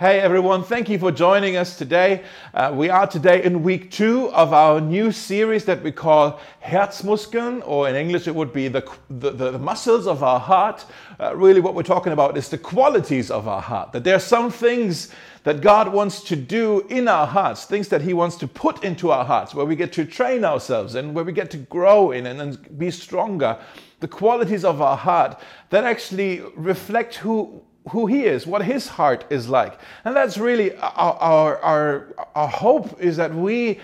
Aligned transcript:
Hey 0.00 0.20
everyone, 0.20 0.62
thank 0.62 0.88
you 0.88 0.96
for 0.96 1.10
joining 1.10 1.56
us 1.56 1.76
today. 1.76 2.22
Uh, 2.54 2.70
we 2.72 2.88
are 2.88 3.08
today 3.08 3.42
in 3.42 3.64
week 3.64 3.90
two 3.90 4.30
of 4.30 4.52
our 4.52 4.80
new 4.80 5.10
series 5.10 5.64
that 5.64 5.82
we 5.82 5.90
call 5.90 6.38
Herzmuskeln, 6.64 7.66
or 7.66 7.88
in 7.88 7.96
English 7.96 8.28
it 8.28 8.34
would 8.36 8.52
be 8.52 8.68
the, 8.68 8.88
the, 9.10 9.32
the 9.32 9.58
muscles 9.58 10.06
of 10.06 10.22
our 10.22 10.38
heart. 10.38 10.84
Uh, 11.18 11.34
really, 11.34 11.60
what 11.60 11.74
we're 11.74 11.82
talking 11.82 12.12
about 12.12 12.36
is 12.36 12.48
the 12.48 12.58
qualities 12.58 13.28
of 13.28 13.48
our 13.48 13.60
heart. 13.60 13.90
That 13.90 14.04
there 14.04 14.14
are 14.14 14.20
some 14.20 14.52
things 14.52 15.10
that 15.42 15.62
God 15.62 15.92
wants 15.92 16.22
to 16.28 16.36
do 16.36 16.86
in 16.88 17.08
our 17.08 17.26
hearts, 17.26 17.64
things 17.64 17.88
that 17.88 18.02
He 18.02 18.14
wants 18.14 18.36
to 18.36 18.46
put 18.46 18.84
into 18.84 19.10
our 19.10 19.24
hearts, 19.24 19.52
where 19.52 19.66
we 19.66 19.74
get 19.74 19.92
to 19.94 20.04
train 20.04 20.44
ourselves 20.44 20.94
and 20.94 21.12
where 21.12 21.24
we 21.24 21.32
get 21.32 21.50
to 21.50 21.56
grow 21.56 22.12
in 22.12 22.26
and, 22.26 22.40
and 22.40 22.78
be 22.78 22.92
stronger. 22.92 23.58
The 23.98 24.06
qualities 24.06 24.64
of 24.64 24.80
our 24.80 24.96
heart 24.96 25.40
that 25.70 25.82
actually 25.82 26.42
reflect 26.54 27.16
who 27.16 27.62
who 27.88 28.06
he 28.06 28.24
is, 28.24 28.46
what 28.46 28.64
his 28.64 28.88
heart 28.88 29.24
is 29.30 29.48
like. 29.48 29.78
And 30.04 30.14
that's 30.14 30.38
really 30.38 30.76
our, 30.76 31.58
our, 31.58 32.06
our, 32.34 32.48
hope 32.48 33.00
is 33.00 33.16
that 33.16 33.34
we, 33.34 33.80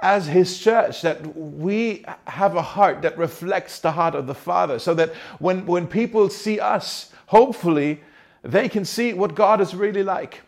as 0.00 0.26
his 0.26 0.58
church, 0.58 1.02
that 1.02 1.36
we 1.36 2.04
have 2.26 2.56
a 2.56 2.62
heart 2.62 3.02
that 3.02 3.16
reflects 3.18 3.80
the 3.80 3.92
heart 3.92 4.14
of 4.14 4.26
the 4.26 4.34
Father, 4.34 4.78
so 4.78 4.94
that 4.94 5.14
when, 5.38 5.66
when 5.66 5.86
people 5.86 6.28
see 6.28 6.60
us, 6.60 7.12
hopefully, 7.26 8.00
they 8.42 8.68
can 8.68 8.84
see 8.84 9.12
what 9.12 9.34
God 9.34 9.60
is 9.60 9.74
really 9.74 10.02
like. 10.02 10.42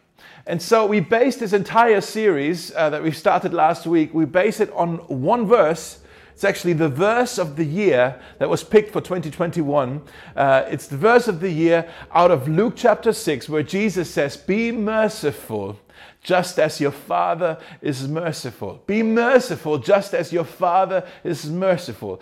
And 0.46 0.60
so 0.60 0.86
we 0.86 1.00
base 1.00 1.36
this 1.36 1.52
entire 1.52 2.00
series 2.00 2.74
uh, 2.74 2.90
that 2.90 3.02
we 3.02 3.12
started 3.12 3.54
last 3.54 3.86
week, 3.86 4.12
we 4.12 4.24
base 4.24 4.58
it 4.60 4.72
on 4.72 4.96
one 5.08 5.46
verse 5.46 6.01
it's 6.42 6.48
actually 6.48 6.72
the 6.72 6.88
verse 6.88 7.38
of 7.38 7.54
the 7.54 7.64
year 7.64 8.20
that 8.40 8.50
was 8.50 8.64
picked 8.64 8.92
for 8.92 9.00
2021. 9.00 10.02
Uh, 10.34 10.64
it's 10.66 10.88
the 10.88 10.96
verse 10.96 11.28
of 11.28 11.38
the 11.38 11.48
year 11.48 11.88
out 12.10 12.32
of 12.32 12.48
Luke 12.48 12.72
chapter 12.74 13.12
6, 13.12 13.48
where 13.48 13.62
Jesus 13.62 14.10
says, 14.10 14.36
Be 14.36 14.72
merciful 14.72 15.78
just 16.20 16.58
as 16.58 16.80
your 16.80 16.90
Father 16.90 17.58
is 17.80 18.08
merciful. 18.08 18.82
Be 18.88 19.04
merciful 19.04 19.78
just 19.78 20.14
as 20.14 20.32
your 20.32 20.42
Father 20.42 21.06
is 21.22 21.48
merciful. 21.48 22.20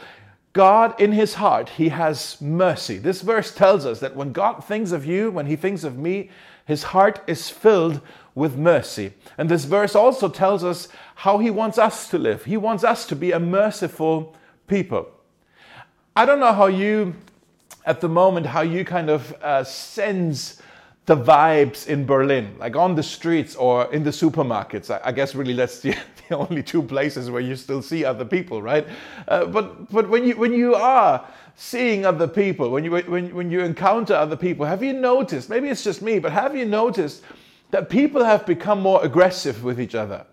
God, 0.52 1.00
in 1.00 1.12
his 1.12 1.33
heart, 1.33 1.70
he 1.70 1.89
has 1.89 2.39
mercy. 2.42 2.98
This 2.98 3.23
verse 3.23 3.55
tells 3.55 3.86
us 3.86 4.00
that 4.00 4.17
when 4.17 4.33
God 4.33 4.62
thinks 4.62 4.92
of 4.92 5.06
you, 5.06 5.30
when 5.30 5.47
he 5.47 5.56
thinks 5.56 5.83
of 5.83 5.97
me, 5.97 6.28
his 6.66 6.84
heart 6.84 7.22
is 7.27 7.50
filled 7.50 8.00
with 8.34 8.56
mercy. 8.56 9.12
And 9.36 9.48
this 9.48 9.64
verse 9.64 9.94
also 9.94 10.28
tells 10.28 10.64
us 10.64 10.89
how 11.17 11.39
he 11.39 11.50
wants 11.50 11.78
us 11.78 12.08
to 12.11 12.19
live. 12.19 12.44
He 12.44 12.56
wants 12.56 12.84
us 12.84 13.06
to 13.06 13.17
be 13.17 13.33
a 13.33 13.41
merciful 13.41 14.34
people. 14.67 15.08
I 16.17 16.25
don't 16.27 16.41
know 16.41 16.52
how 16.52 16.67
you, 16.67 17.14
at 17.84 18.00
the 18.00 18.08
moment, 18.08 18.47
how 18.47 18.62
you 18.62 18.84
kind 18.84 19.11
of 19.11 19.33
uh, 19.42 19.64
sense 19.64 20.61
the 21.06 21.17
vibes 21.17 21.89
in 21.89 22.06
Berlin, 22.06 22.55
like 22.58 22.77
on 22.77 22.95
the 22.95 23.02
streets 23.02 23.56
or 23.56 23.92
in 23.92 24.05
the 24.05 24.11
supermarkets. 24.11 24.91
I, 24.91 25.08
I 25.08 25.12
guess 25.12 25.34
really 25.34 25.55
that's 25.55 25.80
the, 25.84 25.97
the, 26.28 26.36
only 26.36 26.62
two 26.62 26.83
places 26.83 27.30
where 27.30 27.41
you 27.41 27.56
still 27.56 27.83
see 27.83 28.05
other 28.05 28.24
people, 28.24 28.62
right? 28.62 28.86
Uh, 29.27 29.47
but 29.47 29.91
but 29.91 30.08
when 30.08 30.24
you 30.24 30.36
when 30.36 30.52
you 30.52 30.77
are 30.77 31.27
seeing 31.56 32.06
other 32.06 32.29
people, 32.29 32.70
when 32.70 32.84
you 32.84 32.91
when 32.91 33.34
when 33.34 33.51
you 33.51 33.61
encounter 33.61 34.15
other 34.15 34.37
people, 34.37 34.67
have 34.67 34.83
you 34.83 34.93
noticed? 34.93 35.51
Maybe 35.51 35.69
it's 35.69 35.84
just 35.84 36.03
me, 36.03 36.19
but 36.19 36.33
have 36.33 36.57
you 36.57 36.65
noticed 36.65 37.23
that 37.70 37.89
people 37.89 38.25
have 38.25 38.47
become 38.47 38.81
more 38.81 39.05
aggressive 39.05 39.62
with 39.62 39.81
each 39.81 39.95
other. 39.95 40.25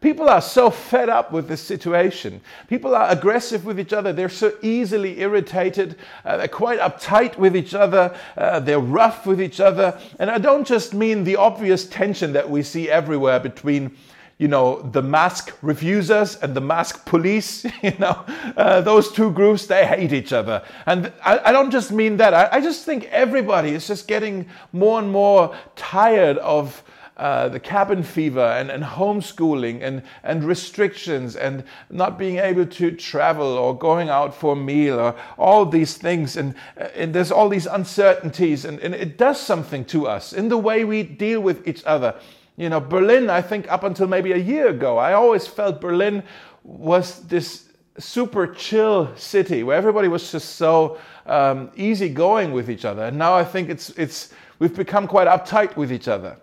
People 0.00 0.30
are 0.30 0.40
so 0.40 0.70
fed 0.70 1.10
up 1.10 1.30
with 1.30 1.46
this 1.46 1.60
situation. 1.60 2.40
People 2.68 2.94
are 2.94 3.10
aggressive 3.10 3.66
with 3.66 3.78
each 3.78 3.92
other. 3.92 4.14
They're 4.14 4.30
so 4.30 4.54
easily 4.62 5.20
irritated. 5.20 5.96
Uh, 6.24 6.38
they're 6.38 6.48
quite 6.48 6.80
uptight 6.80 7.36
with 7.36 7.54
each 7.54 7.74
other. 7.74 8.16
Uh, 8.34 8.60
they're 8.60 8.80
rough 8.80 9.26
with 9.26 9.42
each 9.42 9.60
other. 9.60 10.00
And 10.18 10.30
I 10.30 10.38
don't 10.38 10.66
just 10.66 10.94
mean 10.94 11.22
the 11.24 11.36
obvious 11.36 11.86
tension 11.86 12.32
that 12.32 12.48
we 12.48 12.62
see 12.62 12.88
everywhere 12.88 13.40
between 13.40 13.94
you 14.40 14.48
know, 14.48 14.80
the 14.92 15.02
mask 15.02 15.54
refusers 15.60 16.36
and 16.36 16.54
the 16.54 16.62
mask 16.62 17.04
police, 17.04 17.66
you 17.82 17.92
know, 17.98 18.24
uh, 18.56 18.80
those 18.80 19.12
two 19.12 19.30
groups, 19.32 19.66
they 19.66 19.86
hate 19.86 20.14
each 20.14 20.32
other. 20.32 20.64
And 20.86 21.12
I, 21.22 21.50
I 21.50 21.52
don't 21.52 21.70
just 21.70 21.92
mean 21.92 22.16
that. 22.16 22.32
I, 22.32 22.48
I, 22.52 22.60
just 22.62 22.86
think 22.86 23.04
everybody 23.10 23.72
is 23.72 23.86
just 23.86 24.08
getting 24.08 24.48
more 24.72 24.98
and 24.98 25.12
more 25.12 25.54
tired 25.76 26.38
of 26.38 26.82
uh, 27.18 27.50
the 27.50 27.60
cabin 27.60 28.02
fever 28.02 28.40
and, 28.40 28.70
and 28.70 28.82
homeschooling 28.82 29.82
and, 29.82 30.02
and 30.22 30.42
restrictions 30.42 31.36
and 31.36 31.62
not 31.90 32.18
being 32.18 32.38
able 32.38 32.64
to 32.64 32.92
travel 32.92 33.58
or 33.58 33.76
going 33.76 34.08
out 34.08 34.34
for 34.34 34.54
a 34.54 34.56
meal 34.56 34.98
or 34.98 35.14
all 35.36 35.66
these 35.66 35.98
things. 35.98 36.38
And, 36.38 36.54
uh, 36.80 36.84
and 36.94 37.12
there's 37.12 37.30
all 37.30 37.50
these 37.50 37.66
uncertainties, 37.66 38.64
and, 38.64 38.80
and 38.80 38.94
it 38.94 39.18
does 39.18 39.38
something 39.38 39.84
to 39.86 40.06
us 40.06 40.32
in 40.32 40.48
the 40.48 40.56
way 40.56 40.86
we 40.86 41.02
deal 41.02 41.42
with 41.42 41.68
each 41.68 41.84
other. 41.84 42.14
You 42.60 42.68
know, 42.68 42.78
Berlin, 42.78 43.30
I 43.30 43.40
think 43.40 43.72
up 43.72 43.84
until 43.84 44.06
maybe 44.06 44.32
a 44.32 44.36
year 44.36 44.68
ago, 44.68 44.98
I 44.98 45.14
always 45.14 45.46
felt 45.46 45.80
Berlin 45.80 46.22
was 46.62 47.20
this 47.20 47.70
super 47.98 48.48
chill 48.48 49.16
city 49.16 49.62
where 49.62 49.78
everybody 49.78 50.08
was 50.08 50.30
just 50.30 50.56
so 50.56 50.98
um, 51.24 51.70
easygoing 51.74 52.52
with 52.52 52.68
each 52.68 52.84
other. 52.84 53.04
And 53.04 53.16
now 53.16 53.34
I 53.34 53.44
think 53.44 53.70
it's, 53.70 53.88
it's, 53.96 54.34
we've 54.58 54.76
become 54.76 55.08
quite 55.08 55.26
uptight 55.26 55.74
with 55.76 55.90
each 55.90 56.06
other. 56.06 56.36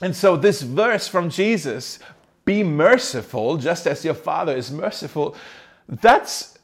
And 0.00 0.14
so, 0.14 0.36
this 0.36 0.62
verse 0.62 1.08
from 1.08 1.28
Jesus, 1.30 1.98
be 2.44 2.62
merciful 2.62 3.56
just 3.56 3.88
as 3.88 4.04
your 4.04 4.14
Father 4.14 4.56
is 4.56 4.70
merciful, 4.70 5.34
that's 5.88 6.59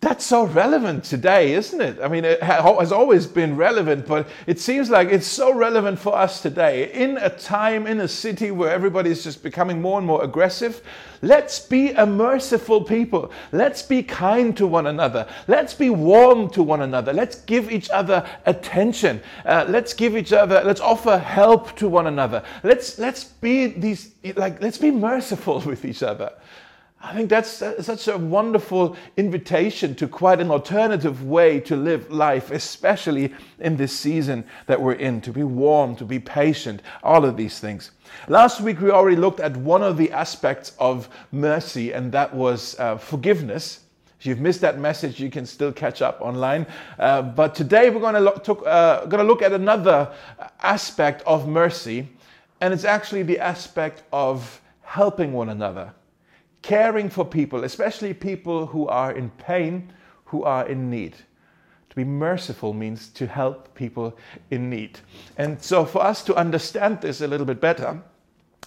that's 0.00 0.26
so 0.26 0.44
relevant 0.44 1.04
today, 1.04 1.54
isn't 1.54 1.80
it? 1.80 1.98
I 2.02 2.08
mean, 2.08 2.26
it 2.26 2.42
has 2.42 2.92
always 2.92 3.26
been 3.26 3.56
relevant, 3.56 4.06
but 4.06 4.28
it 4.46 4.60
seems 4.60 4.90
like 4.90 5.08
it's 5.08 5.26
so 5.26 5.54
relevant 5.54 5.98
for 5.98 6.14
us 6.14 6.42
today. 6.42 6.92
In 6.92 7.16
a 7.16 7.30
time, 7.30 7.86
in 7.86 8.00
a 8.00 8.08
city 8.08 8.50
where 8.50 8.70
everybody 8.70 9.10
is 9.10 9.24
just 9.24 9.42
becoming 9.42 9.80
more 9.80 9.96
and 9.96 10.06
more 10.06 10.22
aggressive, 10.22 10.82
let's 11.22 11.58
be 11.58 11.92
a 11.92 12.04
merciful 12.04 12.84
people. 12.84 13.32
Let's 13.52 13.80
be 13.80 14.02
kind 14.02 14.54
to 14.58 14.66
one 14.66 14.86
another. 14.86 15.26
Let's 15.48 15.72
be 15.72 15.88
warm 15.88 16.50
to 16.50 16.62
one 16.62 16.82
another. 16.82 17.14
Let's 17.14 17.36
give 17.36 17.72
each 17.72 17.88
other 17.88 18.28
attention. 18.44 19.22
Uh, 19.46 19.64
let's 19.66 19.94
give 19.94 20.14
each 20.14 20.34
other, 20.34 20.62
let's 20.62 20.80
offer 20.80 21.16
help 21.16 21.74
to 21.76 21.88
one 21.88 22.06
another. 22.06 22.42
Let's, 22.62 22.98
let's 22.98 23.24
be 23.24 23.68
these, 23.68 24.12
like, 24.36 24.60
let's 24.60 24.78
be 24.78 24.90
merciful 24.90 25.60
with 25.66 25.86
each 25.86 26.02
other. 26.02 26.32
I 27.06 27.14
think 27.14 27.30
that's 27.30 27.62
such 27.86 28.08
a 28.08 28.18
wonderful 28.18 28.96
invitation 29.16 29.94
to 29.94 30.08
quite 30.08 30.40
an 30.40 30.50
alternative 30.50 31.22
way 31.22 31.60
to 31.60 31.76
live 31.76 32.10
life, 32.10 32.50
especially 32.50 33.32
in 33.60 33.76
this 33.76 33.92
season 33.92 34.44
that 34.66 34.82
we're 34.82 34.94
in, 34.94 35.20
to 35.20 35.30
be 35.30 35.44
warm, 35.44 35.94
to 35.96 36.04
be 36.04 36.18
patient, 36.18 36.82
all 37.04 37.24
of 37.24 37.36
these 37.36 37.60
things. 37.60 37.92
Last 38.26 38.60
week, 38.60 38.80
we 38.80 38.90
already 38.90 39.14
looked 39.14 39.38
at 39.38 39.56
one 39.56 39.84
of 39.84 39.96
the 39.96 40.10
aspects 40.10 40.72
of 40.80 41.08
mercy, 41.30 41.92
and 41.92 42.10
that 42.10 42.34
was 42.34 42.76
uh, 42.80 42.96
forgiveness. 42.98 43.84
If 44.18 44.26
you've 44.26 44.40
missed 44.40 44.62
that 44.62 44.80
message, 44.80 45.20
you 45.20 45.30
can 45.30 45.46
still 45.46 45.70
catch 45.70 46.02
up 46.02 46.20
online. 46.20 46.66
Uh, 46.98 47.22
but 47.22 47.54
today, 47.54 47.88
we're 47.88 48.00
going 48.00 48.14
to 48.14 48.20
look, 48.20 48.48
uh, 48.66 49.06
going 49.06 49.24
to 49.24 49.32
look 49.32 49.42
at 49.42 49.52
another 49.52 50.12
aspect 50.60 51.22
of 51.24 51.46
mercy, 51.46 52.08
and 52.60 52.74
it's 52.74 52.84
actually 52.84 53.22
the 53.22 53.38
aspect 53.38 54.02
of 54.12 54.60
helping 54.82 55.32
one 55.32 55.50
another 55.50 55.92
caring 56.66 57.08
for 57.08 57.24
people, 57.24 57.62
especially 57.62 58.12
people 58.12 58.66
who 58.66 58.88
are 58.88 59.12
in 59.12 59.30
pain, 59.30 59.92
who 60.24 60.42
are 60.42 60.66
in 60.66 60.90
need. 60.90 61.12
To 61.90 61.94
be 61.94 62.02
merciful 62.02 62.72
means 62.72 63.06
to 63.10 63.28
help 63.28 63.72
people 63.76 64.18
in 64.50 64.68
need. 64.68 64.98
And 65.38 65.62
so, 65.62 65.84
for 65.84 66.02
us 66.02 66.24
to 66.24 66.34
understand 66.34 67.00
this 67.00 67.20
a 67.20 67.28
little 67.28 67.46
bit 67.46 67.60
better, 67.60 68.02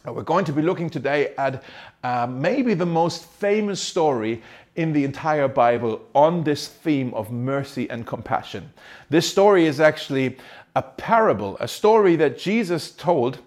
we're 0.06 0.24
going 0.24 0.46
to 0.46 0.54
be 0.54 0.62
looking 0.62 0.90
today 0.90 1.34
at 1.38 1.62
uh, 2.02 2.26
maybe 2.26 2.74
the 2.74 2.86
most 2.86 3.26
famous 3.26 3.82
story 3.82 4.42
in 4.78 4.94
the 4.94 5.04
entire 5.04 5.50
Bible 5.50 6.02
on 6.16 6.46
this 6.46 6.70
theme 6.70 7.14
of 7.14 7.34
mercy 7.34 7.90
and 7.90 8.08
compassion. 8.08 8.72
This 9.10 9.30
story 9.30 9.66
is 9.66 9.82
actually 9.82 10.38
a 10.78 10.82
parable, 10.82 11.58
a 11.60 11.68
story 11.68 12.16
that 12.16 12.40
Jesus 12.40 12.92
told 12.92 13.40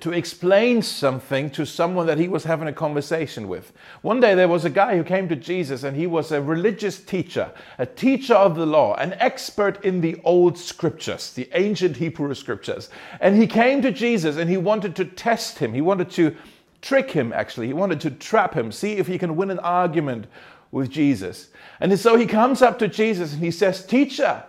to 0.00 0.12
explain 0.12 0.80
something 0.80 1.50
to 1.50 1.66
someone 1.66 2.06
that 2.06 2.18
he 2.18 2.26
was 2.26 2.44
having 2.44 2.68
a 2.68 2.72
conversation 2.72 3.48
with. 3.48 3.72
One 4.00 4.18
day 4.18 4.34
there 4.34 4.48
was 4.48 4.64
a 4.64 4.70
guy 4.70 4.96
who 4.96 5.04
came 5.04 5.28
to 5.28 5.36
Jesus 5.36 5.82
and 5.82 5.94
he 5.94 6.06
was 6.06 6.32
a 6.32 6.40
religious 6.40 6.98
teacher, 6.98 7.52
a 7.78 7.84
teacher 7.84 8.34
of 8.34 8.56
the 8.56 8.64
law, 8.64 8.94
an 8.94 9.14
expert 9.18 9.84
in 9.84 10.00
the 10.00 10.18
old 10.24 10.56
scriptures, 10.56 11.34
the 11.34 11.50
ancient 11.52 11.98
Hebrew 11.98 12.32
scriptures. 12.34 12.88
And 13.20 13.36
he 13.36 13.46
came 13.46 13.82
to 13.82 13.92
Jesus 13.92 14.36
and 14.36 14.48
he 14.48 14.56
wanted 14.56 14.96
to 14.96 15.04
test 15.04 15.58
him. 15.58 15.74
He 15.74 15.82
wanted 15.82 16.10
to 16.12 16.34
trick 16.80 17.10
him, 17.10 17.34
actually. 17.34 17.66
He 17.66 17.74
wanted 17.74 18.00
to 18.02 18.10
trap 18.10 18.54
him, 18.54 18.72
see 18.72 18.94
if 18.94 19.06
he 19.06 19.18
can 19.18 19.36
win 19.36 19.50
an 19.50 19.58
argument 19.58 20.28
with 20.70 20.88
Jesus. 20.88 21.50
And 21.80 21.98
so 21.98 22.16
he 22.16 22.24
comes 22.24 22.62
up 22.62 22.78
to 22.78 22.88
Jesus 22.88 23.34
and 23.34 23.42
he 23.42 23.50
says, 23.50 23.84
Teacher, 23.84 24.44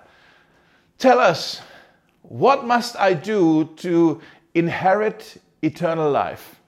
tell 0.97 1.19
us, 1.19 1.61
what 2.29 2.65
must 2.65 2.95
I 2.97 3.13
do 3.13 3.69
to 3.77 4.19
inherit 4.55 5.39
eternal 5.61 6.09
life? 6.09 6.59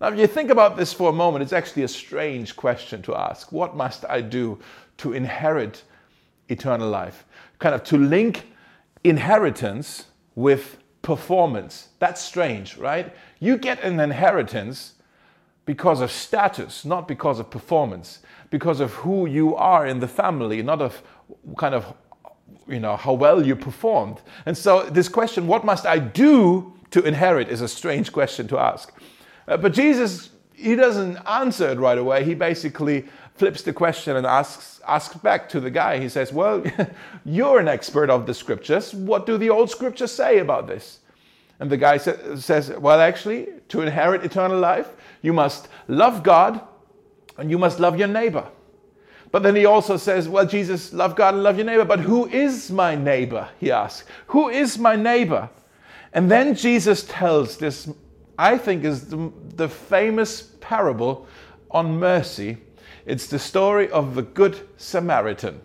Now, 0.00 0.08
if 0.08 0.18
you 0.18 0.26
think 0.26 0.50
about 0.50 0.78
this 0.78 0.94
for 0.94 1.10
a 1.10 1.12
moment, 1.12 1.42
it's 1.42 1.52
actually 1.52 1.82
a 1.82 1.88
strange 1.88 2.56
question 2.56 3.02
to 3.02 3.14
ask. 3.14 3.52
What 3.52 3.76
must 3.76 4.06
I 4.08 4.22
do 4.22 4.58
to 4.98 5.12
inherit 5.12 5.82
eternal 6.48 6.88
life? 6.88 7.26
Kind 7.58 7.74
of 7.74 7.84
to 7.84 7.98
link 7.98 8.46
inheritance 9.04 10.06
with 10.34 10.78
performance. 11.02 11.88
That's 11.98 12.22
strange, 12.22 12.78
right? 12.78 13.14
You 13.40 13.58
get 13.58 13.82
an 13.82 14.00
inheritance 14.00 14.94
because 15.66 16.00
of 16.00 16.10
status, 16.10 16.84
not 16.84 17.06
because 17.06 17.38
of 17.38 17.50
performance, 17.50 18.20
because 18.48 18.80
of 18.80 18.92
who 18.94 19.26
you 19.26 19.54
are 19.54 19.86
in 19.86 20.00
the 20.00 20.08
family, 20.08 20.62
not 20.62 20.80
of 20.80 21.02
kind 21.58 21.74
of 21.74 21.92
you 22.68 22.80
know 22.80 22.96
how 22.96 23.12
well 23.12 23.44
you 23.44 23.56
performed. 23.56 24.20
And 24.46 24.56
so 24.56 24.84
this 24.84 25.08
question, 25.08 25.46
what 25.46 25.64
must 25.64 25.86
I 25.86 25.98
do 25.98 26.72
to 26.90 27.02
inherit, 27.02 27.48
is 27.48 27.60
a 27.60 27.68
strange 27.68 28.12
question 28.12 28.48
to 28.48 28.58
ask. 28.58 28.92
Uh, 29.48 29.56
but 29.56 29.72
Jesus, 29.72 30.30
he 30.54 30.76
doesn't 30.76 31.16
answer 31.26 31.70
it 31.70 31.78
right 31.78 31.98
away. 31.98 32.24
He 32.24 32.34
basically 32.34 33.06
flips 33.34 33.62
the 33.62 33.72
question 33.72 34.16
and 34.16 34.26
asks 34.26 34.80
asks 34.86 35.16
back 35.16 35.48
to 35.48 35.60
the 35.60 35.70
guy. 35.70 35.98
He 35.98 36.08
says, 36.08 36.32
"Well, 36.32 36.62
you're 37.24 37.58
an 37.58 37.68
expert 37.68 38.10
of 38.10 38.26
the 38.26 38.34
scriptures. 38.34 38.94
What 38.94 39.26
do 39.26 39.38
the 39.38 39.50
old 39.50 39.70
scriptures 39.70 40.12
say 40.12 40.38
about 40.38 40.66
this?" 40.66 41.00
And 41.58 41.70
the 41.70 41.76
guy 41.76 41.96
sa- 41.96 42.36
says, 42.36 42.70
"Well, 42.70 43.00
actually, 43.00 43.48
to 43.68 43.82
inherit 43.82 44.24
eternal 44.24 44.58
life, 44.58 44.88
you 45.22 45.32
must 45.32 45.68
love 45.88 46.22
God 46.22 46.60
and 47.38 47.50
you 47.50 47.58
must 47.58 47.80
love 47.80 47.98
your 47.98 48.08
neighbor." 48.08 48.46
But 49.32 49.42
then 49.42 49.54
he 49.54 49.64
also 49.64 49.96
says, 49.96 50.28
Well, 50.28 50.46
Jesus, 50.46 50.92
love 50.92 51.14
God 51.14 51.34
and 51.34 51.42
love 51.42 51.56
your 51.56 51.66
neighbor. 51.66 51.84
But 51.84 52.00
who 52.00 52.26
is 52.28 52.70
my 52.70 52.94
neighbor? 52.94 53.48
He 53.58 53.70
asks. 53.70 54.08
Who 54.28 54.48
is 54.48 54.78
my 54.78 54.96
neighbor? 54.96 55.48
And 56.12 56.30
then 56.30 56.54
Jesus 56.54 57.04
tells 57.04 57.56
this, 57.56 57.88
I 58.38 58.58
think, 58.58 58.84
is 58.84 59.06
the, 59.06 59.32
the 59.54 59.68
famous 59.68 60.42
parable 60.60 61.26
on 61.70 61.98
mercy. 61.98 62.58
It's 63.06 63.28
the 63.28 63.38
story 63.38 63.88
of 63.90 64.14
the 64.14 64.22
Good 64.22 64.68
Samaritan. 64.76 65.60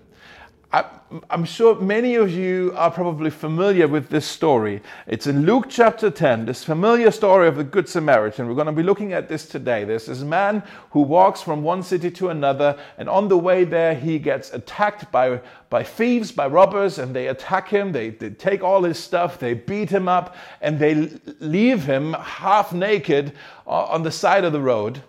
I, 0.75 0.83
am 1.29 1.45
sure 1.45 1.79
many 1.79 2.15
of 2.15 2.29
you 2.29 2.73
are 2.75 2.91
probably 2.91 3.29
familiar 3.29 3.87
with 3.87 4.09
this 4.09 4.25
story. 4.25 4.81
It's 5.07 5.25
in 5.25 5.45
Luke 5.45 5.67
chapter 5.69 6.11
10, 6.11 6.47
this 6.47 6.65
familiar 6.65 7.11
story 7.11 7.47
of 7.47 7.55
the 7.55 7.63
Good 7.63 7.87
Samaritan. 7.87 8.49
We're 8.49 8.55
going 8.55 8.67
to 8.67 8.73
be 8.73 8.83
looking 8.83 9.13
at 9.13 9.29
this 9.29 9.47
today. 9.47 9.85
There's 9.85 10.07
this 10.07 10.19
man 10.19 10.63
who 10.91 10.99
walks 10.99 11.41
from 11.41 11.63
one 11.63 11.81
city 11.81 12.11
to 12.11 12.27
another, 12.27 12.77
and 12.97 13.07
on 13.07 13.29
the 13.29 13.37
way 13.37 13.63
there, 13.63 13.95
he 13.95 14.19
gets 14.19 14.51
attacked 14.51 15.09
by, 15.13 15.39
by 15.69 15.81
thieves, 15.81 16.33
by 16.33 16.47
robbers, 16.47 16.99
and 16.99 17.15
they 17.15 17.27
attack 17.27 17.69
him. 17.69 17.93
They, 17.93 18.09
they 18.09 18.31
take 18.31 18.61
all 18.61 18.83
his 18.83 18.99
stuff, 18.99 19.39
they 19.39 19.53
beat 19.53 19.89
him 19.89 20.09
up, 20.09 20.35
and 20.59 20.77
they 20.77 21.09
leave 21.39 21.85
him 21.85 22.11
half 22.19 22.73
naked 22.73 23.31
uh, 23.65 23.85
on 23.85 24.03
the 24.03 24.11
side 24.11 24.43
of 24.43 24.51
the 24.51 24.59
road 24.59 25.01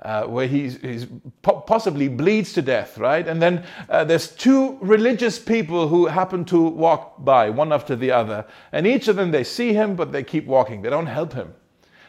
uh, 0.00 0.24
where 0.24 0.46
he's, 0.46 0.76
he's 0.80 1.06
po- 1.42 1.60
possibly 1.60 2.08
bleeds 2.08 2.52
to 2.52 2.62
death, 2.62 2.98
right? 2.98 3.26
And 3.26 3.40
then 3.40 3.64
uh, 3.88 4.04
there's 4.04 4.28
two 4.28 4.78
religious 4.80 5.38
people 5.38 5.88
who 5.88 6.06
happen 6.06 6.44
to 6.46 6.60
walk 6.60 7.24
by, 7.24 7.50
one 7.50 7.72
after 7.72 7.96
the 7.96 8.10
other. 8.10 8.44
And 8.72 8.86
each 8.86 9.08
of 9.08 9.16
them, 9.16 9.30
they 9.30 9.44
see 9.44 9.72
him, 9.72 9.96
but 9.96 10.12
they 10.12 10.22
keep 10.22 10.46
walking. 10.46 10.82
They 10.82 10.90
don't 10.90 11.06
help 11.06 11.32
him. 11.32 11.54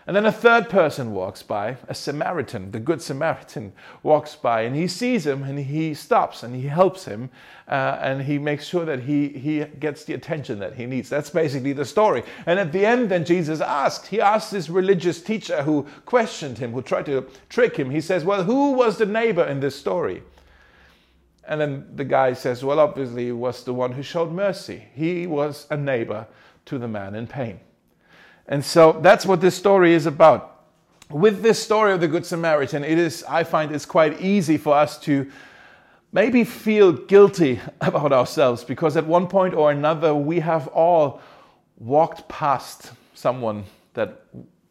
And 0.07 0.15
then 0.15 0.25
a 0.25 0.31
third 0.31 0.69
person 0.69 1.11
walks 1.11 1.43
by, 1.43 1.75
a 1.89 1.93
Samaritan, 1.93 2.71
the 2.71 2.79
Good 2.79 3.01
Samaritan 3.01 3.73
walks 4.03 4.37
by, 4.37 4.61
and 4.61 4.73
he 4.73 4.87
sees 4.87 5.27
him 5.27 5.43
and 5.43 5.59
he 5.59 5.93
stops 5.93 6.43
and 6.43 6.55
he 6.55 6.67
helps 6.67 7.03
him 7.03 7.29
uh, 7.67 7.97
and 7.99 8.21
he 8.21 8.39
makes 8.39 8.65
sure 8.65 8.85
that 8.85 9.01
he, 9.01 9.27
he 9.27 9.65
gets 9.65 10.05
the 10.05 10.13
attention 10.13 10.59
that 10.59 10.75
he 10.75 10.85
needs. 10.85 11.09
That's 11.09 11.29
basically 11.29 11.73
the 11.73 11.83
story. 11.83 12.23
And 12.45 12.57
at 12.57 12.71
the 12.71 12.85
end, 12.85 13.11
then 13.11 13.25
Jesus 13.25 13.59
asked, 13.59 14.07
he 14.07 14.21
asked 14.21 14.49
this 14.49 14.69
religious 14.69 15.21
teacher 15.21 15.61
who 15.63 15.85
questioned 16.05 16.57
him, 16.57 16.71
who 16.71 16.81
tried 16.81 17.07
to 17.07 17.27
trick 17.49 17.75
him, 17.75 17.89
he 17.89 17.99
says, 17.99 18.23
Well, 18.23 18.43
who 18.43 18.71
was 18.71 18.97
the 18.97 19.05
neighbor 19.05 19.43
in 19.43 19.59
this 19.59 19.75
story? 19.75 20.23
And 21.49 21.59
then 21.59 21.85
the 21.97 22.05
guy 22.05 22.31
says, 22.31 22.63
Well, 22.63 22.79
obviously, 22.79 23.27
it 23.27 23.33
was 23.33 23.65
the 23.65 23.73
one 23.73 23.91
who 23.91 24.03
showed 24.03 24.31
mercy. 24.31 24.85
He 24.93 25.27
was 25.27 25.67
a 25.69 25.75
neighbor 25.75 26.27
to 26.67 26.79
the 26.79 26.87
man 26.87 27.13
in 27.13 27.27
pain. 27.27 27.59
And 28.47 28.63
so 28.63 28.99
that's 29.01 29.25
what 29.25 29.41
this 29.41 29.55
story 29.55 29.93
is 29.93 30.05
about. 30.05 30.65
With 31.09 31.41
this 31.41 31.61
story 31.61 31.93
of 31.93 32.01
the 32.01 32.07
Good 32.07 32.25
Samaritan, 32.25 32.83
it 32.83 32.97
is, 32.97 33.23
I 33.27 33.43
find 33.43 33.71
it's 33.71 33.85
quite 33.85 34.21
easy 34.21 34.57
for 34.57 34.75
us 34.75 34.97
to 34.99 35.29
maybe 36.11 36.43
feel 36.43 36.91
guilty 36.91 37.59
about 37.81 38.11
ourselves 38.11 38.63
because 38.63 38.97
at 38.97 39.05
one 39.05 39.27
point 39.27 39.53
or 39.53 39.71
another 39.71 40.13
we 40.15 40.39
have 40.39 40.67
all 40.69 41.21
walked 41.77 42.27
past 42.27 42.91
someone 43.13 43.63
that 43.93 44.21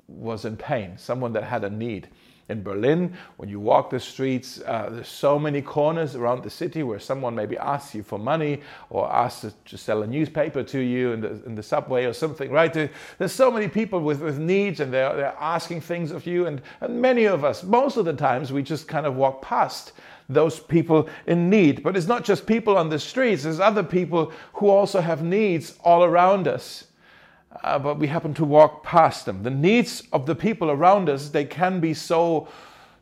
was 0.08 0.44
in 0.44 0.56
pain, 0.56 0.96
someone 0.99 1.32
that 1.32 1.44
had 1.44 1.64
a 1.64 1.70
need 1.70 2.08
in 2.48 2.62
Berlin, 2.62 3.16
when 3.38 3.48
you 3.48 3.58
walk 3.58 3.90
the 3.90 3.98
streets, 3.98 4.60
uh, 4.66 4.88
there's 4.90 5.08
so 5.08 5.37
many 5.38 5.60
corners 5.60 6.14
around 6.14 6.44
the 6.44 6.50
city 6.50 6.84
where 6.84 7.00
someone 7.00 7.34
maybe 7.34 7.58
asks 7.58 7.93
you 7.93 8.04
for 8.04 8.19
money 8.19 8.60
or 8.88 9.12
asks 9.12 9.40
to, 9.40 9.52
to 9.64 9.76
sell 9.76 10.02
a 10.02 10.06
newspaper 10.06 10.62
to 10.62 10.78
you 10.78 11.12
in 11.12 11.20
the, 11.20 11.43
in 11.44 11.56
the 11.56 11.62
subway 11.62 12.04
or 12.04 12.12
something, 12.12 12.52
right? 12.52 12.72
There, 12.72 12.90
there's 13.19 13.32
so 13.32 13.50
many 13.50 13.66
people 13.66 13.98
with, 14.00 14.20
with 14.20 14.38
needs 14.38 14.78
and 14.78 14.93
they're, 14.93 15.16
they're 15.16 15.37
asking 15.40 15.81
things 15.81 16.12
of 16.12 16.25
you. 16.25 16.46
And, 16.46 16.62
and 16.81 17.02
many 17.02 17.25
of 17.25 17.44
us, 17.44 17.64
most 17.64 17.96
of 17.96 18.04
the 18.04 18.12
times, 18.14 18.52
we 18.52 18.62
just 18.62 18.87
kind 18.87 19.06
of 19.06 19.16
walk 19.16 19.43
past 19.43 19.93
those 20.28 20.60
people 20.60 21.08
in 21.26 21.50
need. 21.50 21.82
But 21.82 21.96
it's 21.96 22.06
not 22.06 22.25
just 22.25 22.46
people 22.46 22.76
on 22.76 22.90
the 22.90 22.98
streets, 22.98 23.43
there's 23.43 23.60
other 23.60 23.82
people 23.82 24.32
who 24.54 24.69
also 24.69 25.00
have 25.00 25.22
needs 25.22 25.75
all 25.82 26.04
around 26.04 26.46
us 26.46 26.84
uh, 27.62 27.79
but 27.79 27.99
we 27.99 28.06
happen 28.06 28.35
to 28.35 28.44
walk 28.44 28.82
past 28.82 29.26
them. 29.26 29.43
The 29.43 29.50
needs 29.50 30.03
of 30.12 30.26
the 30.26 30.35
people 30.35 30.70
around 30.70 31.08
us, 31.08 31.29
they 31.29 31.44
can 31.44 31.81
be 31.81 31.94
so 31.94 32.49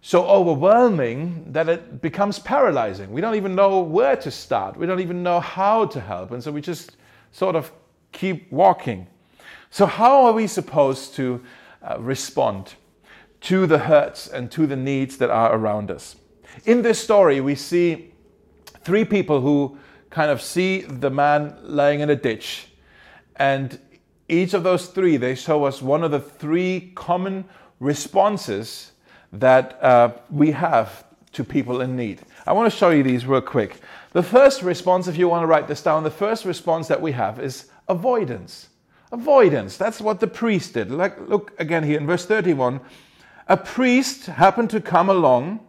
so 0.06 0.26
overwhelming 0.26 1.50
that 1.50 1.66
it 1.66 2.02
becomes 2.02 2.38
paralyzing. 2.38 3.10
We 3.10 3.22
don't 3.22 3.36
even 3.36 3.54
know 3.54 3.80
where 3.80 4.16
to 4.16 4.30
start. 4.30 4.76
We 4.76 4.84
don't 4.84 5.00
even 5.00 5.22
know 5.22 5.40
how 5.40 5.86
to 5.86 5.98
help. 5.98 6.30
And 6.30 6.44
so 6.44 6.52
we 6.52 6.60
just 6.60 6.90
sort 7.32 7.56
of 7.56 7.72
keep 8.12 8.52
walking. 8.52 9.06
So, 9.70 9.86
how 9.86 10.26
are 10.26 10.32
we 10.32 10.46
supposed 10.46 11.14
to 11.14 11.42
uh, 11.82 11.96
respond 12.00 12.74
to 13.40 13.66
the 13.66 13.78
hurts 13.78 14.28
and 14.28 14.50
to 14.52 14.66
the 14.66 14.76
needs 14.76 15.16
that 15.16 15.30
are 15.30 15.54
around 15.54 15.90
us? 15.90 16.16
In 16.66 16.82
this 16.82 17.02
story, 17.02 17.40
we 17.40 17.54
see 17.54 18.12
three 18.82 19.06
people 19.06 19.40
who 19.40 19.78
kind 20.10 20.30
of 20.30 20.42
see 20.42 20.82
the 20.82 21.10
man 21.10 21.56
lying 21.62 22.00
in 22.00 22.10
a 22.10 22.14
ditch. 22.14 22.68
And 23.36 23.80
each 24.28 24.54
of 24.54 24.62
those 24.62 24.86
three, 24.86 25.16
they 25.16 25.34
show 25.34 25.64
us 25.64 25.82
one 25.82 26.02
of 26.02 26.10
the 26.10 26.20
three 26.20 26.92
common 26.94 27.44
responses 27.80 28.92
that 29.32 29.82
uh, 29.82 30.12
we 30.30 30.52
have 30.52 31.04
to 31.32 31.44
people 31.44 31.80
in 31.80 31.96
need. 31.96 32.20
I 32.46 32.52
want 32.52 32.72
to 32.72 32.76
show 32.76 32.90
you 32.90 33.02
these 33.02 33.26
real 33.26 33.40
quick. 33.40 33.80
The 34.12 34.22
first 34.22 34.62
response, 34.62 35.08
if 35.08 35.16
you 35.16 35.28
want 35.28 35.42
to 35.42 35.46
write 35.46 35.68
this 35.68 35.82
down, 35.82 36.04
the 36.04 36.10
first 36.10 36.44
response 36.44 36.88
that 36.88 37.00
we 37.00 37.12
have 37.12 37.40
is 37.40 37.66
avoidance. 37.88 38.68
Avoidance. 39.12 39.76
That's 39.76 40.00
what 40.00 40.20
the 40.20 40.26
priest 40.26 40.74
did. 40.74 40.90
Like, 40.90 41.28
look 41.28 41.52
again 41.58 41.82
here 41.82 41.98
in 41.98 42.06
verse 42.06 42.24
31. 42.24 42.80
A 43.48 43.56
priest 43.56 44.26
happened 44.26 44.70
to 44.70 44.80
come 44.80 45.10
along. 45.10 45.60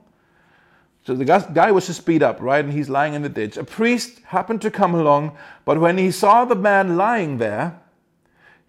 So 1.06 1.14
the 1.14 1.26
guy 1.26 1.72
was 1.72 1.88
to 1.88 1.94
speed 1.94 2.24
up, 2.24 2.40
right? 2.40 2.64
And 2.64 2.74
he's 2.74 2.90
lying 2.90 3.14
in 3.14 3.22
the 3.22 3.30
ditch. 3.30 3.58
A 3.58 3.64
priest 3.64 4.20
happened 4.26 4.62
to 4.62 4.72
come 4.72 4.96
along, 4.96 5.38
but 5.64 5.80
when 5.80 5.98
he 5.98 6.10
saw 6.10 6.46
the 6.46 6.56
man 6.56 6.98
lying 6.98 7.38
there, 7.38 7.80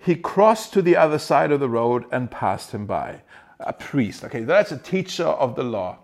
he 0.07 0.15
crossed 0.15 0.73
to 0.73 0.83
the 0.83 0.97
other 0.97 1.19
side 1.19 1.51
of 1.51 1.59
the 1.59 1.69
road 1.69 2.05
and 2.13 2.31
passed 2.31 2.71
him 2.71 2.87
by. 2.87 3.23
A 3.59 3.73
priest, 3.73 4.23
okay, 4.23 4.45
that's 4.45 4.71
a 4.71 4.79
teacher 4.79 5.25
of 5.25 5.57
the 5.57 5.65
law. 5.65 5.99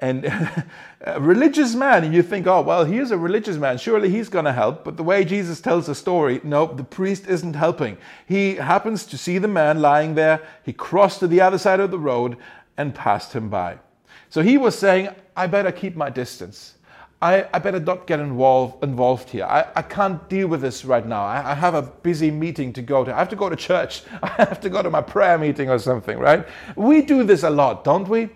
And 0.00 0.24
a 1.02 1.20
religious 1.20 1.76
man, 1.76 2.02
and 2.02 2.12
you 2.12 2.22
think, 2.22 2.48
oh, 2.48 2.62
well, 2.62 2.84
he's 2.84 3.12
a 3.12 3.16
religious 3.16 3.56
man. 3.56 3.78
Surely 3.78 4.10
he's 4.10 4.28
going 4.28 4.44
to 4.44 4.52
help. 4.52 4.82
But 4.82 4.96
the 4.96 5.04
way 5.04 5.24
Jesus 5.24 5.60
tells 5.60 5.86
the 5.86 5.94
story, 5.94 6.40
no, 6.42 6.66
the 6.66 6.82
priest 6.82 7.28
isn't 7.28 7.54
helping. 7.54 7.96
He 8.26 8.56
happens 8.56 9.06
to 9.06 9.16
see 9.16 9.38
the 9.38 9.46
man 9.46 9.80
lying 9.80 10.16
there. 10.16 10.42
He 10.64 10.72
crossed 10.72 11.20
to 11.20 11.28
the 11.28 11.40
other 11.40 11.58
side 11.58 11.78
of 11.78 11.92
the 11.92 11.98
road 11.98 12.36
and 12.76 12.92
passed 12.92 13.34
him 13.34 13.48
by. 13.48 13.78
So 14.30 14.42
he 14.42 14.58
was 14.58 14.76
saying, 14.76 15.10
I 15.36 15.46
better 15.46 15.70
keep 15.70 15.94
my 15.94 16.10
distance. 16.10 16.74
I, 17.20 17.48
I, 17.52 17.58
better 17.58 17.80
not 17.80 18.06
get 18.06 18.20
involved, 18.20 18.84
involved 18.84 19.28
here. 19.28 19.44
I, 19.44 19.66
I 19.74 19.82
can't 19.82 20.28
deal 20.28 20.46
with 20.46 20.60
this 20.60 20.84
right 20.84 21.04
now. 21.04 21.24
I, 21.24 21.50
I, 21.50 21.54
have 21.54 21.74
a 21.74 21.82
busy 21.82 22.30
meeting 22.30 22.72
to 22.74 22.82
go 22.82 23.04
to. 23.04 23.12
I 23.12 23.18
have 23.18 23.28
to 23.30 23.36
go 23.36 23.48
to 23.48 23.56
church. 23.56 24.02
I 24.22 24.28
have 24.28 24.60
to 24.60 24.70
go 24.70 24.82
to 24.82 24.90
my 24.90 25.00
prayer 25.00 25.36
meeting 25.36 25.68
or 25.68 25.80
something, 25.80 26.16
right? 26.16 26.46
We 26.76 27.02
do 27.02 27.24
this 27.24 27.42
a 27.42 27.50
lot, 27.50 27.82
don't 27.82 28.08
we? 28.08 28.28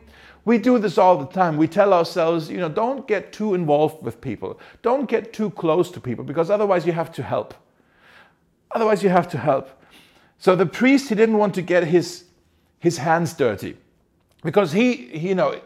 We 0.45 0.59
do 0.59 0.81
this 0.81 0.99
all 0.99 1.17
the 1.17 1.27
time. 1.27 1.57
We 1.57 1.69
tell 1.69 1.93
ourselves, 1.93 2.51
you 2.51 2.59
know, 2.59 2.69
don't 2.69 3.07
get 3.07 3.33
too 3.33 3.55
involved 3.55 4.03
with 4.03 4.21
people. 4.21 4.59
Don't 4.83 5.09
get 5.09 5.33
too 5.33 5.51
close 5.51 5.89
to 5.93 6.01
people 6.01 6.25
because 6.25 6.51
otherwise 6.51 6.85
you 6.85 6.93
have 6.93 7.13
to 7.13 7.23
help. 7.23 7.55
Otherwise 8.73 9.05
you 9.05 9.11
have 9.11 9.29
to 9.29 9.39
help. 9.39 9.71
So 10.39 10.57
the 10.57 10.67
priest, 10.67 11.09
he 11.09 11.15
didn't 11.15 11.39
want 11.39 11.55
to 11.55 11.63
get 11.63 11.85
his, 11.85 12.25
his 12.81 12.99
hands 12.99 13.33
dirty 13.35 13.77
because 14.43 14.73
he, 14.73 15.17
you 15.17 15.37
know, 15.37 15.61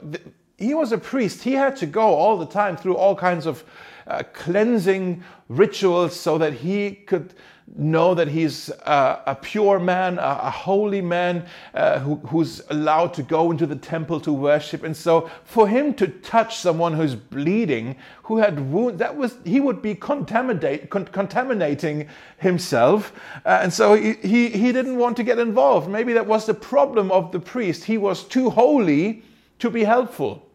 he 0.58 0.74
was 0.74 0.92
a 0.92 0.98
priest. 0.98 1.42
He 1.42 1.52
had 1.52 1.76
to 1.76 1.86
go 1.86 2.14
all 2.14 2.38
the 2.38 2.46
time 2.46 2.76
through 2.76 2.96
all 2.96 3.14
kinds 3.14 3.46
of 3.46 3.64
uh, 4.06 4.22
cleansing 4.32 5.22
rituals 5.48 6.18
so 6.18 6.38
that 6.38 6.54
he 6.54 6.92
could 6.92 7.34
know 7.74 8.14
that 8.14 8.28
he's 8.28 8.70
uh, 8.70 9.20
a 9.26 9.34
pure 9.34 9.78
man, 9.80 10.18
a, 10.18 10.38
a 10.42 10.50
holy 10.50 11.00
man 11.00 11.44
uh, 11.74 11.98
who, 11.98 12.14
who's 12.28 12.62
allowed 12.70 13.12
to 13.12 13.22
go 13.22 13.50
into 13.50 13.66
the 13.66 13.76
temple 13.76 14.20
to 14.20 14.32
worship. 14.32 14.84
And 14.84 14.96
so, 14.96 15.28
for 15.44 15.66
him 15.66 15.92
to 15.94 16.06
touch 16.06 16.56
someone 16.56 16.94
who's 16.94 17.16
bleeding, 17.16 17.96
who 18.22 18.38
had 18.38 18.72
wounds, 18.72 18.98
that 19.00 19.16
was 19.16 19.36
he 19.44 19.60
would 19.60 19.82
be 19.82 19.94
contaminate, 19.94 20.90
con- 20.90 21.06
contaminating 21.06 22.08
himself. 22.38 23.12
Uh, 23.44 23.58
and 23.62 23.72
so 23.72 23.94
he, 23.94 24.12
he, 24.22 24.48
he 24.48 24.72
didn't 24.72 24.96
want 24.96 25.16
to 25.16 25.24
get 25.24 25.38
involved. 25.38 25.88
Maybe 25.90 26.12
that 26.12 26.26
was 26.26 26.46
the 26.46 26.54
problem 26.54 27.10
of 27.10 27.32
the 27.32 27.40
priest. 27.40 27.84
He 27.84 27.98
was 27.98 28.22
too 28.24 28.48
holy 28.48 29.24
to 29.58 29.70
be 29.70 29.82
helpful. 29.84 30.45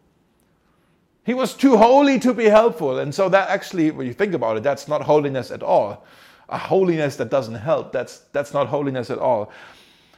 He 1.24 1.34
was 1.34 1.54
too 1.54 1.76
holy 1.76 2.18
to 2.20 2.34
be 2.34 2.46
helpful. 2.46 2.98
And 2.98 3.14
so 3.14 3.28
that 3.28 3.48
actually, 3.48 3.90
when 3.90 4.06
you 4.06 4.12
think 4.12 4.34
about 4.34 4.56
it, 4.56 4.62
that's 4.62 4.88
not 4.88 5.02
holiness 5.02 5.50
at 5.50 5.62
all. 5.62 6.04
A 6.48 6.58
holiness 6.58 7.16
that 7.16 7.30
doesn't 7.30 7.54
help, 7.54 7.92
that's, 7.92 8.18
that's 8.32 8.52
not 8.52 8.66
holiness 8.66 9.08
at 9.10 9.18
all. 9.18 9.52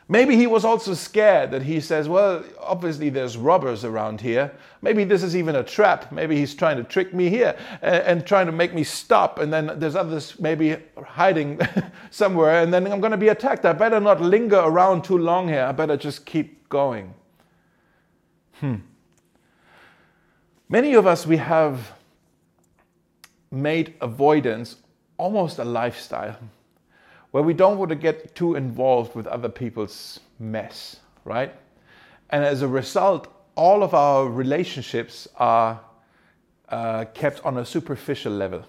Maybe 0.06 0.36
he 0.36 0.46
was 0.46 0.66
also 0.66 0.92
scared 0.92 1.50
that 1.52 1.62
he 1.62 1.80
says, 1.80 2.10
Well, 2.10 2.44
obviously 2.60 3.08
there's 3.08 3.38
robbers 3.38 3.84
around 3.84 4.20
here. 4.20 4.52
Maybe 4.82 5.04
this 5.04 5.22
is 5.22 5.34
even 5.34 5.56
a 5.56 5.64
trap. 5.64 6.12
Maybe 6.12 6.36
he's 6.36 6.54
trying 6.54 6.76
to 6.76 6.84
trick 6.84 7.14
me 7.14 7.30
here 7.30 7.56
and, 7.80 8.02
and 8.02 8.26
trying 8.26 8.44
to 8.46 8.52
make 8.52 8.74
me 8.74 8.84
stop. 8.84 9.38
And 9.38 9.50
then 9.50 9.72
there's 9.76 9.96
others 9.96 10.38
maybe 10.38 10.76
hiding 11.06 11.58
somewhere, 12.10 12.62
and 12.62 12.72
then 12.72 12.86
I'm 12.86 13.00
going 13.00 13.12
to 13.12 13.16
be 13.16 13.28
attacked. 13.28 13.64
I 13.64 13.72
better 13.72 13.98
not 13.98 14.20
linger 14.20 14.58
around 14.58 15.04
too 15.04 15.16
long 15.16 15.48
here. 15.48 15.64
I 15.64 15.72
better 15.72 15.96
just 15.96 16.26
keep 16.26 16.68
going. 16.68 17.14
Hmm. 18.60 18.76
Many 20.74 20.94
of 20.94 21.06
us, 21.06 21.24
we 21.24 21.36
have 21.36 21.92
made 23.52 23.94
avoidance 24.00 24.74
almost 25.18 25.60
a 25.60 25.64
lifestyle 25.64 26.36
where 27.30 27.44
we 27.44 27.54
don't 27.54 27.78
want 27.78 27.90
to 27.90 27.94
get 27.94 28.34
too 28.34 28.56
involved 28.56 29.14
with 29.14 29.28
other 29.28 29.48
people's 29.48 30.18
mess, 30.40 30.96
right? 31.24 31.54
And 32.30 32.42
as 32.42 32.62
a 32.62 32.66
result, 32.66 33.28
all 33.54 33.84
of 33.84 33.94
our 33.94 34.26
relationships 34.26 35.28
are 35.36 35.80
uh, 36.70 37.04
kept 37.14 37.44
on 37.44 37.58
a 37.58 37.64
superficial 37.64 38.32
level 38.32 38.64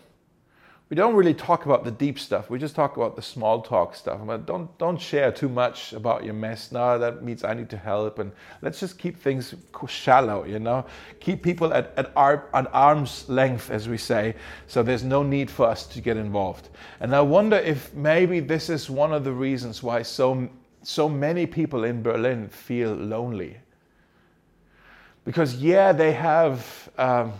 we 0.89 0.95
don't 0.95 1.15
really 1.15 1.33
talk 1.33 1.65
about 1.65 1.83
the 1.83 1.89
deep 1.89 2.19
stuff. 2.19 2.51
We 2.51 2.59
just 2.59 2.75
talk 2.75 2.95
about 2.95 3.15
the 3.15 3.21
small 3.21 3.59
talk 3.59 3.95
stuff. 3.95 4.19
Don't 4.45 4.77
don't 4.77 5.01
share 5.01 5.31
too 5.31 5.49
much 5.49 5.93
about 5.93 6.23
your 6.23 6.35
mess. 6.35 6.71
No, 6.71 6.99
that 6.99 7.23
means 7.23 7.43
I 7.43 7.55
need 7.55 7.71
to 7.71 7.77
help, 7.77 8.19
and 8.19 8.31
let's 8.61 8.79
just 8.79 8.99
keep 8.99 9.17
things 9.17 9.55
shallow. 9.87 10.45
You 10.45 10.59
know, 10.59 10.85
keep 11.19 11.41
people 11.41 11.73
at 11.73 11.91
at, 11.97 12.11
ar- 12.15 12.49
at 12.53 12.67
arm's 12.71 13.27
length, 13.27 13.71
as 13.71 13.89
we 13.89 13.97
say. 13.97 14.35
So 14.67 14.83
there's 14.83 15.03
no 15.03 15.23
need 15.23 15.49
for 15.49 15.65
us 15.65 15.87
to 15.87 16.01
get 16.01 16.17
involved. 16.17 16.69
And 16.99 17.15
I 17.15 17.21
wonder 17.21 17.57
if 17.57 17.91
maybe 17.95 18.39
this 18.39 18.69
is 18.69 18.87
one 18.87 19.11
of 19.11 19.23
the 19.23 19.33
reasons 19.33 19.81
why 19.81 20.03
so 20.03 20.47
so 20.83 21.09
many 21.09 21.47
people 21.47 21.83
in 21.83 22.03
Berlin 22.03 22.47
feel 22.47 22.93
lonely. 22.93 23.57
Because 25.23 25.55
yeah, 25.55 25.91
they 25.93 26.11
have. 26.13 26.89
Um, 26.99 27.33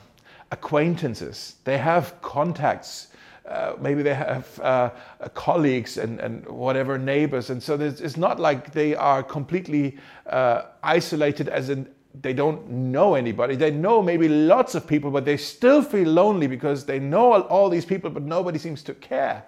acquaintances, 0.52 1.56
they 1.64 1.78
have 1.78 2.22
contacts 2.22 3.08
uh, 3.48 3.76
maybe 3.80 4.02
they 4.02 4.14
have 4.14 4.60
uh, 4.60 4.90
colleagues 5.34 5.98
and, 5.98 6.20
and 6.20 6.48
whatever 6.48 6.98
neighbors. 6.98 7.52
And 7.52 7.62
so 7.62 7.80
it's 7.80 8.18
not 8.18 8.40
like 8.40 8.72
they 8.72 8.96
are 8.96 9.22
completely 9.22 9.98
uh, 10.28 10.64
isolated 10.82 11.48
as 11.50 11.70
in 11.70 11.88
they 12.22 12.34
don't 12.34 12.70
know 12.70 13.16
anybody. 13.16 13.56
They 13.56 13.72
know 13.72 14.02
maybe 14.02 14.28
lots 14.28 14.74
of 14.74 14.88
people 14.88 15.12
but 15.12 15.26
they 15.26 15.38
still 15.38 15.84
feel 15.84 16.10
lonely 16.10 16.48
because 16.48 16.86
they 16.86 17.00
know 17.00 17.42
all 17.44 17.70
these 17.70 17.86
people 17.86 18.10
but 18.10 18.24
nobody 18.24 18.58
seems 18.58 18.82
to 18.84 18.94
care 18.96 19.46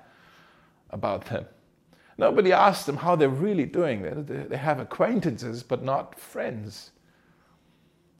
about 0.92 1.26
them. 1.26 1.46
Nobody 2.20 2.52
asks 2.52 2.86
them 2.86 2.98
how 2.98 3.16
they're 3.16 3.30
really 3.30 3.66
doing. 3.66 4.04
They, 4.26 4.44
they 4.44 4.58
have 4.58 4.80
acquaintances 4.80 5.64
but 5.64 5.84
not 5.84 6.20
friends. 6.20 6.92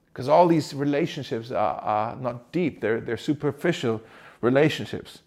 Because 0.08 0.28
all 0.28 0.48
these 0.48 0.74
relationships 0.74 1.52
are, 1.52 1.80
are 1.82 2.16
not 2.16 2.52
deep. 2.52 2.82
They're, 2.82 3.00
they're 3.00 3.18
superficial 3.18 4.02
relationships 4.42 5.20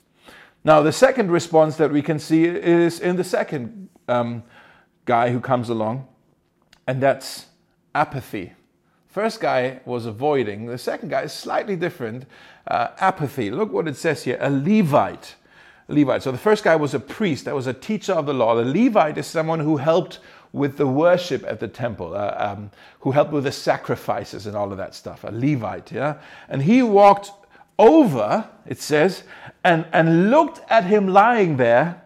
now, 0.62 0.82
the 0.82 0.92
second 0.92 1.30
response 1.30 1.76
that 1.76 1.90
we 1.90 2.02
can 2.02 2.18
see 2.18 2.44
is 2.44 3.00
in 3.00 3.16
the 3.16 3.24
second 3.24 3.88
um, 4.08 4.42
guy 5.06 5.30
who 5.30 5.40
comes 5.40 5.70
along, 5.70 6.06
and 6.86 7.02
that's 7.02 7.46
apathy. 7.94 8.52
First 9.08 9.40
guy 9.40 9.80
was 9.86 10.06
avoiding. 10.06 10.66
The 10.66 10.78
second 10.78 11.08
guy 11.08 11.22
is 11.22 11.32
slightly 11.32 11.76
different. 11.76 12.26
Uh, 12.66 12.88
apathy. 12.98 13.50
Look 13.50 13.72
what 13.72 13.88
it 13.88 13.96
says 13.96 14.22
here 14.22 14.38
a 14.40 14.50
Levite. 14.50 15.34
A 15.88 15.94
Levite. 15.94 16.22
So 16.22 16.30
the 16.30 16.38
first 16.38 16.62
guy 16.62 16.76
was 16.76 16.94
a 16.94 17.00
priest, 17.00 17.46
that 17.46 17.54
was 17.54 17.66
a 17.66 17.72
teacher 17.72 18.12
of 18.12 18.26
the 18.26 18.34
law. 18.34 18.54
The 18.54 18.64
Levite 18.64 19.18
is 19.18 19.26
someone 19.26 19.60
who 19.60 19.78
helped 19.78 20.20
with 20.52 20.76
the 20.76 20.86
worship 20.86 21.44
at 21.44 21.58
the 21.58 21.68
temple, 21.68 22.14
uh, 22.14 22.34
um, 22.36 22.70
who 23.00 23.12
helped 23.12 23.32
with 23.32 23.44
the 23.44 23.52
sacrifices 23.52 24.46
and 24.46 24.56
all 24.56 24.70
of 24.70 24.78
that 24.78 24.94
stuff. 24.94 25.24
A 25.24 25.30
Levite, 25.30 25.90
yeah? 25.90 26.18
And 26.48 26.62
he 26.62 26.82
walked 26.82 27.32
over, 27.80 28.46
it 28.66 28.78
says, 28.78 29.24
and, 29.64 29.86
and 29.92 30.30
looked 30.30 30.60
at 30.70 30.84
him 30.84 31.08
lying 31.08 31.56
there, 31.56 32.02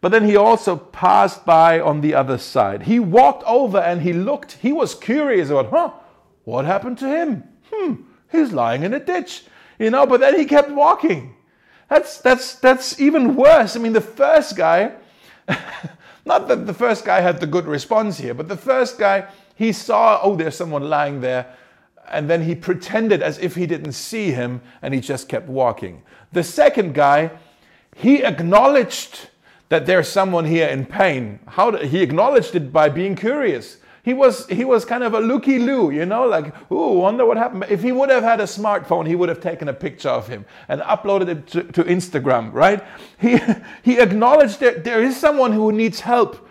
but 0.00 0.10
then 0.10 0.24
he 0.24 0.34
also 0.34 0.76
passed 0.76 1.44
by 1.44 1.78
on 1.78 2.00
the 2.00 2.14
other 2.14 2.38
side. 2.38 2.82
He 2.82 2.98
walked 2.98 3.44
over 3.44 3.78
and 3.78 4.00
he 4.00 4.12
looked, 4.14 4.52
he 4.52 4.72
was 4.72 4.94
curious 4.94 5.50
about, 5.50 5.70
huh, 5.70 5.90
what 6.44 6.64
happened 6.64 6.98
to 6.98 7.08
him? 7.08 7.44
Hmm, 7.70 7.94
he's 8.32 8.52
lying 8.52 8.82
in 8.82 8.94
a 8.94 9.00
ditch, 9.00 9.44
you 9.78 9.90
know, 9.90 10.06
but 10.06 10.20
then 10.20 10.38
he 10.38 10.46
kept 10.46 10.70
walking. 10.70 11.36
That's, 11.90 12.18
that's, 12.18 12.56
that's 12.56 12.98
even 12.98 13.36
worse. 13.36 13.76
I 13.76 13.80
mean, 13.80 13.92
the 13.92 14.00
first 14.00 14.56
guy, 14.56 14.92
not 16.24 16.48
that 16.48 16.66
the 16.66 16.74
first 16.74 17.04
guy 17.04 17.20
had 17.20 17.40
the 17.40 17.46
good 17.46 17.66
response 17.66 18.16
here, 18.16 18.32
but 18.32 18.48
the 18.48 18.56
first 18.56 18.98
guy, 18.98 19.28
he 19.54 19.72
saw, 19.72 20.18
oh, 20.22 20.34
there's 20.34 20.56
someone 20.56 20.88
lying 20.88 21.20
there 21.20 21.54
and 22.08 22.28
then 22.28 22.42
he 22.42 22.54
pretended 22.54 23.22
as 23.22 23.38
if 23.38 23.54
he 23.54 23.66
didn't 23.66 23.92
see 23.92 24.30
him 24.30 24.60
and 24.82 24.94
he 24.94 25.00
just 25.00 25.28
kept 25.28 25.48
walking. 25.48 26.02
The 26.32 26.44
second 26.44 26.94
guy, 26.94 27.30
he 27.94 28.24
acknowledged 28.24 29.28
that 29.68 29.86
there's 29.86 30.08
someone 30.08 30.44
here 30.44 30.68
in 30.68 30.86
pain. 30.86 31.40
How 31.46 31.70
did, 31.70 31.88
he 31.88 32.02
acknowledged 32.02 32.54
it 32.54 32.72
by 32.72 32.88
being 32.88 33.16
curious. 33.16 33.78
He 34.02 34.12
was 34.12 34.46
he 34.48 34.64
was 34.64 34.84
kind 34.84 35.02
of 35.02 35.14
a 35.14 35.20
looky 35.20 35.58
loo, 35.58 35.90
you 35.90 36.04
know, 36.04 36.26
like, 36.26 36.54
ooh, 36.70 36.98
wonder 36.98 37.24
what 37.24 37.38
happened. 37.38 37.64
If 37.70 37.82
he 37.82 37.90
would 37.90 38.10
have 38.10 38.22
had 38.22 38.38
a 38.38 38.44
smartphone, 38.44 39.06
he 39.06 39.16
would 39.16 39.30
have 39.30 39.40
taken 39.40 39.68
a 39.68 39.72
picture 39.72 40.10
of 40.10 40.28
him 40.28 40.44
and 40.68 40.82
uploaded 40.82 41.28
it 41.28 41.46
to, 41.48 41.62
to 41.62 41.84
Instagram, 41.84 42.52
right? 42.52 42.84
He 43.18 43.40
he 43.82 43.98
acknowledged 43.98 44.60
that 44.60 44.84
there 44.84 45.02
is 45.02 45.16
someone 45.16 45.52
who 45.52 45.72
needs 45.72 46.00
help, 46.00 46.46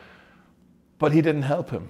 but 0.98 1.12
he 1.12 1.22
didn't 1.22 1.44
help 1.44 1.70
him. 1.70 1.90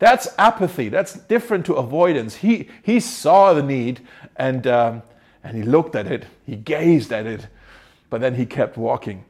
That's 0.00 0.28
apathy. 0.38 0.88
That's 0.88 1.12
different 1.12 1.66
to 1.66 1.74
avoidance. 1.74 2.36
He, 2.36 2.68
he 2.82 3.00
saw 3.00 3.52
the 3.52 3.62
need 3.62 4.00
and, 4.36 4.66
um, 4.66 5.02
and 5.44 5.56
he 5.56 5.62
looked 5.62 5.94
at 5.94 6.06
it, 6.06 6.24
he 6.44 6.56
gazed 6.56 7.12
at 7.12 7.26
it, 7.26 7.46
but 8.08 8.20
then 8.20 8.34
he 8.34 8.46
kept 8.46 8.76
walking. 8.76 9.24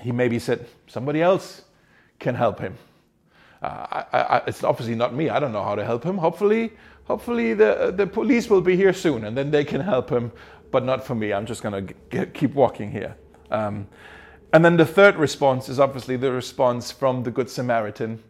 He 0.00 0.12
maybe 0.12 0.38
said, 0.38 0.66
Somebody 0.86 1.20
else 1.20 1.62
can 2.20 2.36
help 2.36 2.60
him. 2.60 2.78
Uh, 3.60 4.04
I, 4.12 4.18
I, 4.18 4.42
it's 4.46 4.62
obviously 4.62 4.94
not 4.94 5.12
me. 5.12 5.28
I 5.28 5.40
don't 5.40 5.52
know 5.52 5.64
how 5.64 5.74
to 5.74 5.84
help 5.84 6.04
him. 6.04 6.18
Hopefully, 6.18 6.72
hopefully 7.04 7.52
the, 7.54 7.92
the 7.94 8.06
police 8.06 8.48
will 8.48 8.60
be 8.60 8.76
here 8.76 8.92
soon 8.92 9.24
and 9.24 9.36
then 9.36 9.50
they 9.50 9.64
can 9.64 9.80
help 9.80 10.08
him, 10.08 10.30
but 10.70 10.84
not 10.84 11.04
for 11.04 11.16
me. 11.16 11.32
I'm 11.32 11.46
just 11.46 11.64
going 11.64 11.88
to 12.10 12.26
keep 12.26 12.54
walking 12.54 12.92
here. 12.92 13.16
Um, 13.50 13.88
and 14.52 14.64
then 14.64 14.76
the 14.76 14.86
third 14.86 15.16
response 15.16 15.68
is 15.68 15.80
obviously 15.80 16.16
the 16.16 16.30
response 16.30 16.92
from 16.92 17.24
the 17.24 17.32
Good 17.32 17.50
Samaritan 17.50 18.22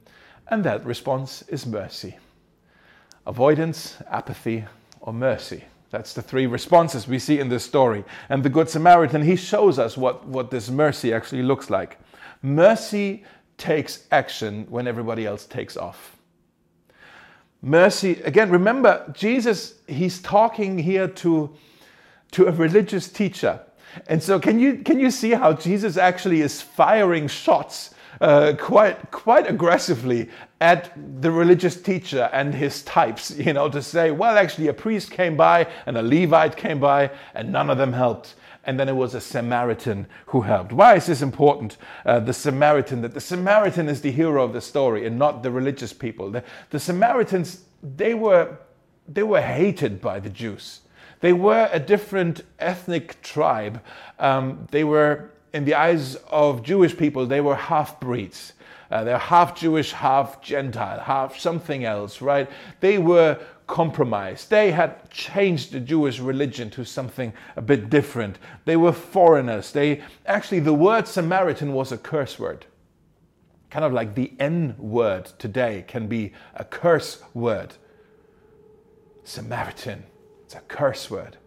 and 0.48 0.64
that 0.64 0.84
response 0.84 1.42
is 1.48 1.66
mercy. 1.66 2.16
Avoidance, 3.26 3.96
apathy, 4.08 4.64
or 5.00 5.12
mercy. 5.12 5.64
That's 5.90 6.12
the 6.12 6.22
three 6.22 6.46
responses 6.46 7.08
we 7.08 7.18
see 7.18 7.38
in 7.38 7.48
this 7.48 7.64
story. 7.64 8.04
And 8.28 8.42
the 8.42 8.48
Good 8.48 8.68
Samaritan, 8.68 9.22
he 9.22 9.36
shows 9.36 9.78
us 9.78 9.96
what, 9.96 10.26
what 10.26 10.50
this 10.50 10.68
mercy 10.68 11.12
actually 11.12 11.42
looks 11.42 11.70
like. 11.70 11.98
Mercy 12.42 13.24
takes 13.56 14.04
action 14.10 14.66
when 14.68 14.86
everybody 14.86 15.26
else 15.26 15.46
takes 15.46 15.76
off. 15.76 16.16
Mercy, 17.62 18.20
again, 18.22 18.50
remember, 18.50 19.10
Jesus, 19.14 19.74
he's 19.88 20.20
talking 20.20 20.78
here 20.78 21.08
to, 21.08 21.54
to 22.32 22.46
a 22.46 22.52
religious 22.52 23.08
teacher. 23.08 23.60
And 24.08 24.22
so, 24.22 24.38
can 24.38 24.60
you, 24.60 24.78
can 24.78 25.00
you 25.00 25.10
see 25.10 25.30
how 25.30 25.54
Jesus 25.54 25.96
actually 25.96 26.42
is 26.42 26.60
firing 26.60 27.28
shots 27.28 27.94
uh, 28.20 28.54
quite 28.58 29.10
quite 29.10 29.48
aggressively 29.48 30.28
at 30.60 30.92
the 31.20 31.30
religious 31.30 31.80
teacher 31.80 32.30
and 32.32 32.54
his 32.54 32.82
types, 32.82 33.30
you 33.36 33.52
know, 33.52 33.68
to 33.68 33.82
say, 33.82 34.10
well, 34.10 34.36
actually, 34.38 34.68
a 34.68 34.72
priest 34.72 35.10
came 35.10 35.36
by 35.36 35.66
and 35.86 35.96
a 35.96 36.02
Levite 36.02 36.56
came 36.56 36.80
by, 36.80 37.10
and 37.34 37.52
none 37.52 37.70
of 37.70 37.78
them 37.78 37.92
helped. 37.92 38.34
And 38.64 38.80
then 38.80 38.88
it 38.88 38.96
was 38.96 39.14
a 39.14 39.20
Samaritan 39.20 40.06
who 40.26 40.40
helped. 40.40 40.72
Why 40.72 40.96
is 40.96 41.06
this 41.06 41.22
important? 41.22 41.76
Uh, 42.04 42.18
the 42.18 42.32
Samaritan, 42.32 43.00
that 43.02 43.14
the 43.14 43.20
Samaritan 43.20 43.88
is 43.88 44.00
the 44.00 44.10
hero 44.10 44.42
of 44.42 44.52
the 44.52 44.60
story 44.60 45.06
and 45.06 45.16
not 45.16 45.44
the 45.44 45.52
religious 45.52 45.92
people. 45.92 46.32
The, 46.32 46.42
the 46.70 46.80
Samaritans, 46.80 47.62
they 47.82 48.14
were 48.14 48.56
they 49.08 49.22
were 49.22 49.40
hated 49.40 50.00
by 50.00 50.20
the 50.20 50.30
Jews. 50.30 50.80
They 51.20 51.32
were 51.32 51.68
a 51.72 51.78
different 51.78 52.42
ethnic 52.58 53.22
tribe. 53.22 53.80
Um, 54.18 54.66
they 54.70 54.84
were, 54.84 55.30
in 55.56 55.64
the 55.64 55.74
eyes 55.74 56.16
of 56.28 56.62
Jewish 56.62 56.96
people, 56.96 57.26
they 57.26 57.40
were 57.40 57.56
half 57.56 57.98
breeds. 57.98 58.52
Uh, 58.90 59.02
they're 59.02 59.18
half 59.18 59.58
Jewish, 59.58 59.90
half 59.92 60.40
Gentile, 60.42 61.00
half 61.00 61.38
something 61.38 61.84
else, 61.84 62.20
right? 62.20 62.48
They 62.80 62.98
were 62.98 63.40
compromised. 63.66 64.50
They 64.50 64.70
had 64.70 65.10
changed 65.10 65.72
the 65.72 65.80
Jewish 65.80 66.20
religion 66.20 66.70
to 66.70 66.84
something 66.84 67.32
a 67.56 67.62
bit 67.62 67.90
different. 67.90 68.38
They 68.64 68.76
were 68.76 68.92
foreigners. 68.92 69.72
They 69.72 70.02
actually 70.26 70.60
the 70.60 70.74
word 70.74 71.08
Samaritan 71.08 71.72
was 71.72 71.90
a 71.90 71.98
curse 71.98 72.38
word. 72.38 72.66
Kind 73.70 73.84
of 73.84 73.92
like 73.92 74.14
the 74.14 74.32
N 74.38 74.76
word 74.78 75.24
today 75.38 75.84
can 75.88 76.06
be 76.06 76.32
a 76.54 76.64
curse 76.64 77.22
word. 77.34 77.74
Samaritan, 79.24 80.04
it's 80.44 80.54
a 80.54 80.60
curse 80.60 81.10
word. 81.10 81.38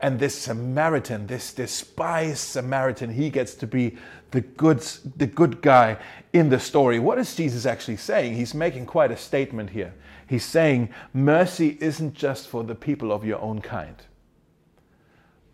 And 0.00 0.18
this 0.18 0.36
Samaritan, 0.36 1.26
this 1.26 1.52
despised 1.54 2.38
Samaritan, 2.38 3.10
he 3.10 3.30
gets 3.30 3.54
to 3.54 3.66
be 3.66 3.96
the 4.30 4.42
good, 4.42 4.80
the 5.16 5.26
good 5.26 5.62
guy 5.62 5.96
in 6.32 6.50
the 6.50 6.60
story. 6.60 6.98
What 6.98 7.18
is 7.18 7.34
Jesus 7.34 7.64
actually 7.64 7.96
saying? 7.96 8.34
He's 8.34 8.54
making 8.54 8.86
quite 8.86 9.10
a 9.10 9.16
statement 9.16 9.70
here. 9.70 9.94
He's 10.28 10.44
saying 10.44 10.90
mercy 11.14 11.78
isn't 11.80 12.14
just 12.14 12.48
for 12.48 12.64
the 12.64 12.74
people 12.74 13.12
of 13.12 13.24
your 13.24 13.40
own 13.40 13.60
kind. 13.60 13.96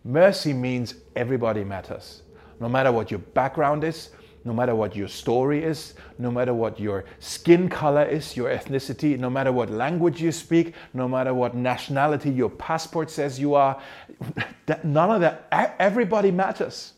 Mercy 0.03 0.51
means 0.51 0.95
everybody 1.15 1.63
matters. 1.63 2.23
No 2.59 2.67
matter 2.67 2.91
what 2.91 3.11
your 3.11 3.19
background 3.19 3.83
is, 3.83 4.09
no 4.45 4.53
matter 4.53 4.75
what 4.75 4.95
your 4.95 5.07
story 5.07 5.63
is, 5.63 5.93
no 6.19 6.29
matter 6.29 6.53
what 6.53 6.79
your 6.79 7.05
skin 7.19 7.69
color 7.69 8.03
is, 8.03 8.35
your 8.35 8.49
ethnicity, 8.49 9.17
no 9.17 9.29
matter 9.29 9.51
what 9.51 9.69
language 9.69 10.21
you 10.21 10.31
speak, 10.31 10.73
no 10.93 11.07
matter 11.07 11.33
what 11.33 11.55
nationality 11.55 12.29
your 12.29 12.49
passport 12.49 13.09
says 13.09 13.39
you 13.39 13.55
are, 13.55 13.81
none 14.83 15.11
of 15.11 15.21
that, 15.21 15.47
everybody 15.79 16.31
matters. 16.31 16.93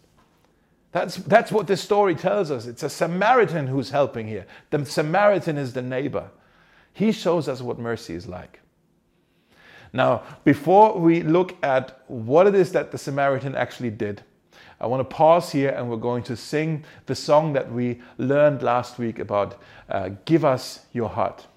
That's, 0.91 1.17
that's 1.17 1.51
what 1.51 1.67
this 1.67 1.81
story 1.81 2.15
tells 2.15 2.49
us. 2.49 2.65
It's 2.65 2.83
a 2.83 2.89
Samaritan 2.89 3.67
who's 3.67 3.89
helping 3.89 4.27
here. 4.27 4.47
The 4.69 4.85
Samaritan 4.85 5.57
is 5.57 5.73
the 5.73 5.81
neighbor. 5.81 6.31
He 6.93 7.11
shows 7.11 7.47
us 7.49 7.61
what 7.61 7.77
mercy 7.77 8.15
is 8.15 8.27
like. 8.27 8.61
Now, 9.91 10.23
before 10.43 10.97
we 10.97 11.21
look 11.21 11.55
at 11.63 12.01
what 12.07 12.47
it 12.47 12.55
is 12.55 12.71
that 12.71 12.91
the 12.91 12.97
Samaritan 12.97 13.55
actually 13.55 13.91
did, 13.91 14.23
I 14.79 14.87
want 14.87 14.99
to 15.07 15.15
pause 15.15 15.51
here 15.51 15.69
and 15.69 15.89
we're 15.89 15.97
going 15.97 16.23
to 16.23 16.35
sing 16.35 16.83
the 17.05 17.15
song 17.15 17.53
that 17.53 17.71
we 17.71 18.01
learned 18.17 18.61
last 18.61 18.99
week 18.99 19.19
about 19.19 19.59
uh, 19.89 20.09
Give 20.25 20.43
Us 20.43 20.85
Your 20.91 21.09
Heart. 21.09 21.47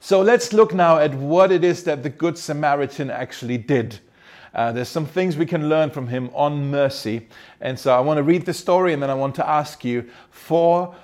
So 0.00 0.20
let's 0.20 0.52
look 0.52 0.74
now 0.74 0.98
at 0.98 1.14
what 1.14 1.52
it 1.52 1.62
is 1.62 1.84
that 1.84 2.02
the 2.02 2.10
Good 2.10 2.36
Samaritan 2.36 3.10
actually 3.10 3.58
did. 3.58 4.00
Uh, 4.54 4.72
there's 4.72 4.88
some 4.88 5.06
things 5.06 5.36
we 5.36 5.46
can 5.46 5.68
learn 5.68 5.90
from 5.90 6.08
him 6.08 6.28
on 6.34 6.70
mercy. 6.70 7.28
And 7.60 7.78
so 7.78 7.96
I 7.96 8.00
want 8.00 8.18
to 8.18 8.22
read 8.22 8.44
the 8.44 8.52
story 8.52 8.92
and 8.92 9.02
then 9.02 9.10
I 9.10 9.14
want 9.14 9.34
to 9.36 9.48
ask 9.48 9.84
you 9.84 10.10
four 10.30 10.94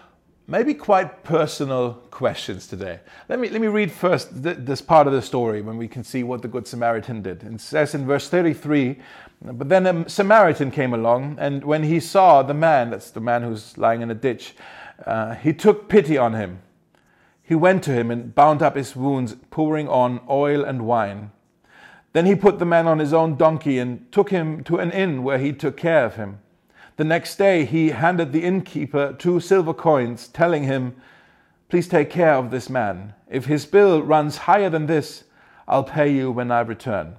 maybe 0.48 0.72
quite 0.72 1.22
personal 1.22 1.92
questions 2.10 2.66
today. 2.66 2.98
Let 3.28 3.38
me, 3.38 3.50
let 3.50 3.60
me 3.60 3.68
read 3.68 3.92
first 3.92 4.42
th- 4.42 4.56
this 4.60 4.80
part 4.80 5.06
of 5.06 5.12
the 5.12 5.22
story 5.22 5.60
when 5.60 5.76
we 5.76 5.86
can 5.86 6.02
see 6.02 6.24
what 6.24 6.42
the 6.42 6.48
Good 6.48 6.66
Samaritan 6.66 7.22
did. 7.22 7.44
It 7.44 7.60
says 7.60 7.94
in 7.94 8.06
verse 8.06 8.28
33 8.28 8.96
But 9.42 9.68
then 9.68 9.86
a 9.86 10.08
Samaritan 10.08 10.70
came 10.70 10.94
along, 10.94 11.36
and 11.38 11.62
when 11.62 11.84
he 11.84 12.00
saw 12.00 12.42
the 12.42 12.54
man, 12.54 12.90
that's 12.90 13.10
the 13.10 13.20
man 13.20 13.42
who's 13.42 13.76
lying 13.76 14.00
in 14.00 14.10
a 14.10 14.14
ditch, 14.14 14.56
uh, 15.06 15.34
he 15.34 15.52
took 15.52 15.88
pity 15.88 16.16
on 16.16 16.32
him. 16.32 16.62
He 17.42 17.54
went 17.54 17.84
to 17.84 17.92
him 17.92 18.10
and 18.10 18.34
bound 18.34 18.62
up 18.62 18.74
his 18.74 18.96
wounds, 18.96 19.36
pouring 19.50 19.88
on 19.88 20.20
oil 20.28 20.64
and 20.64 20.86
wine. 20.86 21.30
Then 22.14 22.26
he 22.26 22.34
put 22.34 22.58
the 22.58 22.66
man 22.66 22.86
on 22.86 22.98
his 22.98 23.12
own 23.12 23.36
donkey 23.36 23.78
and 23.78 24.10
took 24.10 24.30
him 24.30 24.64
to 24.64 24.78
an 24.78 24.90
inn 24.90 25.22
where 25.22 25.38
he 25.38 25.52
took 25.52 25.76
care 25.76 26.04
of 26.04 26.16
him. 26.16 26.40
The 26.98 27.04
next 27.04 27.36
day, 27.36 27.64
he 27.64 27.90
handed 27.90 28.32
the 28.32 28.42
innkeeper 28.42 29.12
two 29.12 29.38
silver 29.38 29.72
coins, 29.72 30.26
telling 30.26 30.64
him, 30.64 30.96
Please 31.68 31.86
take 31.86 32.10
care 32.10 32.34
of 32.34 32.50
this 32.50 32.68
man. 32.68 33.14
If 33.30 33.44
his 33.44 33.66
bill 33.66 34.02
runs 34.02 34.38
higher 34.38 34.68
than 34.68 34.86
this, 34.86 35.22
I'll 35.68 35.84
pay 35.84 36.12
you 36.12 36.32
when 36.32 36.50
I 36.50 36.60
return. 36.60 37.14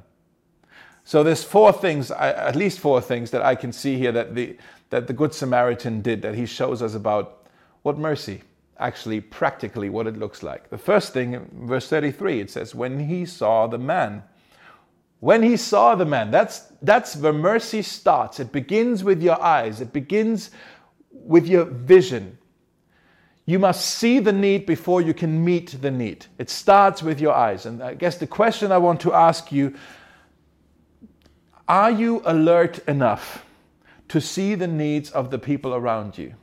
So 1.06 1.24
there's 1.24 1.46
four 1.46 1.72
things, 1.72 2.12
at 2.12 2.58
least 2.58 2.80
four 2.80 3.00
things 3.00 3.32
that 3.32 3.42
I 3.42 3.56
can 3.56 3.72
see 3.72 3.98
here 3.98 4.12
that 4.12 4.36
the, 4.36 4.58
that 4.90 5.08
the 5.08 5.14
Good 5.14 5.34
Samaritan 5.34 6.02
did, 6.02 6.24
that 6.24 6.36
he 6.36 6.46
shows 6.46 6.82
us 6.82 6.94
about 6.94 7.48
what 7.84 7.98
mercy, 7.98 8.42
actually 8.80 9.22
practically 9.22 9.90
what 9.90 10.08
it 10.08 10.18
looks 10.18 10.44
like. 10.44 10.70
The 10.70 10.78
first 10.78 11.14
thing, 11.14 11.48
verse 11.54 11.88
33, 11.88 12.42
it 12.42 12.52
says, 12.52 12.76
When 12.76 13.08
he 13.08 13.26
saw 13.26 13.66
the 13.68 13.78
man, 13.78 14.24
when 15.22 15.42
he 15.42 15.56
saw 15.56 15.96
the 15.96 16.06
man, 16.06 16.32
that's, 16.32 16.69
that's 16.82 17.16
where 17.16 17.34
mercy 17.34 17.82
starts. 17.82 18.40
It 18.40 18.52
begins 18.52 19.04
with 19.04 19.22
your 19.22 19.42
eyes, 19.42 19.82
it 19.82 19.94
begins 19.94 20.52
with 21.12 21.48
your 21.48 21.66
vision. 21.66 22.38
You 23.46 23.58
must 23.58 23.84
see 23.84 24.20
the 24.20 24.32
need 24.32 24.68
before 24.68 25.02
you 25.02 25.14
can 25.14 25.44
meet 25.44 25.82
the 25.82 25.90
need. 25.90 26.28
It 26.38 26.52
starts 26.52 27.02
with 27.02 27.20
your 27.20 27.34
eyes. 27.34 27.66
And 27.66 27.82
I 27.82 27.96
guess 27.96 28.18
the 28.18 28.28
question 28.28 28.72
I 28.72 28.78
want 28.78 29.02
to 29.02 29.14
ask 29.14 29.52
you 29.52 29.76
are 31.68 31.92
you 31.92 32.22
alert 32.26 32.80
enough 32.88 33.46
to 34.08 34.20
see 34.20 34.56
the 34.56 34.68
needs 34.68 35.12
of 35.12 35.30
the 35.30 35.38
people 35.38 35.74
around 35.74 36.18
you? 36.18 36.34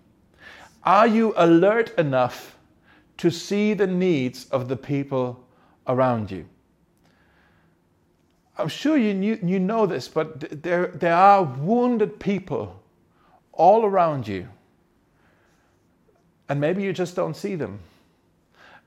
Are 0.84 1.06
you 1.06 1.34
alert 1.36 1.96
enough 1.98 2.56
to 3.18 3.30
see 3.30 3.74
the 3.74 3.88
needs 3.88 4.46
of 4.50 4.68
the 4.68 4.76
people 4.76 5.44
around 5.88 6.30
you? 6.30 6.48
I'm 8.58 8.68
sure 8.68 8.96
you, 8.96 9.12
knew, 9.12 9.38
you 9.42 9.60
know 9.60 9.86
this, 9.86 10.08
but 10.08 10.62
there, 10.62 10.88
there 10.88 11.14
are 11.14 11.42
wounded 11.42 12.18
people 12.18 12.80
all 13.52 13.84
around 13.84 14.26
you. 14.26 14.48
And 16.48 16.60
maybe 16.60 16.82
you 16.82 16.92
just 16.92 17.16
don't 17.16 17.36
see 17.36 17.54
them. 17.54 17.80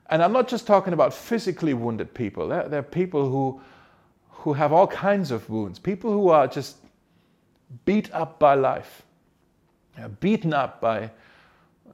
And 0.08 0.22
I'm 0.22 0.32
not 0.32 0.48
just 0.48 0.66
talking 0.66 0.92
about 0.92 1.14
physically 1.14 1.72
wounded 1.74 2.12
people. 2.14 2.48
There, 2.48 2.68
there 2.68 2.80
are 2.80 2.82
people 2.82 3.28
who, 3.30 3.60
who 4.30 4.54
have 4.54 4.72
all 4.72 4.86
kinds 4.86 5.30
of 5.30 5.48
wounds, 5.48 5.78
people 5.78 6.10
who 6.12 6.30
are 6.30 6.48
just 6.48 6.78
beat 7.84 8.12
up 8.12 8.40
by 8.40 8.54
life, 8.54 9.02
beaten 10.18 10.52
up 10.52 10.80
by 10.80 11.10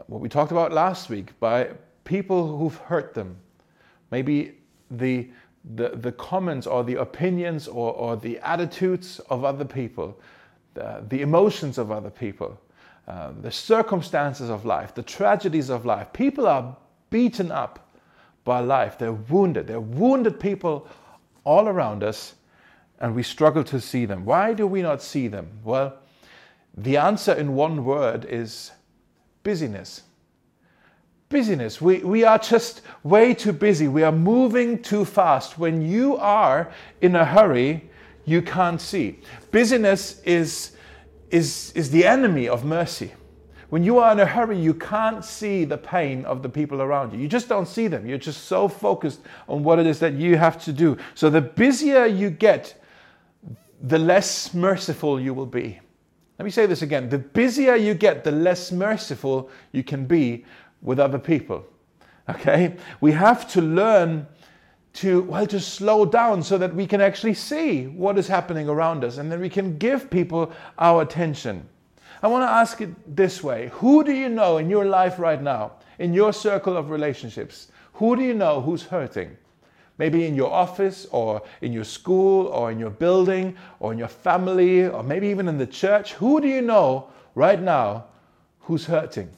what 0.06 0.20
we 0.20 0.28
talked 0.28 0.52
about 0.52 0.72
last 0.72 1.10
week, 1.10 1.38
by 1.40 1.70
people 2.04 2.56
who've 2.56 2.76
hurt 2.76 3.12
them. 3.12 3.36
Maybe 4.10 4.54
the 4.90 5.28
the, 5.74 5.90
the 5.90 6.12
comments 6.12 6.66
or 6.66 6.84
the 6.84 6.96
opinions 6.96 7.66
or, 7.66 7.92
or 7.92 8.16
the 8.16 8.38
attitudes 8.38 9.18
of 9.30 9.44
other 9.44 9.64
people, 9.64 10.18
the, 10.74 11.04
the 11.08 11.22
emotions 11.22 11.78
of 11.78 11.90
other 11.90 12.10
people, 12.10 12.58
uh, 13.08 13.32
the 13.40 13.50
circumstances 13.50 14.48
of 14.50 14.64
life, 14.64 14.94
the 14.94 15.02
tragedies 15.02 15.68
of 15.70 15.84
life. 15.84 16.12
People 16.12 16.46
are 16.46 16.76
beaten 17.10 17.50
up 17.50 17.90
by 18.44 18.60
life. 18.60 18.98
They're 18.98 19.12
wounded. 19.12 19.66
They're 19.66 19.80
wounded 19.80 20.38
people 20.38 20.88
all 21.44 21.68
around 21.68 22.02
us, 22.02 22.34
and 23.00 23.14
we 23.14 23.22
struggle 23.22 23.64
to 23.64 23.80
see 23.80 24.06
them. 24.06 24.24
Why 24.24 24.54
do 24.54 24.66
we 24.66 24.82
not 24.82 25.02
see 25.02 25.28
them? 25.28 25.48
Well, 25.64 25.96
the 26.76 26.96
answer 26.96 27.32
in 27.32 27.54
one 27.54 27.84
word 27.84 28.24
is 28.24 28.72
busyness 29.42 30.02
busyness. 31.28 31.80
We, 31.80 31.98
we 31.98 32.24
are 32.24 32.38
just 32.38 32.82
way 33.02 33.34
too 33.34 33.52
busy. 33.52 33.88
We 33.88 34.02
are 34.02 34.12
moving 34.12 34.82
too 34.82 35.04
fast. 35.04 35.58
When 35.58 35.82
you 35.82 36.16
are 36.16 36.72
in 37.00 37.16
a 37.16 37.24
hurry, 37.24 37.88
you 38.24 38.42
can't 38.42 38.80
see. 38.80 39.20
Busyness 39.50 40.20
is, 40.22 40.72
is, 41.30 41.72
is 41.74 41.90
the 41.90 42.04
enemy 42.04 42.48
of 42.48 42.64
mercy. 42.64 43.12
When 43.68 43.82
you 43.82 43.98
are 43.98 44.12
in 44.12 44.20
a 44.20 44.26
hurry, 44.26 44.58
you 44.58 44.74
can't 44.74 45.24
see 45.24 45.64
the 45.64 45.76
pain 45.76 46.24
of 46.24 46.42
the 46.42 46.48
people 46.48 46.80
around 46.80 47.12
you. 47.12 47.18
You 47.18 47.28
just 47.28 47.48
don't 47.48 47.66
see 47.66 47.88
them. 47.88 48.06
You're 48.06 48.18
just 48.18 48.44
so 48.44 48.68
focused 48.68 49.20
on 49.48 49.64
what 49.64 49.80
it 49.80 49.86
is 49.86 49.98
that 49.98 50.14
you 50.14 50.36
have 50.36 50.62
to 50.64 50.72
do. 50.72 50.96
So 51.14 51.30
the 51.30 51.40
busier 51.40 52.06
you 52.06 52.30
get, 52.30 52.80
the 53.82 53.98
less 53.98 54.54
merciful 54.54 55.20
you 55.20 55.34
will 55.34 55.46
be. 55.46 55.80
Let 56.38 56.44
me 56.44 56.50
say 56.50 56.66
this 56.66 56.82
again. 56.82 57.08
The 57.08 57.18
busier 57.18 57.74
you 57.74 57.94
get, 57.94 58.22
the 58.22 58.30
less 58.30 58.70
merciful 58.70 59.50
you 59.72 59.82
can 59.82 60.06
be 60.06 60.44
with 60.86 60.98
other 60.98 61.18
people. 61.18 61.66
Okay? 62.30 62.76
We 63.02 63.12
have 63.12 63.46
to 63.52 63.60
learn 63.60 64.26
to, 64.94 65.22
well, 65.24 65.46
to 65.46 65.60
slow 65.60 66.06
down 66.06 66.42
so 66.42 66.56
that 66.56 66.74
we 66.74 66.86
can 66.86 67.02
actually 67.02 67.34
see 67.34 67.86
what 67.86 68.16
is 68.16 68.28
happening 68.28 68.66
around 68.66 69.04
us 69.04 69.18
and 69.18 69.30
then 69.30 69.40
we 69.40 69.50
can 69.50 69.76
give 69.76 70.08
people 70.08 70.50
our 70.78 71.02
attention. 71.02 71.68
I 72.22 72.28
want 72.28 72.44
to 72.44 72.50
ask 72.50 72.80
it 72.80 73.14
this 73.14 73.42
way 73.42 73.70
Who 73.74 74.02
do 74.02 74.12
you 74.12 74.30
know 74.30 74.56
in 74.56 74.70
your 74.70 74.86
life 74.86 75.18
right 75.18 75.42
now, 75.42 75.72
in 75.98 76.14
your 76.14 76.32
circle 76.32 76.78
of 76.78 76.88
relationships? 76.88 77.68
Who 77.94 78.16
do 78.16 78.22
you 78.22 78.32
know 78.32 78.62
who's 78.62 78.84
hurting? 78.84 79.36
Maybe 79.98 80.26
in 80.26 80.34
your 80.34 80.52
office 80.52 81.06
or 81.10 81.42
in 81.62 81.72
your 81.72 81.84
school 81.84 82.46
or 82.48 82.70
in 82.70 82.78
your 82.78 82.90
building 82.90 83.56
or 83.80 83.92
in 83.92 83.98
your 83.98 84.08
family 84.08 84.86
or 84.86 85.02
maybe 85.02 85.28
even 85.28 85.48
in 85.48 85.58
the 85.58 85.66
church. 85.66 86.12
Who 86.14 86.40
do 86.40 86.48
you 86.48 86.62
know 86.62 87.08
right 87.34 87.60
now 87.60 88.04
who's 88.60 88.84
hurting? 88.84 89.30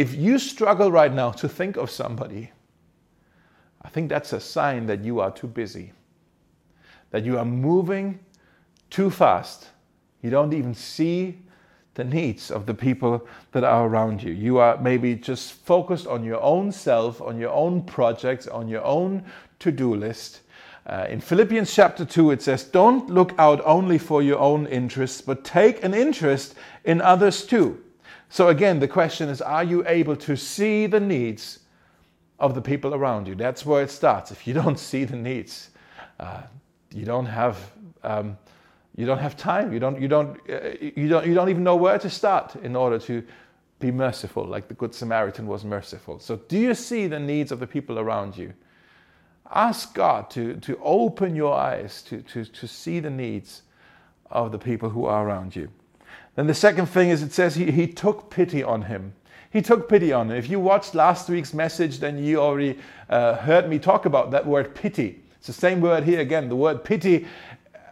If 0.00 0.14
you 0.14 0.38
struggle 0.38 0.90
right 0.90 1.12
now 1.12 1.30
to 1.32 1.46
think 1.46 1.76
of 1.76 1.90
somebody, 1.90 2.52
I 3.82 3.90
think 3.90 4.08
that's 4.08 4.32
a 4.32 4.40
sign 4.40 4.86
that 4.86 5.04
you 5.04 5.20
are 5.20 5.30
too 5.30 5.46
busy, 5.46 5.92
that 7.10 7.22
you 7.26 7.36
are 7.36 7.44
moving 7.44 8.18
too 8.88 9.10
fast. 9.10 9.68
You 10.22 10.30
don't 10.30 10.54
even 10.54 10.72
see 10.72 11.40
the 11.96 12.04
needs 12.04 12.50
of 12.50 12.64
the 12.64 12.72
people 12.72 13.28
that 13.52 13.62
are 13.62 13.86
around 13.86 14.22
you. 14.22 14.32
You 14.32 14.56
are 14.56 14.80
maybe 14.80 15.16
just 15.16 15.52
focused 15.52 16.06
on 16.06 16.24
your 16.24 16.40
own 16.40 16.72
self, 16.72 17.20
on 17.20 17.38
your 17.38 17.52
own 17.52 17.82
projects, 17.82 18.46
on 18.46 18.68
your 18.68 18.82
own 18.82 19.22
to 19.58 19.70
do 19.70 19.94
list. 19.94 20.40
Uh, 20.86 21.08
in 21.10 21.20
Philippians 21.20 21.74
chapter 21.74 22.06
2, 22.06 22.30
it 22.30 22.40
says, 22.40 22.64
Don't 22.64 23.10
look 23.10 23.34
out 23.36 23.60
only 23.66 23.98
for 23.98 24.22
your 24.22 24.38
own 24.38 24.66
interests, 24.66 25.20
but 25.20 25.44
take 25.44 25.84
an 25.84 25.92
interest 25.92 26.54
in 26.86 27.02
others 27.02 27.44
too. 27.44 27.84
So, 28.30 28.48
again, 28.48 28.78
the 28.78 28.88
question 28.88 29.28
is 29.28 29.42
Are 29.42 29.64
you 29.64 29.84
able 29.86 30.16
to 30.16 30.36
see 30.36 30.86
the 30.86 31.00
needs 31.00 31.58
of 32.38 32.54
the 32.54 32.62
people 32.62 32.94
around 32.94 33.28
you? 33.28 33.34
That's 33.34 33.66
where 33.66 33.82
it 33.82 33.90
starts. 33.90 34.30
If 34.30 34.46
you 34.46 34.54
don't 34.62 34.78
see 34.78 35.04
the 35.04 35.16
needs, 35.16 35.70
uh, 36.18 36.42
you 36.94 37.04
don't 37.04 37.26
have. 37.26 37.72
Um, 38.02 38.38
you 38.96 39.06
don't 39.06 39.18
have 39.18 39.36
time. 39.36 39.72
You 39.72 39.78
don't, 39.78 40.00
you, 40.00 40.08
don't, 40.08 40.36
uh, 40.50 40.72
you, 40.80 41.08
don't, 41.08 41.26
you 41.26 41.32
don't 41.32 41.48
even 41.48 41.62
know 41.62 41.76
where 41.76 41.98
to 41.98 42.10
start 42.10 42.56
in 42.56 42.74
order 42.74 42.98
to 42.98 43.24
be 43.78 43.90
merciful, 43.90 44.44
like 44.44 44.68
the 44.68 44.74
Good 44.74 44.94
Samaritan 44.94 45.46
was 45.46 45.64
merciful. 45.64 46.18
So, 46.18 46.36
do 46.36 46.58
you 46.58 46.74
see 46.74 47.06
the 47.06 47.18
needs 47.18 47.50
of 47.50 47.60
the 47.60 47.66
people 47.66 47.98
around 47.98 48.36
you? 48.36 48.52
Ask 49.52 49.94
God 49.94 50.30
to, 50.30 50.56
to 50.56 50.78
open 50.82 51.34
your 51.34 51.54
eyes 51.54 52.02
to, 52.02 52.20
to, 52.22 52.44
to 52.44 52.68
see 52.68 53.00
the 53.00 53.10
needs 53.10 53.62
of 54.30 54.52
the 54.52 54.58
people 54.58 54.90
who 54.90 55.06
are 55.06 55.26
around 55.26 55.56
you. 55.56 55.70
Then 56.40 56.46
the 56.46 56.54
second 56.54 56.86
thing 56.86 57.10
is 57.10 57.22
it 57.22 57.34
says 57.34 57.54
he, 57.54 57.70
he 57.70 57.86
took 57.86 58.30
pity 58.30 58.62
on 58.62 58.80
him. 58.80 59.12
He 59.50 59.60
took 59.60 59.90
pity 59.90 60.10
on 60.10 60.30
him. 60.30 60.38
If 60.38 60.48
you 60.48 60.58
watched 60.58 60.94
last 60.94 61.28
week's 61.28 61.52
message, 61.52 61.98
then 61.98 62.16
you 62.16 62.40
already 62.40 62.78
uh, 63.10 63.34
heard 63.34 63.68
me 63.68 63.78
talk 63.78 64.06
about 64.06 64.30
that 64.30 64.46
word 64.46 64.74
pity. 64.74 65.20
It's 65.36 65.48
the 65.48 65.52
same 65.52 65.82
word 65.82 66.02
here 66.02 66.20
again. 66.20 66.48
The 66.48 66.56
word 66.56 66.82
pity 66.82 67.26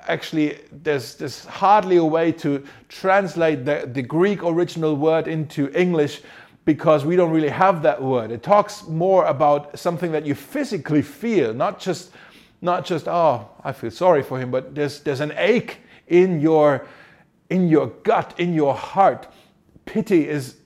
actually, 0.06 0.60
there's, 0.72 1.16
there's 1.16 1.44
hardly 1.44 1.96
a 1.98 2.04
way 2.04 2.32
to 2.32 2.64
translate 2.88 3.66
the, 3.66 3.86
the 3.92 4.00
Greek 4.00 4.42
original 4.42 4.96
word 4.96 5.28
into 5.28 5.70
English 5.78 6.22
because 6.64 7.04
we 7.04 7.16
don't 7.16 7.32
really 7.32 7.50
have 7.50 7.82
that 7.82 8.02
word. 8.02 8.30
It 8.30 8.42
talks 8.42 8.88
more 8.88 9.26
about 9.26 9.78
something 9.78 10.10
that 10.12 10.24
you 10.24 10.34
physically 10.34 11.02
feel, 11.02 11.52
not 11.52 11.78
just, 11.78 12.12
not 12.62 12.86
just 12.86 13.08
oh, 13.08 13.46
I 13.62 13.72
feel 13.72 13.90
sorry 13.90 14.22
for 14.22 14.40
him, 14.40 14.50
but 14.50 14.74
there's, 14.74 15.00
there's 15.00 15.20
an 15.20 15.34
ache 15.36 15.80
in 16.06 16.40
your, 16.40 16.86
in 17.50 17.68
your 17.68 17.88
gut, 17.88 18.34
in 18.38 18.54
your 18.54 18.74
heart. 18.74 19.28
Pity 19.84 20.28
is 20.28 20.56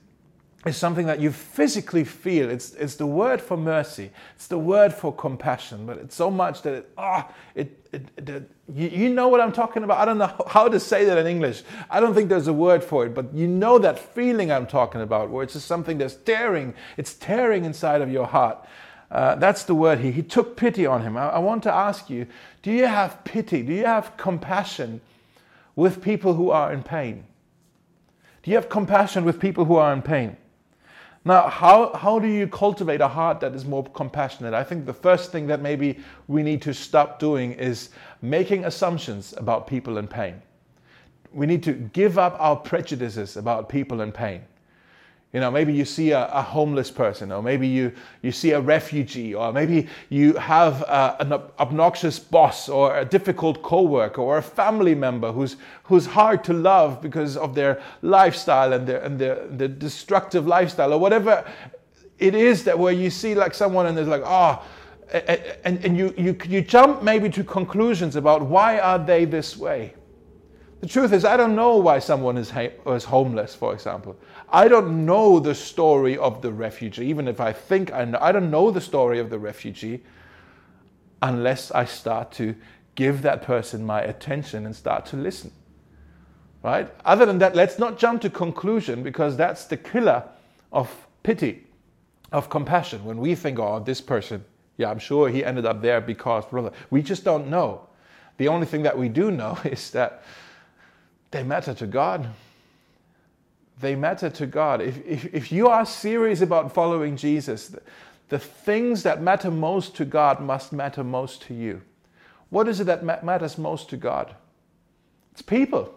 is 0.65 0.77
something 0.77 1.05
that 1.07 1.19
you 1.19 1.31
physically 1.31 2.03
feel. 2.03 2.49
It's, 2.49 2.73
it's 2.75 2.95
the 2.95 3.05
word 3.05 3.41
for 3.41 3.57
mercy. 3.57 4.11
It's 4.35 4.47
the 4.47 4.57
word 4.57 4.93
for 4.93 5.13
compassion. 5.13 5.85
But 5.85 5.97
it's 5.97 6.15
so 6.15 6.31
much 6.31 6.61
that 6.61 6.73
it, 6.73 6.89
ah, 6.97 7.29
it, 7.53 7.87
it, 7.91 8.07
it, 8.17 8.51
you, 8.73 8.87
you 8.87 9.09
know 9.09 9.27
what 9.27 9.41
I'm 9.41 9.51
talking 9.51 9.83
about. 9.83 9.97
I 9.97 10.05
don't 10.05 10.17
know 10.17 10.33
how 10.47 10.69
to 10.69 10.79
say 10.79 11.05
that 11.05 11.17
in 11.17 11.27
English. 11.27 11.63
I 11.89 11.99
don't 11.99 12.13
think 12.13 12.29
there's 12.29 12.47
a 12.47 12.53
word 12.53 12.83
for 12.83 13.05
it, 13.05 13.13
but 13.13 13.33
you 13.33 13.47
know 13.47 13.77
that 13.79 13.99
feeling 13.99 14.51
I'm 14.51 14.67
talking 14.67 15.01
about, 15.01 15.29
where 15.29 15.43
it's 15.43 15.53
just 15.53 15.67
something 15.67 15.97
that's 15.97 16.15
tearing. 16.15 16.73
It's 16.97 17.13
tearing 17.13 17.65
inside 17.65 18.01
of 18.01 18.09
your 18.09 18.25
heart. 18.25 18.65
Uh, 19.11 19.35
that's 19.35 19.63
the 19.63 19.75
word. 19.75 19.99
He, 19.99 20.11
he 20.11 20.23
took 20.23 20.55
pity 20.55 20.85
on 20.85 21.01
him. 21.01 21.17
I, 21.17 21.29
I 21.29 21.39
want 21.39 21.63
to 21.63 21.73
ask 21.73 22.09
you 22.09 22.25
do 22.61 22.71
you 22.71 22.87
have 22.87 23.21
pity? 23.25 23.61
Do 23.63 23.73
you 23.73 23.85
have 23.85 24.15
compassion 24.15 25.01
with 25.75 26.01
people 26.01 26.33
who 26.33 26.49
are 26.49 26.71
in 26.71 26.83
pain? 26.83 27.25
Do 28.43 28.51
you 28.51 28.57
have 28.57 28.69
compassion 28.69 29.23
with 29.23 29.39
people 29.39 29.65
who 29.65 29.75
are 29.75 29.93
in 29.93 30.01
pain? 30.01 30.37
Now, 31.25 31.47
how, 31.47 31.93
how 31.93 32.19
do 32.19 32.27
you 32.27 32.47
cultivate 32.47 32.99
a 32.99 33.07
heart 33.07 33.39
that 33.39 33.55
is 33.55 33.63
more 33.63 33.85
compassionate? 33.85 34.53
I 34.53 34.63
think 34.63 34.85
the 34.85 34.93
first 34.93 35.31
thing 35.31 35.47
that 35.47 35.61
maybe 35.61 35.99
we 36.27 36.43
need 36.43 36.61
to 36.63 36.73
stop 36.73 37.17
doing 37.17 37.53
is 37.53 37.89
making 38.21 38.65
assumptions 38.65 39.33
about 39.37 39.65
people 39.65 39.97
in 39.97 40.07
pain. 40.07 40.41
We 41.31 41.45
need 41.45 41.63
to 41.63 41.71
give 41.71 42.17
up 42.17 42.35
our 42.39 42.57
prejudices 42.57 43.37
about 43.37 43.69
people 43.69 44.01
in 44.01 44.11
pain. 44.11 44.43
You 45.33 45.39
know, 45.39 45.49
maybe 45.49 45.73
you 45.73 45.83
see 45.83 46.11
a, 46.11 46.27
a, 46.27 46.43
homeless 46.43 46.91
person, 46.91 47.31
or 47.31 47.41
maybe 47.41 47.67
you, 47.67 47.91
you 48.21 48.31
see 48.31 48.51
a 48.51 48.61
refugee, 48.61 49.33
or 49.33 49.51
maybe 49.51 49.87
you 50.09 50.33
have 50.35 50.83
a, 50.83 51.17
an 51.19 51.33
obnoxious 51.59 52.19
boss, 52.19 52.69
or 52.69 52.95
a 52.99 53.03
difficult 53.03 53.63
coworker, 53.63 54.21
or 54.21 54.37
a 54.37 54.43
family 54.43 54.93
member 54.93 55.31
who's, 55.31 55.55
who's 55.85 56.05
hard 56.05 56.43
to 56.43 56.53
love 56.53 57.01
because 57.01 57.35
of 57.35 57.55
their 57.55 57.81
lifestyle 58.03 58.73
and 58.73 58.85
their, 58.85 59.01
and 59.01 59.17
their, 59.17 59.47
their 59.47 59.67
destructive 59.67 60.45
lifestyle, 60.45 60.93
or 60.93 60.99
whatever 60.99 61.43
it 62.19 62.35
is 62.35 62.63
that 62.65 62.77
where 62.77 62.93
you 62.93 63.09
see 63.09 63.33
like 63.33 63.55
someone 63.55 63.87
and 63.87 63.97
there's 63.97 64.07
like, 64.07 64.23
oh, 64.23 64.63
and, 65.13 65.83
and 65.83 65.97
you, 65.97 66.13
you, 66.15 66.37
you 66.45 66.61
jump 66.61 67.01
maybe 67.01 67.27
to 67.29 67.43
conclusions 67.43 68.15
about 68.15 68.43
why 68.43 68.79
are 68.79 68.99
they 68.99 69.25
this 69.25 69.57
way. 69.57 69.95
The 70.81 70.89
truth 70.89 71.13
is, 71.13 71.23
I 71.23 71.37
don't 71.37 71.55
know 71.55 71.77
why 71.77 71.99
someone 71.99 72.37
is, 72.37 72.49
ha- 72.49 72.71
is 72.87 73.05
homeless, 73.05 73.55
for 73.55 73.73
example. 73.73 74.17
I 74.53 74.67
don't 74.67 75.07
know 75.07 75.39
the 75.39 75.55
story 75.55 76.15
of 76.15 76.43
the 76.43 76.53
refugee, 76.53 77.05
even 77.07 77.27
if 77.27 77.41
I 77.41 77.51
think 77.51 77.91
I 77.91 78.05
know. 78.05 78.19
I 78.21 78.31
don't 78.31 78.51
know 78.51 78.69
the 78.69 78.81
story 78.81 79.17
of 79.17 79.31
the 79.31 79.39
refugee 79.39 80.03
unless 81.23 81.71
I 81.71 81.85
start 81.85 82.31
to 82.33 82.55
give 82.93 83.23
that 83.23 83.41
person 83.41 83.83
my 83.83 84.01
attention 84.01 84.67
and 84.67 84.75
start 84.75 85.07
to 85.07 85.17
listen. 85.17 85.51
Right? 86.61 86.93
Other 87.03 87.25
than 87.25 87.39
that, 87.39 87.55
let's 87.55 87.79
not 87.79 87.97
jump 87.97 88.21
to 88.21 88.29
conclusion 88.29 89.01
because 89.01 89.35
that's 89.35 89.65
the 89.65 89.75
killer 89.75 90.23
of 90.71 91.07
pity, 91.23 91.65
of 92.31 92.51
compassion. 92.51 93.03
When 93.03 93.17
we 93.17 93.33
think, 93.33 93.57
oh, 93.57 93.79
this 93.79 94.01
person, 94.01 94.45
yeah, 94.77 94.91
I'm 94.91 94.99
sure 94.99 95.29
he 95.29 95.43
ended 95.43 95.65
up 95.65 95.81
there 95.81 95.99
because, 95.99 96.45
brother, 96.45 96.71
we 96.91 97.01
just 97.01 97.23
don't 97.23 97.47
know. 97.47 97.87
The 98.37 98.49
only 98.49 98.67
thing 98.67 98.83
that 98.83 98.97
we 98.97 99.09
do 99.09 99.31
know 99.31 99.57
is 99.65 99.89
that 99.91 100.23
they 101.31 101.41
matter 101.41 101.73
to 101.73 101.87
God. 101.87 102.29
They 103.83 103.95
matter 103.95 104.29
to 104.29 104.47
God. 104.47 104.81
If, 104.81 105.05
if, 105.05 105.25
if 105.33 105.51
you 105.51 105.67
are 105.67 105.85
serious 105.85 106.39
about 106.39 106.73
following 106.73 107.17
Jesus, 107.17 107.67
the, 107.67 107.81
the 108.29 108.39
things 108.39 109.03
that 109.03 109.21
matter 109.21 109.51
most 109.51 109.93
to 109.97 110.05
God 110.05 110.39
must 110.39 110.71
matter 110.71 111.03
most 111.03 111.41
to 111.43 111.53
you. 111.53 111.81
What 112.49 112.69
is 112.69 112.79
it 112.79 112.85
that 112.85 113.03
ma- 113.03 113.19
matters 113.21 113.57
most 113.57 113.89
to 113.89 113.97
God? 113.97 114.35
It's 115.33 115.41
people, 115.41 115.93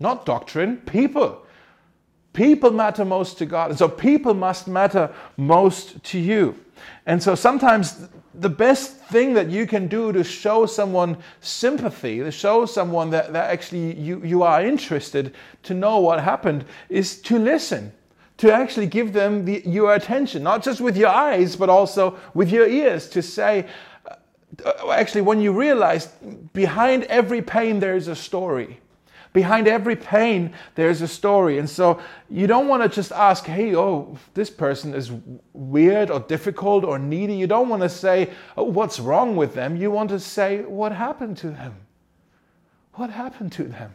not 0.00 0.26
doctrine, 0.26 0.76
people. 0.76 1.46
People 2.34 2.72
matter 2.72 3.06
most 3.06 3.38
to 3.38 3.46
God. 3.46 3.70
And 3.70 3.78
so 3.78 3.88
people 3.88 4.34
must 4.34 4.68
matter 4.68 5.14
most 5.38 6.04
to 6.04 6.18
you. 6.18 6.56
And 7.06 7.22
so 7.22 7.34
sometimes 7.34 8.08
the 8.34 8.48
best 8.48 8.96
thing 8.96 9.34
that 9.34 9.50
you 9.50 9.66
can 9.66 9.88
do 9.88 10.12
to 10.12 10.22
show 10.22 10.66
someone 10.66 11.16
sympathy, 11.40 12.18
to 12.18 12.30
show 12.30 12.66
someone 12.66 13.10
that, 13.10 13.32
that 13.32 13.50
actually 13.50 13.98
you, 13.98 14.22
you 14.24 14.42
are 14.42 14.62
interested 14.62 15.34
to 15.64 15.74
know 15.74 15.98
what 15.98 16.20
happened, 16.20 16.64
is 16.88 17.20
to 17.22 17.38
listen, 17.38 17.92
to 18.38 18.52
actually 18.52 18.86
give 18.86 19.12
them 19.12 19.44
the, 19.44 19.62
your 19.66 19.94
attention, 19.94 20.42
not 20.42 20.62
just 20.62 20.80
with 20.80 20.96
your 20.96 21.08
eyes, 21.08 21.56
but 21.56 21.68
also 21.68 22.18
with 22.34 22.50
your 22.50 22.66
ears, 22.66 23.08
to 23.08 23.22
say, 23.22 23.66
uh, 24.64 24.90
actually, 24.90 25.22
when 25.22 25.40
you 25.40 25.52
realize 25.52 26.06
behind 26.52 27.04
every 27.04 27.42
pain 27.42 27.80
there 27.80 27.96
is 27.96 28.08
a 28.08 28.16
story. 28.16 28.80
Behind 29.32 29.68
every 29.68 29.94
pain, 29.94 30.52
there's 30.74 31.02
a 31.02 31.08
story. 31.08 31.58
And 31.58 31.70
so 31.70 32.00
you 32.28 32.48
don't 32.48 32.66
want 32.66 32.82
to 32.82 32.88
just 32.88 33.12
ask, 33.12 33.44
hey, 33.44 33.76
oh, 33.76 34.16
this 34.34 34.50
person 34.50 34.92
is 34.92 35.12
weird 35.52 36.10
or 36.10 36.20
difficult 36.20 36.84
or 36.84 36.98
needy. 36.98 37.34
You 37.34 37.46
don't 37.46 37.68
want 37.68 37.82
to 37.82 37.88
say, 37.88 38.30
oh, 38.56 38.64
what's 38.64 38.98
wrong 38.98 39.36
with 39.36 39.54
them? 39.54 39.76
You 39.76 39.90
want 39.90 40.10
to 40.10 40.18
say, 40.18 40.62
what 40.62 40.90
happened 40.90 41.36
to 41.38 41.50
them? 41.50 41.76
What 42.94 43.10
happened 43.10 43.52
to 43.52 43.64
them? 43.64 43.92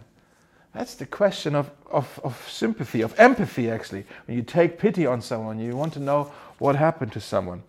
That's 0.74 0.96
the 0.96 1.06
question 1.06 1.54
of, 1.54 1.70
of, 1.92 2.20
of 2.24 2.50
sympathy, 2.50 3.02
of 3.02 3.18
empathy, 3.20 3.70
actually. 3.70 4.06
When 4.28 4.38
you 4.38 4.44
take 4.44 4.78
pity 4.78 5.06
on 5.06 5.22
someone, 5.22 5.60
you 5.60 5.76
want 5.76 5.94
to 5.94 6.00
know 6.00 6.32
what 6.60 6.78
happened 6.78 7.12
to 7.14 7.22
someone. 7.22 7.62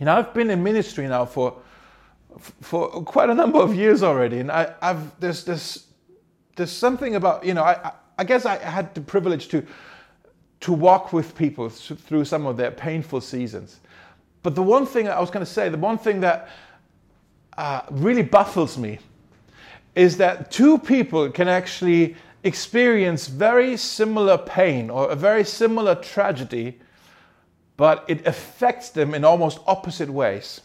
You 0.00 0.06
know, 0.06 0.16
I've 0.16 0.34
been 0.34 0.50
in 0.50 0.62
ministry 0.62 1.06
now 1.06 1.26
for 1.26 1.56
for 2.62 2.88
quite 3.04 3.28
a 3.28 3.34
number 3.34 3.60
of 3.60 3.74
years 3.74 4.02
already, 4.02 4.38
and 4.38 4.50
I, 4.50 4.72
have 4.80 5.12
there's 5.20 5.44
this 5.44 5.86
there's 6.56 6.72
something 6.72 7.14
about 7.14 7.44
you 7.44 7.54
know 7.54 7.62
I, 7.62 7.92
I 8.18 8.24
guess 8.24 8.44
I 8.44 8.56
had 8.56 8.94
the 8.94 9.00
privilege 9.00 9.48
to 9.48 9.66
to 10.60 10.72
walk 10.72 11.12
with 11.12 11.36
people 11.36 11.68
through 11.68 12.24
some 12.24 12.46
of 12.46 12.56
their 12.56 12.70
painful 12.70 13.20
seasons. 13.20 13.80
But 14.44 14.54
the 14.54 14.62
one 14.62 14.86
thing 14.86 15.08
I 15.08 15.20
was 15.20 15.30
going 15.30 15.44
to 15.44 15.50
say, 15.50 15.68
the 15.68 15.76
one 15.76 15.98
thing 15.98 16.20
that 16.20 16.48
uh, 17.56 17.82
really 17.90 18.22
baffles 18.22 18.78
me 18.78 19.00
is 19.96 20.16
that 20.18 20.52
two 20.52 20.78
people 20.78 21.30
can 21.30 21.48
actually 21.48 22.16
experience 22.44 23.26
very 23.26 23.76
similar 23.76 24.38
pain 24.38 24.88
or 24.88 25.10
a 25.10 25.16
very 25.16 25.44
similar 25.44 25.96
tragedy, 25.96 26.78
but 27.76 28.04
it 28.08 28.26
affects 28.26 28.90
them 28.90 29.14
in 29.14 29.24
almost 29.24 29.58
opposite 29.66 30.08
ways. 30.08 30.60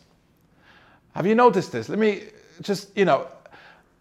Have 1.14 1.26
you 1.26 1.36
noticed 1.36 1.72
this? 1.72 1.90
Let 1.90 2.00
me 2.00 2.24
just, 2.62 2.96
you 2.96 3.06
know, 3.06 3.28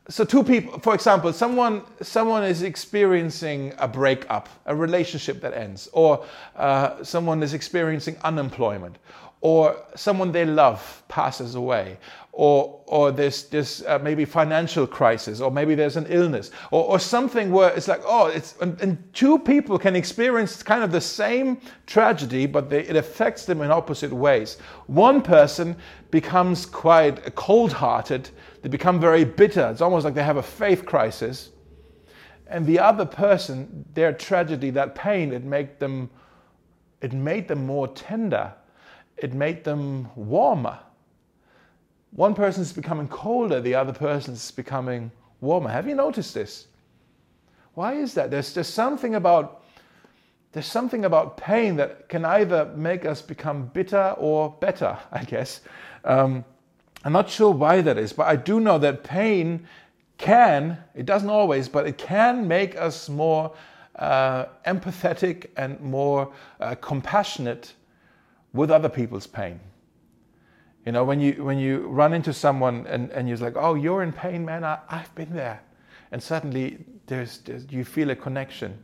so 0.09 0.25
two 0.25 0.45
people 0.45 0.79
for 0.79 0.95
example 0.95 1.33
someone 1.33 1.83
someone 2.01 2.45
is 2.45 2.63
experiencing 2.63 3.73
a 3.79 3.89
breakup 3.89 4.49
a 4.67 4.75
relationship 4.75 5.41
that 5.41 5.55
ends 5.55 5.89
or 5.93 6.25
uh, 6.57 7.03
someone 7.03 7.43
is 7.43 7.55
experiencing 7.55 8.17
unemployment 8.23 8.99
or 9.41 9.77
someone 9.95 10.33
they 10.33 10.45
love 10.45 11.03
passes 11.09 11.55
away 11.55 11.99
or 12.33 12.81
or 12.87 13.11
there's 13.11 13.45
this 13.45 13.83
uh, 13.87 13.99
maybe 14.03 14.25
financial 14.25 14.87
crisis 14.87 15.41
or 15.41 15.51
maybe 15.51 15.75
there's 15.75 15.97
an 15.97 16.07
illness 16.09 16.51
or, 16.71 16.85
or 16.85 16.99
something 16.99 17.51
where 17.51 17.71
it's 17.71 17.89
like 17.89 18.01
oh 18.05 18.27
it's 18.27 18.55
and, 18.61 18.81
and 18.81 18.97
two 19.15 19.39
people 19.39 19.79
can 19.79 19.97
experience 19.97 20.63
kind 20.63 20.85
of 20.85 20.93
the 20.93 21.01
same 21.01 21.61
tragedy 21.87 22.47
but 22.47 22.71
they, 22.71 22.81
it 22.81 22.97
affects 22.97 23.45
them 23.45 23.63
in 23.63 23.71
opposite 23.71 24.13
ways. 24.13 24.59
One 24.87 25.23
person 25.23 25.77
becomes 26.11 26.67
quite 26.67 27.35
cold-hearted 27.35 28.31
they 28.67 28.71
become 28.71 28.99
very 28.99 29.25
bitter 29.25 29.69
it's 29.71 29.81
almost 29.81 30.05
like 30.05 30.15
they 30.15 30.25
have 30.25 30.39
a 30.39 30.43
faith 30.43 30.85
crisis 30.85 31.51
and 32.49 32.67
the 32.67 32.81
other 32.81 33.07
person 33.07 33.85
their 33.95 34.13
tragedy 34.13 34.71
that 34.71 34.97
pain 34.97 35.33
it 35.33 35.45
made 35.45 35.79
them 35.79 36.11
it 37.01 37.13
made 37.13 37.47
them 37.47 37.65
more 37.65 37.87
tender 37.87 38.53
it 39.17 39.33
made 39.33 39.65
them 39.65 40.09
warmer. 40.15 40.79
One 42.11 42.35
person 42.35 42.63
is 42.63 42.73
becoming 42.73 43.09
colder, 43.09 43.61
the 43.61 43.75
other 43.75 43.93
person 43.93 44.35
is 44.35 44.51
becoming 44.51 45.11
warmer. 45.41 45.71
Have 45.71 45.89
you 45.89 45.95
noticed 45.95 46.35
this? 46.35 46.67
Why 47.75 47.95
is 47.95 48.15
that? 48.15 48.31
There's, 48.31 48.55
there's 48.55 48.69
something 48.69 49.15
about 49.15 49.63
there's 50.53 50.67
something 50.67 51.05
about 51.05 51.37
pain 51.37 51.77
that 51.77 52.09
can 52.09 52.25
either 52.25 52.73
make 52.75 53.05
us 53.05 53.21
become 53.21 53.67
bitter 53.67 54.15
or 54.17 54.57
better, 54.59 54.97
I 55.13 55.23
guess. 55.23 55.61
Um, 56.03 56.47
I'm 57.05 57.13
not 57.13 57.31
sure 57.31 57.53
why 57.53 57.83
that 57.83 57.99
is, 57.99 58.13
but 58.13 58.27
I 58.27 58.37
do 58.37 58.61
know 58.61 58.79
that 58.79 59.05
pain 59.05 59.67
can, 60.19 60.79
it 60.95 61.07
doesn't 61.07 61.29
always, 61.29 61.69
but 61.69 61.87
it 61.87 61.99
can 61.99 62.49
make 62.49 62.77
us 62.77 63.09
more 63.09 63.55
uh, 63.97 64.47
empathetic 64.67 65.51
and 65.57 65.81
more 65.81 66.33
uh, 66.61 66.75
compassionate 66.77 67.75
with 68.53 68.71
other 68.71 68.89
people's 68.89 69.27
pain. 69.27 69.61
You 70.85 70.93
know, 70.93 71.05
when 71.05 71.21
you 71.21 71.45
when 71.45 71.59
you 71.59 71.89
run 71.89 72.13
into 72.13 72.33
someone 72.33 72.87
and, 72.87 73.11
and 73.11 73.29
you're 73.29 73.39
like, 73.39 73.57
oh, 73.57 73.75
you're 73.75 74.03
in 74.03 74.13
pain, 74.13 74.45
man, 74.45 74.65
I, 74.65 74.79
I've 74.89 75.13
been 75.15 75.35
there. 75.35 75.61
And 76.13 76.23
suddenly 76.23 76.79
there's, 77.07 77.39
there's 77.39 77.67
you 77.71 77.85
feel 77.85 78.11
a 78.11 78.17
connection 78.17 78.79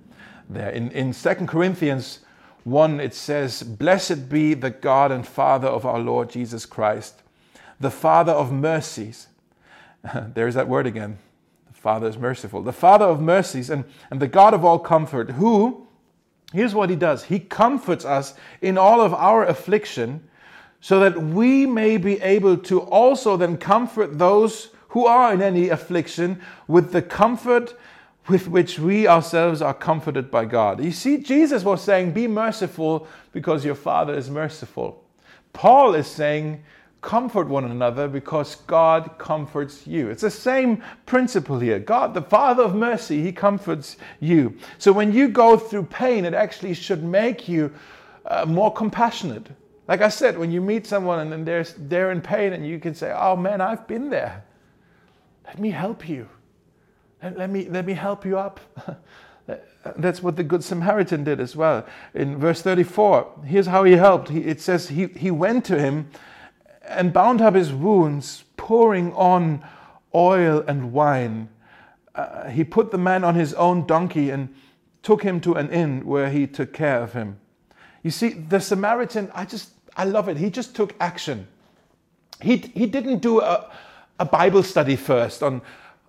there. 0.51 0.71
In 0.71 0.91
in 0.91 1.13
Second 1.13 1.47
Corinthians 1.47 2.21
1, 2.65 3.01
it 3.01 3.15
says, 3.15 3.63
Blessed 3.63 4.29
be 4.29 4.55
the 4.55 4.71
God 4.71 5.11
and 5.13 5.27
Father 5.27 5.69
of 5.69 5.85
our 5.85 5.99
Lord 5.99 6.31
Jesus 6.31 6.67
Christ, 6.67 7.22
the 7.81 7.91
Father 7.91 8.33
of 8.33 8.53
mercies. 8.53 9.29
There's 10.35 10.55
that 10.55 10.69
word 10.69 10.87
again. 10.87 11.19
The 11.69 11.75
Father 11.75 12.09
is 12.09 12.17
merciful. 12.17 12.63
The 12.63 12.73
Father 12.73 13.05
of 13.05 13.21
mercies 13.21 13.71
and, 13.71 13.85
and 14.11 14.21
the 14.21 14.29
God 14.29 14.55
of 14.55 14.65
all 14.65 14.79
comfort, 14.79 15.31
who 15.31 15.87
Here's 16.53 16.75
what 16.75 16.91
he 16.91 16.97
does 16.97 17.25
He 17.25 17.41
comforts 17.41 18.05
us 18.05 18.35
in 18.61 18.79
all 18.79 19.01
of 19.01 19.15
our 19.15 19.45
affliction, 19.45 20.29
so 20.81 21.01
that 21.01 21.21
we 21.21 21.67
may 21.67 21.97
be 21.97 22.21
able 22.21 22.57
to 22.59 22.81
also 22.81 23.37
then 23.37 23.57
comfort 23.57 24.19
those 24.19 24.71
who 24.89 25.07
are 25.07 25.33
in 25.33 25.41
any 25.41 25.71
affliction 25.71 26.41
with 26.69 26.93
the 26.93 27.03
comfort 27.03 27.75
with 28.29 28.49
which 28.49 28.79
we 28.79 29.07
ourselves 29.09 29.63
are 29.63 29.75
comforted 29.75 30.31
by 30.31 30.45
God. 30.45 30.85
You 30.85 30.93
see, 30.93 31.19
Jesus 31.19 31.65
was 31.65 31.83
saying, 31.83 32.13
Be 32.13 32.27
merciful 32.27 33.09
because 33.33 33.65
your 33.65 33.75
Father 33.75 34.15
is 34.15 34.31
merciful. 34.31 35.03
Paul 35.53 35.95
is 35.95 36.07
saying, 36.07 36.63
comfort 37.03 37.49
one 37.49 37.65
another 37.65 38.09
because 38.09 38.55
God 38.67 39.19
comforts 39.19 39.87
you. 39.87 40.09
It's 40.09 40.23
the 40.23 40.31
same 40.31 40.83
principle 41.05 41.59
here. 41.59 41.79
God, 41.79 42.15
the 42.15 42.23
Father 42.23 42.63
of 42.63 42.75
mercy, 42.75 43.23
He 43.23 43.33
comforts 43.33 43.97
you. 44.21 44.57
So 44.79 44.93
when 44.93 45.13
you 45.13 45.29
go 45.29 45.59
through 45.59 45.85
pain, 45.85 46.25
it 46.25 46.33
actually 46.33 46.75
should 46.75 47.03
make 47.03 47.49
you 47.49 47.75
uh, 48.25 48.47
more 48.47 48.73
compassionate. 48.73 49.49
Like 49.89 50.01
I 50.01 50.09
said, 50.09 50.39
when 50.39 50.53
you 50.53 50.61
meet 50.61 50.87
someone 50.87 51.19
and 51.19 51.33
then 51.33 51.45
they're, 51.45 51.65
they're 51.65 52.13
in 52.13 52.23
pain 52.23 52.53
and 52.53 52.67
you 52.67 52.79
can 52.79 52.95
say, 52.95 53.13
Oh 53.15 53.37
man, 53.37 53.61
I've 53.61 53.87
been 53.89 54.09
there. 54.09 54.45
Let 55.45 55.59
me 55.59 55.71
help 55.71 56.09
you. 56.09 56.29
Let, 57.21 57.37
let 57.37 57.51
me, 57.51 57.69
let 57.69 57.85
me 57.85 57.95
help 57.95 58.25
you 58.25 58.39
up. 58.39 58.61
That's 59.97 60.23
what 60.23 60.37
the 60.37 60.45
Good 60.45 60.63
Samaritan 60.63 61.25
did 61.25 61.41
as 61.41 61.57
well. 61.57 61.85
In 62.15 62.39
verse 62.39 62.63
34, 62.63 63.41
here's 63.45 63.67
how 63.67 63.83
he 63.83 63.93
helped. 63.93 64.29
He, 64.29 64.39
it 64.43 64.61
says, 64.61 64.89
he, 64.89 65.07
he 65.09 65.33
went 65.33 65.65
to 65.65 65.79
him 65.79 66.09
and 66.97 67.13
bound 67.13 67.41
up 67.41 67.55
his 67.55 67.73
wounds, 67.73 68.45
pouring 68.57 69.13
on 69.15 69.65
oil 70.15 70.65
and 70.67 70.93
wine. 70.93 71.49
Uh, 72.15 72.49
he 72.49 72.65
put 72.65 72.91
the 72.91 72.99
man 72.99 73.25
on 73.25 73.35
his 73.35 73.55
own 73.55 73.87
donkey 73.87 74.31
and 74.31 74.55
took 75.03 75.23
him 75.23 75.41
to 75.41 75.55
an 75.55 75.71
inn 75.71 76.05
where 76.07 76.31
he 76.31 76.47
took 76.47 76.73
care 76.73 77.03
of 77.03 77.13
him. 77.13 77.39
You 78.03 78.11
see, 78.11 78.31
the 78.31 78.61
Samaritan, 78.61 79.31
I 79.35 79.45
just, 79.45 79.71
I 79.97 80.05
love 80.05 80.29
it. 80.29 80.37
He 80.37 80.51
just 80.51 80.75
took 80.77 80.95
action. 81.01 81.47
He, 82.41 82.57
he 82.57 82.87
didn't 82.87 83.21
do 83.21 83.41
a, 83.41 83.71
a 84.19 84.25
Bible 84.25 84.63
study 84.63 84.97
first 84.97 85.43
on 85.43 85.63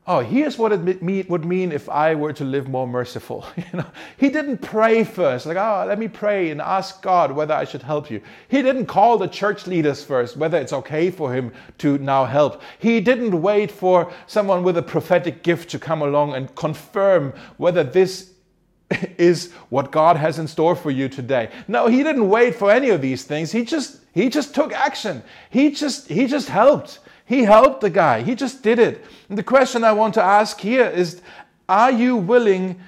oh, 0.05 0.19
here's 0.19 0.57
what 0.57 0.73
it 0.73 1.01
would 1.29 1.45
mean 1.45 1.71
if 1.71 1.87
I 1.87 2.15
were 2.15 2.33
to 2.33 2.43
live 2.43 2.67
more 2.67 2.87
merciful. 2.87 3.45
You 3.73 3.79
know, 3.79 3.91
he 4.17 4.29
didn't 4.29 4.57
pray 4.57 5.03
first, 5.03 5.45
like, 5.45 5.57
oh, 5.57 5.85
let 5.87 5.97
me 5.97 6.07
pray 6.07 6.51
and 6.51 6.61
ask 6.61 7.01
God 7.01 7.31
whether 7.31 7.53
I 7.53 7.63
should 7.63 7.81
help 7.81 8.11
you. 8.11 8.21
He 8.49 8.61
didn't 8.61 8.87
call 8.87 9.17
the 9.17 9.27
church 9.27 9.67
leaders 9.67 10.03
first, 10.03 10.37
whether 10.37 10.57
it's 10.57 10.73
okay 10.73 11.09
for 11.09 11.33
him 11.33 11.53
to 11.79 11.97
now 11.99 12.25
help. 12.25 12.61
He 12.77 12.99
didn't 12.99 13.41
wait 13.41 13.71
for 13.71 14.11
someone 14.27 14.63
with 14.63 14.77
a 14.77 14.81
prophetic 14.81 15.43
gift 15.43 15.69
to 15.71 15.79
come 15.79 16.01
along 16.01 16.33
and 16.33 16.53
confirm 16.55 17.33
whether 17.57 17.83
this 17.83 18.33
is 19.17 19.51
what 19.69 19.91
God 19.91 20.17
has 20.17 20.39
in 20.39 20.47
store 20.47 20.75
for 20.75 20.91
you 20.91 21.09
today. 21.09 21.49
No, 21.67 21.87
he 21.87 22.03
didn't 22.03 22.29
wait 22.29 22.55
for 22.55 22.71
any 22.71 22.89
of 22.89 23.01
these 23.01 23.23
things. 23.23 23.51
He 23.51 23.63
just 23.63 23.99
he 24.13 24.29
just 24.29 24.53
took 24.53 24.73
action. 24.73 25.23
He 25.49 25.71
just 25.71 26.07
he 26.07 26.27
just 26.27 26.49
helped. 26.49 26.99
He 27.33 27.45
helped 27.45 27.81
the 27.81 27.89
guy, 27.89 28.21
he 28.21 28.35
just 28.35 28.61
did 28.61 28.77
it. 28.77 29.03
And 29.27 29.35
the 29.35 29.43
question 29.43 29.83
I 29.83 29.91
want 29.91 30.13
to 30.13 30.21
ask 30.21 30.59
here 30.59 30.85
is 30.85 31.19
Are 31.67 31.89
you 31.89 32.15
willing 32.15 32.79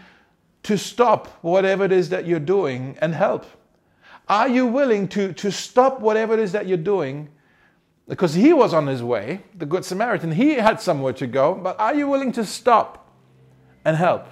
to 0.61 0.77
stop 0.77 1.29
whatever 1.41 1.83
it 1.83 1.91
is 1.91 2.09
that 2.09 2.27
you're 2.27 2.39
doing 2.39 2.95
and 3.01 3.15
help? 3.15 3.47
Are 4.29 4.47
you 4.47 4.67
willing 4.67 5.07
to, 5.09 5.33
to 5.33 5.51
stop 5.51 5.99
whatever 5.99 6.35
it 6.35 6.39
is 6.39 6.51
that 6.51 6.67
you're 6.67 6.77
doing? 6.77 7.29
Because 8.07 8.35
he 8.35 8.53
was 8.53 8.71
on 8.71 8.85
his 8.85 9.01
way, 9.01 9.41
the 9.57 9.65
Good 9.65 9.83
Samaritan, 9.83 10.33
he 10.33 10.53
had 10.53 10.79
somewhere 10.79 11.13
to 11.13 11.25
go, 11.25 11.55
but 11.55 11.79
are 11.79 11.95
you 11.95 12.07
willing 12.07 12.31
to 12.33 12.45
stop 12.45 13.09
and 13.83 13.97
help? 13.97 14.27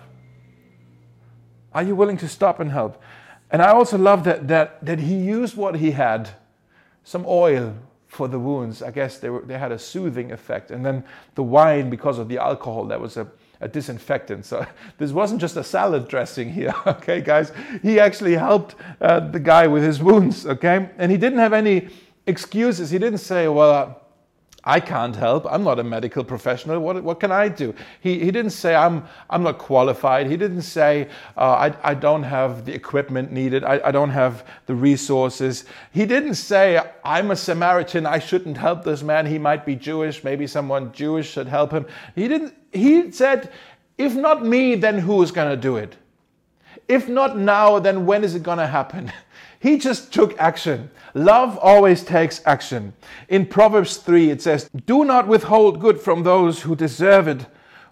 Are 1.74 1.82
you 1.82 1.96
willing 1.96 2.18
to 2.18 2.28
stop 2.28 2.60
and 2.60 2.70
help? 2.70 3.02
And 3.50 3.64
I 3.64 3.72
also 3.72 3.98
love 3.98 4.26
that, 4.26 4.48
that, 4.48 4.86
that 4.86 5.00
he 5.00 5.16
used 5.16 5.58
what 5.58 5.78
he 5.78 5.90
had 5.90 6.30
some 7.04 7.26
oil, 7.28 7.74
for 8.14 8.28
the 8.28 8.40
wounds. 8.40 8.82
I 8.82 8.92
guess 8.92 9.18
they, 9.18 9.30
were, 9.30 9.42
they 9.42 9.58
had 9.58 9.72
a 9.72 9.80
soothing 9.80 10.32
effect. 10.32 10.72
And 10.72 10.86
then 10.86 11.04
the 11.36 11.44
wine, 11.44 11.90
because 11.90 12.20
of 12.20 12.30
the 12.30 12.38
alcohol, 12.38 12.86
that 12.86 13.00
was 13.00 13.18
a, 13.18 13.28
a 13.62 13.68
disinfectant. 13.68 14.46
So 14.46 14.66
this 14.98 15.12
wasn't 15.12 15.42
just 15.42 15.58
a 15.58 15.64
salad 15.64 16.08
dressing 16.08 16.52
here, 16.52 16.74
okay, 16.88 17.22
guys? 17.22 17.52
He 17.82 18.00
actually 18.00 18.36
helped 18.36 18.76
uh, 19.02 19.20
the 19.20 19.40
guy 19.40 19.68
with 19.68 19.84
his 19.84 20.02
wounds, 20.02 20.46
okay? 20.46 20.90
And 20.98 21.12
he 21.12 21.18
didn't 21.18 21.40
have 21.40 21.54
any 21.54 21.90
excuses. 22.28 22.90
He 22.90 23.00
didn't 23.00 23.20
say, 23.20 23.48
well, 23.48 23.72
uh, 23.72 23.94
I 24.66 24.80
can't 24.80 25.16
help. 25.16 25.46
I'm 25.50 25.64
not 25.64 25.80
a 25.80 25.84
medical 25.84 26.24
professional. 26.24 26.80
What, 26.80 27.04
what 27.04 27.20
can 27.20 27.34
I 27.34 27.50
do? 27.50 27.76
He, 28.00 28.20
he 28.20 28.32
didn't 28.32 28.52
say, 28.52 28.76
I'm, 28.76 29.04
I'm 29.30 29.44
not 29.44 29.58
qualified. 29.58 30.28
He 30.28 30.38
didn't 30.38 30.62
say, 30.62 31.10
uh, 31.36 31.52
I, 31.52 31.92
I 31.92 31.94
don't 31.94 32.24
have 32.24 32.66
the 32.66 32.74
equipment 32.74 33.32
needed. 33.32 33.66
I, 33.66 33.82
I 33.84 33.92
don't 33.92 34.12
have 34.12 34.48
the 34.66 34.74
resources. 34.76 35.66
He 35.92 36.06
didn't 36.06 36.36
say, 36.36 36.82
I'm 37.04 37.32
a 37.32 37.36
Samaritan. 37.36 38.06
I 38.06 38.20
shouldn't 38.20 38.56
help 38.56 38.86
this 38.86 39.04
man. 39.04 39.26
He 39.26 39.38
might 39.38 39.66
be 39.66 39.76
Jewish. 39.76 40.24
Maybe 40.24 40.48
someone 40.48 40.94
Jewish 40.94 41.30
should 41.30 41.48
help 41.48 41.72
him. 41.72 41.86
He 42.16 42.30
didn't, 42.30 42.56
he 42.72 43.12
said, 43.12 43.52
if 43.98 44.16
not 44.16 44.46
me, 44.46 44.76
then 44.76 44.98
who 44.98 45.22
is 45.22 45.32
going 45.32 45.50
to 45.50 45.58
do 45.58 45.76
it? 45.76 45.98
If 46.88 47.10
not 47.10 47.38
now, 47.38 47.80
then 47.80 48.06
when 48.06 48.24
is 48.24 48.34
it 48.34 48.44
going 48.44 48.60
to 48.60 48.68
happen? 48.68 49.12
He 49.64 49.78
just 49.78 50.12
took 50.12 50.38
action. 50.38 50.92
Love 51.14 51.58
always 51.58 52.04
takes 52.04 52.42
action. 52.46 52.92
In 53.30 53.46
Proverbs 53.46 53.96
3, 53.96 54.30
it 54.30 54.42
says, 54.42 54.70
Do 54.86 55.06
not 55.06 55.26
withhold 55.26 55.80
good 55.80 56.02
from 56.02 56.24
those 56.24 56.64
who 56.64 56.76
deserve 56.76 57.30
it 57.30 57.46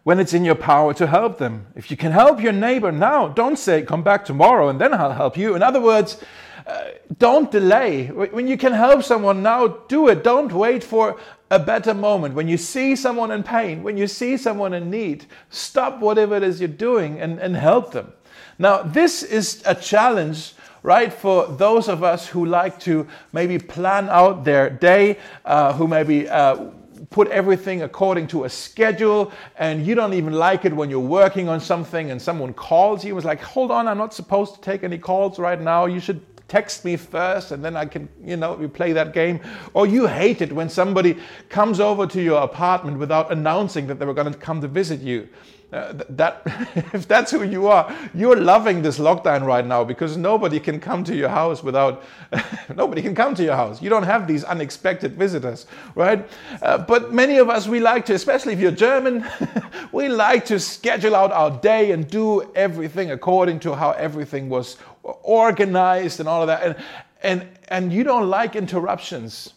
when 0.04 0.20
it's 0.20 0.34
in 0.34 0.44
your 0.44 0.56
power 0.56 0.94
to 0.96 1.08
help 1.08 1.38
them. 1.38 1.68
If 1.74 1.90
you 1.90 1.96
can 1.96 2.12
help 2.12 2.42
your 2.42 2.52
neighbor 2.52 2.92
now, 2.92 3.30
don't 3.30 3.58
say, 3.58 3.84
Come 3.84 4.04
back 4.04 4.26
tomorrow 4.26 4.68
and 4.68 4.82
then 4.82 4.94
I'll 4.94 5.14
help 5.14 5.38
you. 5.38 5.56
In 5.56 5.64
other 5.64 5.80
words, 5.80 6.22
uh, 6.68 6.90
don't 7.18 7.50
delay. 7.50 8.08
When 8.08 8.50
you 8.50 8.58
can 8.58 8.74
help 8.74 9.04
someone 9.04 9.42
now, 9.42 9.68
do 9.68 10.10
it. 10.10 10.26
Don't 10.26 10.52
wait 10.52 10.84
for 10.84 11.22
a 11.50 11.58
better 11.58 11.94
moment. 11.94 12.36
When 12.36 12.50
you 12.50 12.58
see 12.58 12.98
someone 12.98 13.32
in 13.32 13.44
pain, 13.44 13.82
when 13.82 13.96
you 13.96 14.08
see 14.08 14.36
someone 14.36 14.74
in 14.74 14.90
need, 14.90 15.26
stop 15.50 16.02
whatever 16.02 16.36
it 16.36 16.44
is 16.44 16.60
you're 16.60 16.68
doing 16.68 17.22
and, 17.22 17.40
and 17.40 17.56
help 17.56 17.94
them. 17.94 18.12
Now, 18.60 18.84
this 18.84 19.24
is 19.24 19.64
a 19.66 19.74
challenge 19.74 20.54
right? 20.84 21.14
For 21.14 21.48
those 21.48 21.88
of 21.88 22.04
us 22.04 22.28
who 22.28 22.46
like 22.46 22.80
to 22.82 23.08
maybe 23.34 23.58
plan 23.58 24.10
out 24.10 24.44
their 24.44 24.70
day, 24.70 25.18
uh, 25.46 25.74
who 25.74 25.88
maybe 25.88 26.28
uh, 26.28 26.72
put 27.10 27.28
everything 27.30 27.82
according 27.82 28.28
to 28.28 28.46
a 28.46 28.50
schedule 28.50 29.32
and 29.58 29.86
you 29.86 29.96
don't 29.96 30.14
even 30.14 30.34
like 30.34 30.66
it 30.66 30.74
when 30.74 30.90
you're 30.90 31.00
working 31.00 31.50
on 31.50 31.60
something 31.60 32.12
and 32.12 32.22
someone 32.22 32.54
calls 32.54 33.04
you. 33.04 33.16
It's 33.18 33.26
like, 33.26 33.42
hold 33.42 33.72
on, 33.72 33.88
I'm 33.88 33.98
not 33.98 34.14
supposed 34.14 34.56
to 34.56 34.62
take 34.62 34.84
any 34.84 34.98
calls 34.98 35.40
right 35.40 35.60
now. 35.60 35.86
You 35.86 36.00
should 36.00 36.22
text 36.48 36.84
me 36.84 36.98
first 36.98 37.52
and 37.52 37.64
then 37.64 37.76
I 37.76 37.86
can, 37.86 38.10
you 38.24 38.38
know, 38.38 38.54
we 38.54 38.68
play 38.68 38.92
that 38.94 39.14
game. 39.14 39.40
Or 39.74 39.88
you 39.88 40.08
hate 40.08 40.42
it 40.42 40.52
when 40.52 40.70
somebody 40.70 41.18
comes 41.50 41.80
over 41.80 42.06
to 42.08 42.22
your 42.22 42.44
apartment 42.44 42.98
without 42.98 43.32
announcing 43.32 43.88
that 43.88 44.00
they 44.00 44.06
were 44.06 44.14
going 44.14 44.32
to 44.32 44.38
come 44.38 44.62
to 44.62 44.68
visit 44.68 45.02
you. 45.02 45.28
Uh, 45.72 45.94
that 46.10 46.42
if 46.94 47.08
that's 47.08 47.32
who 47.32 47.44
you 47.44 47.68
are, 47.68 47.96
you're 48.14 48.36
loving 48.36 48.82
this 48.82 49.00
lockdown 49.00 49.46
right 49.46 49.66
now 49.66 49.86
because 49.86 50.18
nobody 50.18 50.60
can 50.60 50.82
come 50.82 51.02
to 51.02 51.16
your 51.16 51.30
house 51.30 51.64
without 51.64 52.04
nobody 52.76 53.02
can 53.02 53.16
come 53.16 53.34
to 53.34 53.42
your 53.42 53.56
house. 53.56 53.82
You 53.82 53.90
don't 53.90 54.04
have 54.04 54.28
these 54.28 54.44
unexpected 54.44 55.14
visitors, 55.14 55.68
right? 55.96 56.28
Uh, 56.62 56.78
but 56.78 57.14
many 57.14 57.38
of 57.38 57.50
us 57.50 57.70
we 57.70 57.80
like 57.80 58.06
to, 58.08 58.14
especially 58.14 58.52
if 58.52 58.60
you're 58.60 58.72
German, 58.72 59.26
we 59.94 60.10
like 60.10 60.44
to 60.46 60.60
schedule 60.60 61.16
out 61.16 61.32
our 61.32 61.52
day 61.62 61.92
and 61.92 62.06
do 62.06 62.52
everything 62.54 63.12
according 63.12 63.62
to 63.62 63.74
how 63.74 63.92
everything 63.92 64.50
was 64.50 64.76
organized 65.04 66.20
and 66.20 66.28
all 66.28 66.42
of 66.42 66.48
that. 66.48 66.64
And 66.64 66.76
and 67.24 67.48
and 67.70 67.94
you 67.94 68.04
don't 68.04 68.30
like 68.30 68.58
interruptions. 68.58 69.54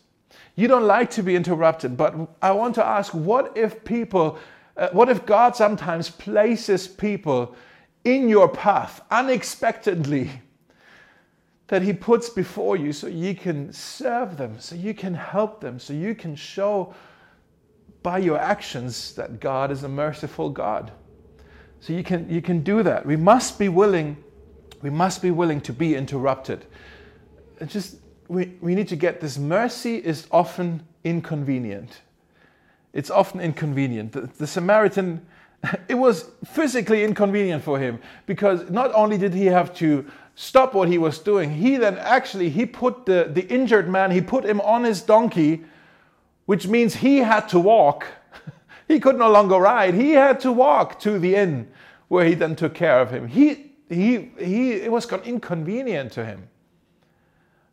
You 0.55 0.69
don't 0.69 0.85
like 0.87 1.11
to 1.11 1.25
be 1.25 1.35
interrupted. 1.35 1.97
But 1.97 2.15
I 2.41 2.53
want 2.53 2.77
to 2.77 2.87
ask, 2.87 3.13
what 3.13 3.57
if 3.57 3.85
people 3.85 4.39
uh, 4.77 4.89
what 4.93 5.09
if 5.09 5.25
God 5.25 5.57
sometimes 5.57 6.11
places 6.11 6.89
people 6.89 7.55
in 8.05 8.29
your 8.29 8.49
path 8.49 9.01
unexpectedly 9.11 10.31
that 11.69 11.83
He 11.83 11.93
puts 11.93 12.29
before 12.29 12.77
you 12.77 12.93
so 12.93 13.07
you 13.07 13.35
can 13.35 13.73
serve 13.73 14.37
them, 14.37 14.59
so 14.59 14.75
you 14.75 14.95
can 14.95 15.15
help 15.15 15.61
them, 15.61 15.79
so 15.79 15.93
you 15.93 16.15
can 16.15 16.37
show 16.37 16.95
by 18.03 18.19
your 18.19 18.39
actions 18.39 19.15
that 19.15 19.41
God 19.41 19.71
is 19.71 19.83
a 19.83 19.89
merciful 19.89 20.51
God? 20.51 20.93
So 21.81 21.93
you 21.93 22.03
can, 22.03 22.29
you 22.29 22.43
can 22.43 22.63
do 22.63 22.83
that. 22.83 23.07
We 23.07 23.17
must 23.17 23.59
be 23.59 23.69
willing, 23.69 24.17
we 24.83 24.91
must 24.91 25.23
be 25.23 25.31
willing 25.31 25.61
to 25.63 25.73
be 25.73 25.95
interrupted. 25.95 26.67
It 27.61 27.69
just 27.69 27.97
we, 28.29 28.55
we 28.61 28.75
need 28.75 28.89
to 28.89 28.97
get 28.97 29.21
this 29.21 29.39
mercy 29.39 29.97
is 29.97 30.27
often 30.31 30.87
inconvenient 31.05 32.01
it's 32.95 33.11
often 33.11 33.41
inconvenient. 33.41 34.13
The, 34.13 34.23
the, 34.39 34.47
Samaritan, 34.47 35.27
it 35.89 35.97
was 35.97 36.31
physically 36.45 37.05
inconvenient 37.05 37.63
for 37.63 37.79
him 37.79 37.99
because 38.25 38.71
not 38.71 38.95
only 38.95 39.19
did 39.19 39.35
he 39.35 39.47
have 39.47 39.75
to 39.77 40.07
stop 40.37 40.73
what 40.75 40.89
he 40.89 40.97
was 40.97 41.19
doing, 41.19 41.51
he 41.51 41.77
then 41.77 41.99
actually 41.99 42.49
he 42.49 42.65
put 42.65 43.05
the, 43.05 43.29
the 43.31 43.47
injured 43.49 43.89
man, 43.91 44.13
he 44.13 44.21
put 44.21 44.45
him 44.45 44.61
on 44.61 44.85
his 44.85 45.03
donkey, 45.03 45.65
which 46.47 46.69
means 46.69 46.95
he 46.95 47.19
had 47.19 47.49
to 47.49 47.59
walk. 47.59 48.07
he 48.89 49.01
could 49.01 49.19
no 49.19 49.31
longer 49.31 49.57
ride. 49.57 49.95
He 49.95 50.13
had 50.13 50.41
to 50.41 50.53
walk 50.53 51.01
to 51.01 51.19
the 51.19 51.35
inn 51.35 51.69
where 52.09 52.25
he 52.25 52.35
then 52.35 52.55
took 52.55 52.75
care 52.75 53.01
of 53.01 53.11
him. 53.11 53.27
He 53.27 53.73
he 53.89 54.31
he 54.39 54.73
it 54.73 54.93
was 54.93 55.11
inconvenient 55.11 56.13
to 56.13 56.25
him. 56.25 56.49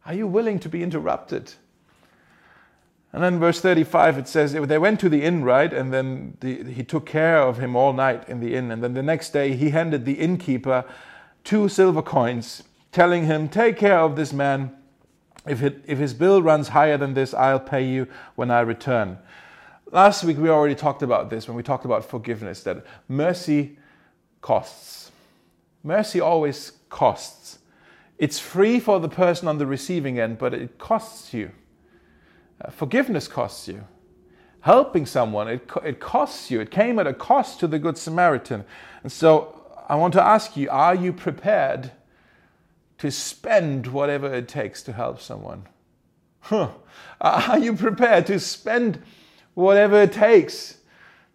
Are 0.05 0.13
you 0.13 0.25
willing 0.25 0.59
to 0.59 0.69
be 0.69 0.81
interrupted? 0.81 1.53
And 3.13 3.21
then 3.21 3.39
verse 3.39 3.59
35, 3.59 4.19
it 4.19 4.27
says, 4.27 4.53
they 4.53 4.77
went 4.77 4.99
to 5.01 5.09
the 5.09 5.21
inn, 5.21 5.43
right? 5.43 5.73
And 5.73 5.93
then 5.93 6.37
the, 6.39 6.63
he 6.63 6.83
took 6.83 7.05
care 7.05 7.41
of 7.41 7.57
him 7.57 7.75
all 7.75 7.91
night 7.91 8.27
in 8.29 8.39
the 8.39 8.55
inn. 8.55 8.71
And 8.71 8.81
then 8.81 8.93
the 8.93 9.03
next 9.03 9.31
day, 9.31 9.53
he 9.55 9.71
handed 9.71 10.05
the 10.05 10.13
innkeeper 10.13 10.85
two 11.43 11.67
silver 11.67 12.01
coins, 12.01 12.63
telling 12.91 13.25
him, 13.25 13.49
Take 13.49 13.77
care 13.77 13.99
of 13.99 14.15
this 14.15 14.31
man. 14.31 14.75
If, 15.45 15.61
it, 15.61 15.83
if 15.87 15.97
his 15.97 16.13
bill 16.13 16.41
runs 16.41 16.69
higher 16.69 16.97
than 16.97 17.13
this, 17.13 17.33
I'll 17.33 17.59
pay 17.59 17.85
you 17.85 18.07
when 18.35 18.49
I 18.49 18.61
return. 18.61 19.17
Last 19.91 20.23
week, 20.23 20.37
we 20.37 20.49
already 20.49 20.75
talked 20.75 21.01
about 21.01 21.29
this 21.29 21.47
when 21.47 21.57
we 21.57 21.63
talked 21.63 21.83
about 21.83 22.05
forgiveness, 22.05 22.63
that 22.63 22.85
mercy 23.09 23.77
costs. 24.39 25.11
Mercy 25.83 26.21
always 26.21 26.73
costs. 26.89 27.59
It's 28.17 28.39
free 28.39 28.79
for 28.79 28.99
the 28.99 29.09
person 29.09 29.47
on 29.47 29.57
the 29.57 29.65
receiving 29.65 30.19
end, 30.19 30.37
but 30.37 30.53
it 30.53 30.77
costs 30.77 31.33
you. 31.33 31.51
Uh, 32.63 32.69
forgiveness 32.69 33.27
costs 33.27 33.67
you. 33.67 33.85
Helping 34.61 35.05
someone, 35.05 35.47
it, 35.47 35.69
it 35.83 35.99
costs 35.99 36.51
you. 36.51 36.61
It 36.61 36.69
came 36.69 36.99
at 36.99 37.07
a 37.07 37.13
cost 37.13 37.59
to 37.61 37.67
the 37.67 37.79
Good 37.79 37.97
Samaritan. 37.97 38.63
And 39.01 39.11
so 39.11 39.65
I 39.89 39.95
want 39.95 40.13
to 40.13 40.23
ask 40.23 40.55
you 40.55 40.69
are 40.69 40.93
you 40.93 41.13
prepared 41.13 41.91
to 42.99 43.09
spend 43.09 43.87
whatever 43.87 44.31
it 44.31 44.47
takes 44.47 44.83
to 44.83 44.93
help 44.93 45.19
someone? 45.19 45.67
Huh. 46.41 46.69
Are 47.19 47.57
you 47.57 47.73
prepared 47.73 48.27
to 48.27 48.39
spend 48.39 49.01
whatever 49.53 50.01
it 50.03 50.13
takes 50.13 50.77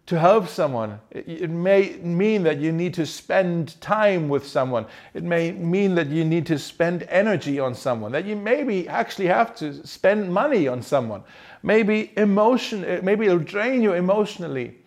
to 0.07 0.17
help 0.17 0.47
someone. 0.47 0.99
It, 1.11 1.49
may 1.49 1.97
mean 1.97 2.43
that 2.43 2.59
you 2.59 2.71
need 2.71 2.93
to 2.93 3.05
spend 3.05 3.79
time 3.81 4.29
with 4.29 4.47
someone. 4.47 4.85
It 5.13 5.23
may 5.23 5.51
mean 5.51 5.95
that 5.95 6.07
you 6.07 6.23
need 6.23 6.45
to 6.45 6.57
spend 6.57 7.03
energy 7.09 7.59
on 7.59 7.75
someone, 7.75 8.13
that 8.13 8.25
you 8.25 8.37
maybe 8.37 8.87
actually 8.87 9.27
have 9.27 9.53
to 9.57 9.85
spend 9.85 10.33
money 10.33 10.65
on 10.65 10.81
someone. 10.81 11.23
Maybe 11.61 12.13
emotion, 12.15 12.85
eh, 12.85 13.01
maybe 13.03 13.25
it'll 13.25 13.39
drain 13.39 13.81
you 13.81 13.93
emotionally. 13.93 14.77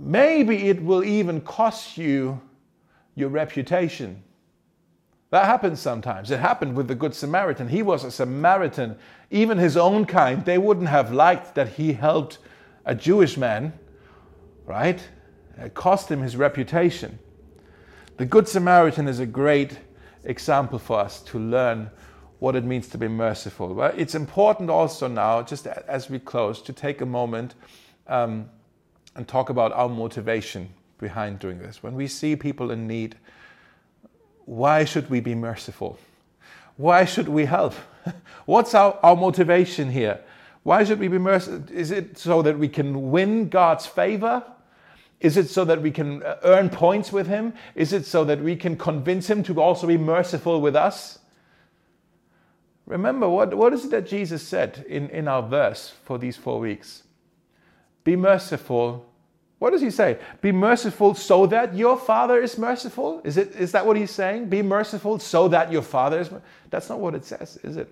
Maybe 0.00 0.68
it 0.68 0.82
will 0.82 1.04
even 1.04 1.40
cost 1.40 1.96
you 1.96 2.40
your 3.14 3.28
reputation. 3.28 4.20
That 5.30 5.46
happens 5.46 5.78
sometimes. 5.78 6.32
It 6.32 6.40
happened 6.40 6.74
with 6.74 6.88
the 6.88 6.96
Good 6.96 7.14
Samaritan. 7.14 7.68
He 7.68 7.84
was 7.84 8.02
a 8.02 8.10
Samaritan. 8.10 8.96
Even 9.30 9.58
his 9.58 9.76
own 9.76 10.06
kind, 10.06 10.44
they 10.44 10.58
wouldn't 10.58 10.88
have 10.88 11.12
liked 11.12 11.54
that 11.54 11.68
he 11.68 11.92
helped 11.92 12.38
a 12.84 12.96
Jewish 12.96 13.36
man 13.36 13.72
right? 14.66 15.00
It 15.58 15.74
cost 15.74 16.10
him 16.10 16.20
his 16.20 16.36
reputation. 16.36 17.18
The 18.16 18.26
Good 18.26 18.48
Samaritan 18.48 19.08
is 19.08 19.18
a 19.18 19.26
great 19.26 19.78
example 20.24 20.78
for 20.78 20.98
us 20.98 21.20
to 21.22 21.38
learn 21.38 21.90
what 22.38 22.56
it 22.56 22.64
means 22.64 22.88
to 22.88 22.98
be 22.98 23.08
merciful. 23.08 23.74
But 23.74 23.98
it's 23.98 24.14
important 24.14 24.70
also 24.70 25.08
now, 25.08 25.42
just 25.42 25.66
as 25.66 26.10
we 26.10 26.18
close, 26.18 26.60
to 26.62 26.72
take 26.72 27.00
a 27.00 27.06
moment 27.06 27.54
um, 28.06 28.48
and 29.16 29.26
talk 29.26 29.50
about 29.50 29.72
our 29.72 29.88
motivation 29.88 30.68
behind 30.98 31.38
doing 31.38 31.58
this. 31.58 31.82
When 31.82 31.94
we 31.94 32.06
see 32.06 32.36
people 32.36 32.70
in 32.70 32.86
need, 32.86 33.16
why 34.44 34.84
should 34.84 35.08
we 35.10 35.20
be 35.20 35.34
merciful? 35.34 35.98
Why 36.76 37.04
should 37.04 37.28
we 37.28 37.44
help? 37.44 37.74
What's 38.46 38.74
our, 38.74 38.98
our 39.02 39.16
motivation 39.16 39.90
here? 39.90 40.20
Why 40.64 40.84
should 40.84 40.98
we 40.98 41.08
be 41.08 41.18
merciful? 41.18 41.64
Is 41.72 41.90
it 41.90 42.18
so 42.18 42.42
that 42.42 42.58
we 42.58 42.68
can 42.68 43.10
win 43.10 43.48
God's 43.48 43.86
favor? 43.86 44.42
Is 45.24 45.38
it 45.38 45.48
so 45.48 45.64
that 45.64 45.80
we 45.80 45.90
can 45.90 46.22
uh, 46.22 46.36
earn 46.42 46.68
points 46.68 47.10
with 47.10 47.26
him? 47.26 47.54
Is 47.74 47.94
it 47.94 48.04
so 48.04 48.24
that 48.24 48.42
we 48.42 48.56
can 48.56 48.76
convince 48.76 49.30
him 49.30 49.42
to 49.44 49.58
also 49.58 49.86
be 49.86 49.96
merciful 49.96 50.60
with 50.60 50.76
us? 50.76 51.18
Remember, 52.84 53.26
what, 53.26 53.54
what 53.54 53.72
is 53.72 53.86
it 53.86 53.90
that 53.92 54.06
Jesus 54.06 54.46
said 54.46 54.84
in, 54.86 55.08
in 55.08 55.26
our 55.26 55.40
verse 55.40 55.94
for 56.04 56.18
these 56.18 56.36
four 56.36 56.60
weeks? 56.60 57.04
Be 58.04 58.16
merciful. 58.16 59.06
What 59.60 59.70
does 59.70 59.80
he 59.80 59.90
say? 59.90 60.18
Be 60.42 60.52
merciful 60.52 61.14
so 61.14 61.46
that 61.46 61.74
your 61.74 61.96
Father 61.96 62.42
is 62.42 62.58
merciful? 62.58 63.22
Is, 63.24 63.38
it, 63.38 63.52
is 63.56 63.72
that 63.72 63.86
what 63.86 63.96
he's 63.96 64.10
saying? 64.10 64.50
Be 64.50 64.60
merciful 64.60 65.18
so 65.18 65.48
that 65.48 65.72
your 65.72 65.80
Father 65.80 66.20
is. 66.20 66.28
That's 66.68 66.90
not 66.90 67.00
what 67.00 67.14
it 67.14 67.24
says, 67.24 67.56
is 67.62 67.78
it? 67.78 67.88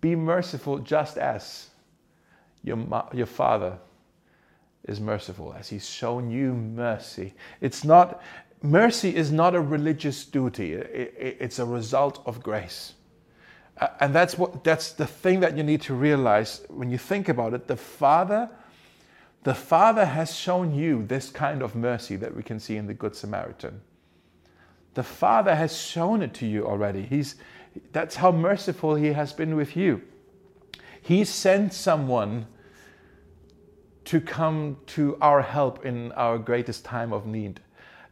Be 0.00 0.16
merciful 0.16 0.80
just 0.80 1.18
as 1.18 1.68
your, 2.64 2.84
your 3.12 3.26
Father 3.26 3.78
is 4.84 5.00
merciful, 5.00 5.54
as 5.58 5.68
he's 5.68 5.88
shown 5.88 6.30
you 6.30 6.52
mercy. 6.54 7.34
It's 7.60 7.84
not, 7.84 8.22
mercy 8.62 9.14
is 9.14 9.30
not 9.30 9.54
a 9.54 9.60
religious 9.60 10.24
duty, 10.24 10.72
it's 10.72 11.58
a 11.58 11.66
result 11.66 12.22
of 12.26 12.42
grace. 12.42 12.94
And 13.98 14.14
that's 14.14 14.36
what 14.36 14.62
that's 14.62 14.92
the 14.92 15.06
thing 15.06 15.40
that 15.40 15.56
you 15.56 15.62
need 15.62 15.80
to 15.82 15.94
realize 15.94 16.62
when 16.68 16.90
you 16.90 16.98
think 16.98 17.30
about 17.30 17.54
it. 17.54 17.66
The 17.66 17.76
Father, 17.76 18.50
the 19.42 19.54
Father 19.54 20.04
has 20.04 20.36
shown 20.36 20.74
you 20.74 21.02
this 21.06 21.30
kind 21.30 21.62
of 21.62 21.74
mercy 21.74 22.16
that 22.16 22.36
we 22.36 22.42
can 22.42 22.60
see 22.60 22.76
in 22.76 22.86
the 22.86 22.92
Good 22.92 23.16
Samaritan. 23.16 23.80
The 24.92 25.02
Father 25.02 25.54
has 25.54 25.74
shown 25.74 26.20
it 26.20 26.34
to 26.34 26.46
you 26.46 26.66
already. 26.66 27.02
He's 27.02 27.36
that's 27.92 28.16
how 28.16 28.32
merciful 28.32 28.96
he 28.96 29.12
has 29.12 29.32
been 29.32 29.56
with 29.56 29.76
you. 29.76 30.02
He 31.00 31.24
sent 31.24 31.72
someone 31.72 32.48
to 34.04 34.20
come 34.20 34.76
to 34.86 35.16
our 35.20 35.42
help 35.42 35.84
in 35.84 36.12
our 36.12 36.38
greatest 36.38 36.84
time 36.84 37.12
of 37.12 37.26
need. 37.26 37.60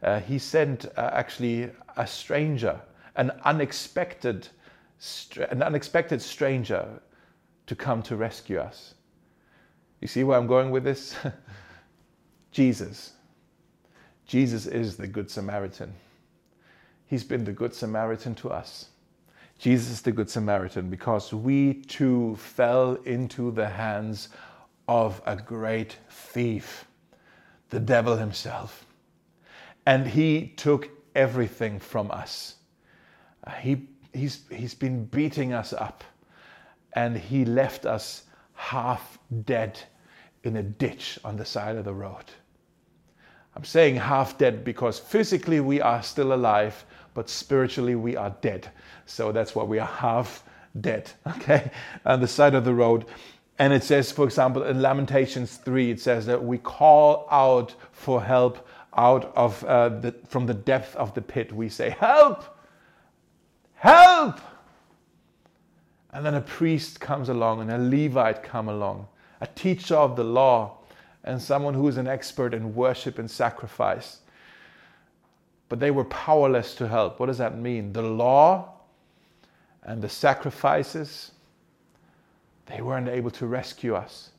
Uh, 0.01 0.19
he 0.19 0.39
sent 0.39 0.85
uh, 0.85 1.09
actually 1.13 1.69
a 1.97 2.07
stranger, 2.07 2.79
an 3.15 3.31
unexpected, 3.43 4.47
an 5.49 5.61
unexpected 5.61 6.21
stranger, 6.21 7.01
to 7.67 7.75
come 7.75 8.01
to 8.01 8.15
rescue 8.15 8.57
us. 8.57 8.95
You 10.01 10.07
see 10.07 10.23
where 10.23 10.37
I'm 10.37 10.47
going 10.47 10.71
with 10.71 10.83
this? 10.83 11.15
Jesus. 12.51 13.11
Jesus 14.25 14.65
is 14.65 14.95
the 14.95 15.07
Good 15.07 15.29
Samaritan. 15.29 15.93
He's 17.07 17.23
been 17.23 17.43
the 17.43 17.51
Good 17.51 17.73
Samaritan 17.73 18.35
to 18.35 18.49
us. 18.49 18.89
Jesus 19.59 19.91
is 19.91 20.01
the 20.01 20.11
Good 20.11 20.29
Samaritan 20.29 20.89
because 20.89 21.33
we 21.33 21.73
too 21.73 22.35
fell 22.37 22.95
into 23.05 23.51
the 23.51 23.67
hands 23.67 24.29
of 24.89 25.21
a 25.27 25.35
great 25.35 25.97
thief, 26.09 26.85
the 27.69 27.79
devil 27.79 28.17
himself. 28.17 28.87
And 29.85 30.07
he 30.07 30.47
took 30.57 30.89
everything 31.13 31.79
from 31.79 32.09
us. 32.09 32.55
Uh, 33.45 33.51
he, 33.51 33.87
he's, 34.13 34.45
he's 34.49 34.73
been 34.73 35.05
beating 35.05 35.53
us 35.53 35.73
up 35.73 36.03
and 36.93 37.15
he 37.15 37.45
left 37.45 37.85
us 37.85 38.23
half 38.55 39.19
dead 39.45 39.79
in 40.43 40.57
a 40.57 40.63
ditch 40.63 41.19
on 41.23 41.37
the 41.37 41.45
side 41.45 41.75
of 41.75 41.85
the 41.85 41.93
road. 41.93 42.25
I'm 43.55 43.65
saying 43.65 43.95
half 43.95 44.39
dead 44.39 44.63
because 44.63 44.97
physically 44.97 45.59
we 45.59 45.81
are 45.81 46.01
still 46.01 46.33
alive, 46.33 46.83
but 47.13 47.29
spiritually 47.29 47.93
we 47.93 48.15
are 48.15 48.35
dead. 48.41 48.71
So 49.05 49.31
that's 49.31 49.53
why 49.53 49.63
we 49.63 49.77
are 49.77 49.87
half 49.87 50.43
dead, 50.81 51.11
okay, 51.27 51.69
on 52.07 52.21
the 52.21 52.27
side 52.27 52.55
of 52.55 52.65
the 52.65 52.73
road. 52.73 53.05
And 53.59 53.73
it 53.73 53.83
says, 53.83 54.09
for 54.11 54.23
example, 54.23 54.63
in 54.63 54.81
Lamentations 54.81 55.57
3, 55.57 55.91
it 55.91 55.99
says 55.99 56.25
that 56.27 56.43
we 56.43 56.57
call 56.57 57.27
out 57.29 57.75
for 57.91 58.23
help 58.23 58.65
out 58.95 59.33
of 59.35 59.63
uh, 59.65 59.89
the, 59.89 60.15
from 60.27 60.45
the 60.45 60.53
depth 60.53 60.95
of 60.95 61.13
the 61.13 61.21
pit. 61.21 61.51
We 61.51 61.67
say, 61.67 61.89
Help! 61.89 62.45
Help! 63.75 64.39
And 66.11 66.25
then 66.25 66.33
a 66.33 66.41
priest 66.41 66.99
comes 66.99 67.29
along 67.29 67.61
and 67.61 67.71
a 67.71 67.77
Levite 67.77 68.41
come 68.41 68.67
along, 68.67 69.07
a 69.41 69.47
teacher 69.47 69.95
of 69.95 70.15
the 70.15 70.23
law, 70.23 70.77
and 71.23 71.41
someone 71.41 71.73
who 71.73 71.87
is 71.87 71.97
an 71.97 72.07
expert 72.07 72.53
in 72.53 72.73
worship 72.73 73.19
and 73.19 73.29
sacrifice. 73.29 74.19
But 75.67 75.79
they 75.79 75.91
were 75.91 76.05
powerless 76.05 76.73
to 76.75 76.87
help. 76.87 77.19
What 77.19 77.27
does 77.27 77.37
that 77.37 77.57
mean? 77.57 77.93
The 77.93 78.01
law 78.01 78.73
and 79.83 80.01
the 80.01 80.09
sacrifices, 80.09 81.31
they 82.69 82.81
weren't 82.81 83.09
able 83.09 83.31
to 83.31 83.47
rescue 83.47 83.95
us. 83.95 84.29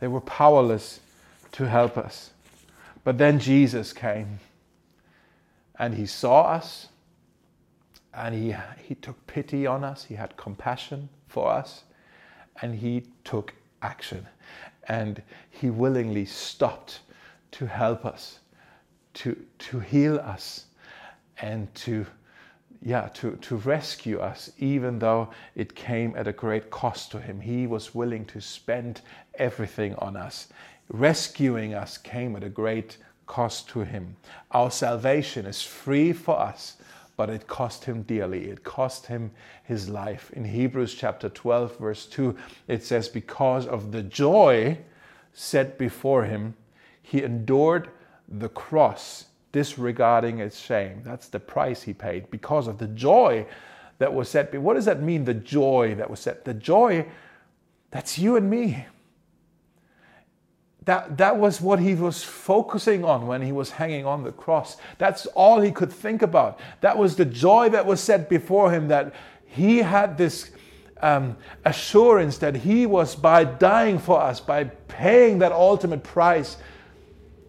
They 0.00 0.08
were 0.08 0.20
powerless 0.20 1.00
to 1.52 1.68
help 1.68 1.96
us. 1.96 2.30
But 3.04 3.18
then 3.18 3.38
Jesus 3.38 3.92
came 3.92 4.40
and 5.78 5.94
he 5.94 6.06
saw 6.06 6.42
us 6.42 6.88
and 8.14 8.34
he, 8.34 8.54
he 8.82 8.94
took 8.96 9.26
pity 9.26 9.66
on 9.66 9.84
us, 9.84 10.04
he 10.04 10.14
had 10.14 10.36
compassion 10.36 11.08
for 11.28 11.50
us, 11.50 11.84
and 12.60 12.74
he 12.74 13.04
took 13.24 13.54
action. 13.80 14.26
And 14.88 15.22
he 15.50 15.70
willingly 15.70 16.26
stopped 16.26 17.00
to 17.52 17.66
help 17.66 18.04
us, 18.04 18.40
to, 19.14 19.36
to 19.60 19.80
heal 19.80 20.18
us, 20.18 20.66
and 21.40 21.74
to 21.76 22.04
yeah, 22.84 23.08
to, 23.14 23.36
to 23.36 23.56
rescue 23.56 24.18
us, 24.18 24.50
even 24.58 24.98
though 24.98 25.30
it 25.54 25.74
came 25.74 26.14
at 26.16 26.26
a 26.26 26.32
great 26.32 26.70
cost 26.70 27.12
to 27.12 27.20
him. 27.20 27.40
He 27.40 27.66
was 27.66 27.94
willing 27.94 28.24
to 28.26 28.40
spend 28.40 29.02
everything 29.34 29.94
on 29.96 30.16
us. 30.16 30.48
Rescuing 30.88 31.74
us 31.74 31.96
came 31.96 32.34
at 32.34 32.42
a 32.42 32.48
great 32.48 32.98
cost 33.26 33.68
to 33.70 33.80
him. 33.80 34.16
Our 34.50 34.70
salvation 34.70 35.46
is 35.46 35.62
free 35.62 36.12
for 36.12 36.38
us, 36.38 36.76
but 37.16 37.30
it 37.30 37.46
cost 37.46 37.84
him 37.84 38.02
dearly. 38.02 38.50
It 38.50 38.64
cost 38.64 39.06
him 39.06 39.30
his 39.62 39.88
life. 39.88 40.30
In 40.32 40.44
Hebrews 40.44 40.94
chapter 40.94 41.28
12, 41.28 41.78
verse 41.78 42.06
2, 42.06 42.36
it 42.66 42.82
says, 42.82 43.08
Because 43.08 43.66
of 43.66 43.92
the 43.92 44.02
joy 44.02 44.78
set 45.32 45.78
before 45.78 46.24
him, 46.24 46.54
he 47.00 47.22
endured 47.22 47.90
the 48.28 48.48
cross, 48.48 49.26
disregarding 49.52 50.38
its 50.38 50.58
shame. 50.58 51.02
That's 51.04 51.28
the 51.28 51.40
price 51.40 51.82
he 51.82 51.92
paid 51.92 52.30
because 52.30 52.66
of 52.66 52.78
the 52.78 52.88
joy 52.88 53.46
that 53.98 54.12
was 54.12 54.28
set. 54.28 54.58
What 54.60 54.74
does 54.74 54.86
that 54.86 55.02
mean, 55.02 55.24
the 55.24 55.34
joy 55.34 55.94
that 55.96 56.10
was 56.10 56.20
set? 56.20 56.44
The 56.44 56.54
joy, 56.54 57.06
that's 57.90 58.18
you 58.18 58.36
and 58.36 58.50
me 58.50 58.86
that, 60.84 61.16
that 61.18 61.36
was 61.36 61.60
what 61.60 61.78
he 61.78 61.94
was 61.94 62.24
focusing 62.24 63.04
on 63.04 63.26
when 63.26 63.42
he 63.42 63.52
was 63.52 63.70
hanging 63.70 64.04
on 64.04 64.24
the 64.24 64.32
cross. 64.32 64.76
That's 64.98 65.26
all 65.26 65.60
he 65.60 65.70
could 65.70 65.92
think 65.92 66.22
about. 66.22 66.58
That 66.80 66.98
was 66.98 67.16
the 67.16 67.24
joy 67.24 67.68
that 67.70 67.86
was 67.86 68.00
set 68.00 68.28
before 68.28 68.72
him, 68.72 68.88
that 68.88 69.14
he 69.46 69.78
had 69.78 70.18
this 70.18 70.50
um, 71.00 71.36
assurance 71.64 72.38
that 72.38 72.56
he 72.56 72.86
was, 72.86 73.14
by 73.14 73.44
dying 73.44 73.98
for 73.98 74.20
us, 74.20 74.40
by 74.40 74.64
paying 74.64 75.38
that 75.38 75.52
ultimate 75.52 76.02
price, 76.02 76.56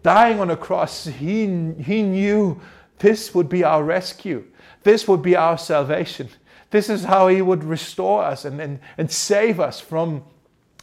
dying 0.04 0.38
on 0.38 0.50
a 0.50 0.56
cross, 0.56 1.06
he, 1.06 1.46
he 1.82 2.02
knew 2.02 2.60
this 3.00 3.34
would 3.34 3.48
be 3.48 3.64
our 3.64 3.82
rescue. 3.82 4.44
This 4.84 5.08
would 5.08 5.22
be 5.22 5.34
our 5.34 5.58
salvation. 5.58 6.28
This 6.70 6.88
is 6.88 7.02
how 7.02 7.26
he 7.26 7.42
would 7.42 7.64
restore 7.64 8.22
us 8.22 8.44
and, 8.44 8.60
and, 8.60 8.78
and 8.96 9.10
save 9.10 9.58
us 9.58 9.80
from, 9.80 10.22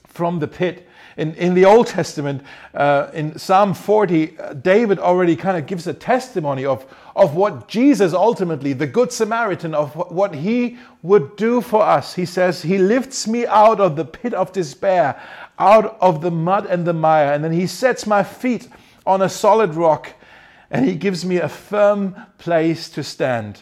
from 0.08 0.40
the 0.40 0.48
pit 0.50 0.90
in, 1.18 1.36
in 1.36 1.54
the 1.54 1.66
Old 1.66 1.88
Testament, 1.88 2.44
uh, 2.74 3.10
in 3.14 3.38
Psalm 3.38 3.74
40, 3.74 4.40
uh, 4.40 4.54
David 4.54 5.00
already 5.00 5.36
kind 5.36 5.58
of 5.58 5.66
gives 5.66 5.88
a 5.88 5.94
testimony 5.94 6.66
of, 6.66 6.86
of 7.16 7.36
what 7.36 7.68
Jesus 7.68 8.14
ultimately, 8.14 8.74
the 8.74 8.88
Good 8.88 9.12
Samaritan, 9.12 9.76
of 9.76 9.94
what 10.12 10.34
he 10.34 10.78
would 11.02 11.36
do 11.36 11.62
for 11.62 11.84
us. 11.84 12.16
He 12.16 12.26
says, 12.26 12.62
He 12.62 12.78
lifts 12.78 13.28
me 13.28 13.46
out 13.46 13.80
of 13.80 13.96
the 13.96 14.06
pit 14.06 14.34
of 14.34 14.54
despair, 14.54 15.22
out 15.60 15.98
of 16.00 16.22
the 16.22 16.32
mud 16.32 16.66
and 16.66 16.86
the 16.86 16.94
mire, 16.94 17.34
and 17.34 17.44
then 17.44 17.52
He 17.52 17.68
sets 17.68 18.08
my 18.08 18.24
feet 18.24 18.70
on 19.12 19.22
a 19.22 19.30
solid 19.30 19.76
rock, 19.76 20.14
and 20.70 20.86
He 20.86 20.96
gives 20.96 21.26
me 21.26 21.38
a 21.38 21.50
firm 21.50 22.16
place 22.38 22.90
to 22.90 23.04
stand. 23.04 23.62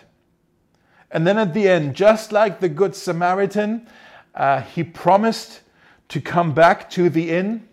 And 1.12 1.26
then 1.26 1.38
at 1.38 1.54
the 1.54 1.68
end, 1.68 1.96
just 1.96 2.32
like 2.32 2.60
the 2.60 2.70
Good 2.70 2.96
Samaritan, 2.96 3.88
uh, 4.36 4.62
He 4.62 4.84
promised 4.84 5.62
to 6.10 6.22
come 6.22 6.54
back 6.54 6.90
to 6.92 7.10
the 7.10 7.32
inn, 7.32 7.68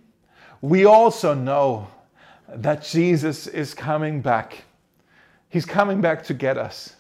we 0.60 0.84
also 0.84 1.34
know 1.34 1.88
that 2.48 2.82
Jesus 2.82 3.46
is 3.46 3.74
coming 3.74 4.20
back. 4.20 4.64
He's 5.48 5.64
coming 5.64 6.00
back 6.00 6.24
to 6.24 6.34
get 6.34 6.58
us. 6.58 6.96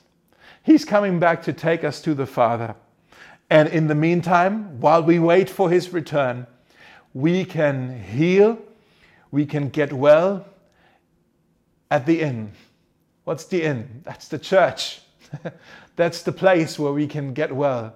He's 0.62 0.84
coming 0.84 1.18
back 1.18 1.42
to 1.44 1.52
take 1.52 1.84
us 1.84 2.00
to 2.02 2.14
the 2.14 2.26
Father. 2.26 2.74
And 3.48 3.68
in 3.68 3.86
the 3.86 3.94
meantime, 3.94 4.80
while 4.80 5.02
we 5.02 5.18
wait 5.18 5.48
for 5.48 5.70
his 5.70 5.92
return, 5.92 6.46
we 7.14 7.44
can 7.44 8.02
heal, 8.02 8.58
we 9.30 9.46
can 9.46 9.68
get 9.68 9.92
well 9.92 10.46
at 11.90 12.06
the 12.06 12.20
inn. 12.20 12.52
What's 13.24 13.44
the 13.44 13.62
inn? 13.62 14.02
That's 14.04 14.28
the 14.28 14.38
church. 14.38 15.00
That's 15.96 16.22
the 16.22 16.32
place 16.32 16.78
where 16.78 16.92
we 16.92 17.06
can 17.06 17.32
get 17.32 17.54
well 17.54 17.94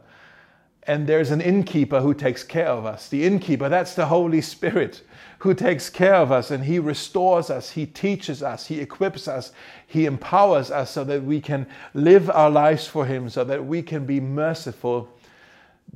and 0.91 1.07
there's 1.07 1.31
an 1.31 1.41
innkeeper 1.41 2.01
who 2.01 2.15
takes 2.15 2.43
care 2.43 2.69
of 2.69 2.87
us. 2.87 3.09
The 3.09 3.25
innkeeper, 3.25 3.69
that's 3.69 3.95
the 3.95 4.07
Holy 4.07 4.41
Spirit 4.41 5.03
who 5.39 5.55
takes 5.55 5.89
care 5.89 6.17
of 6.17 6.33
us 6.33 6.51
and 6.51 6.65
he 6.65 6.79
restores 6.79 7.51
us, 7.51 7.71
he 7.71 7.87
teaches 7.87 8.43
us, 8.43 8.67
he 8.67 8.81
equips 8.81 9.29
us, 9.29 9.53
he 9.87 10.07
empowers 10.07 10.71
us 10.71 10.91
so 10.91 11.05
that 11.05 11.23
we 11.23 11.41
can 11.41 11.67
live 11.95 12.29
our 12.31 12.51
lives 12.51 12.87
for 12.87 13.07
him, 13.07 13.29
so 13.29 13.45
that 13.45 13.65
we 13.65 13.83
can 13.83 14.05
be 14.05 14.21
merciful 14.21 15.09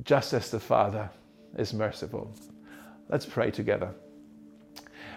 just 0.03 0.33
as 0.33 0.49
the 0.49 0.59
Father 0.59 1.09
is 1.57 1.73
merciful. 1.73 2.33
Let's 3.09 3.25
pray 3.25 3.51
together. 3.51 3.93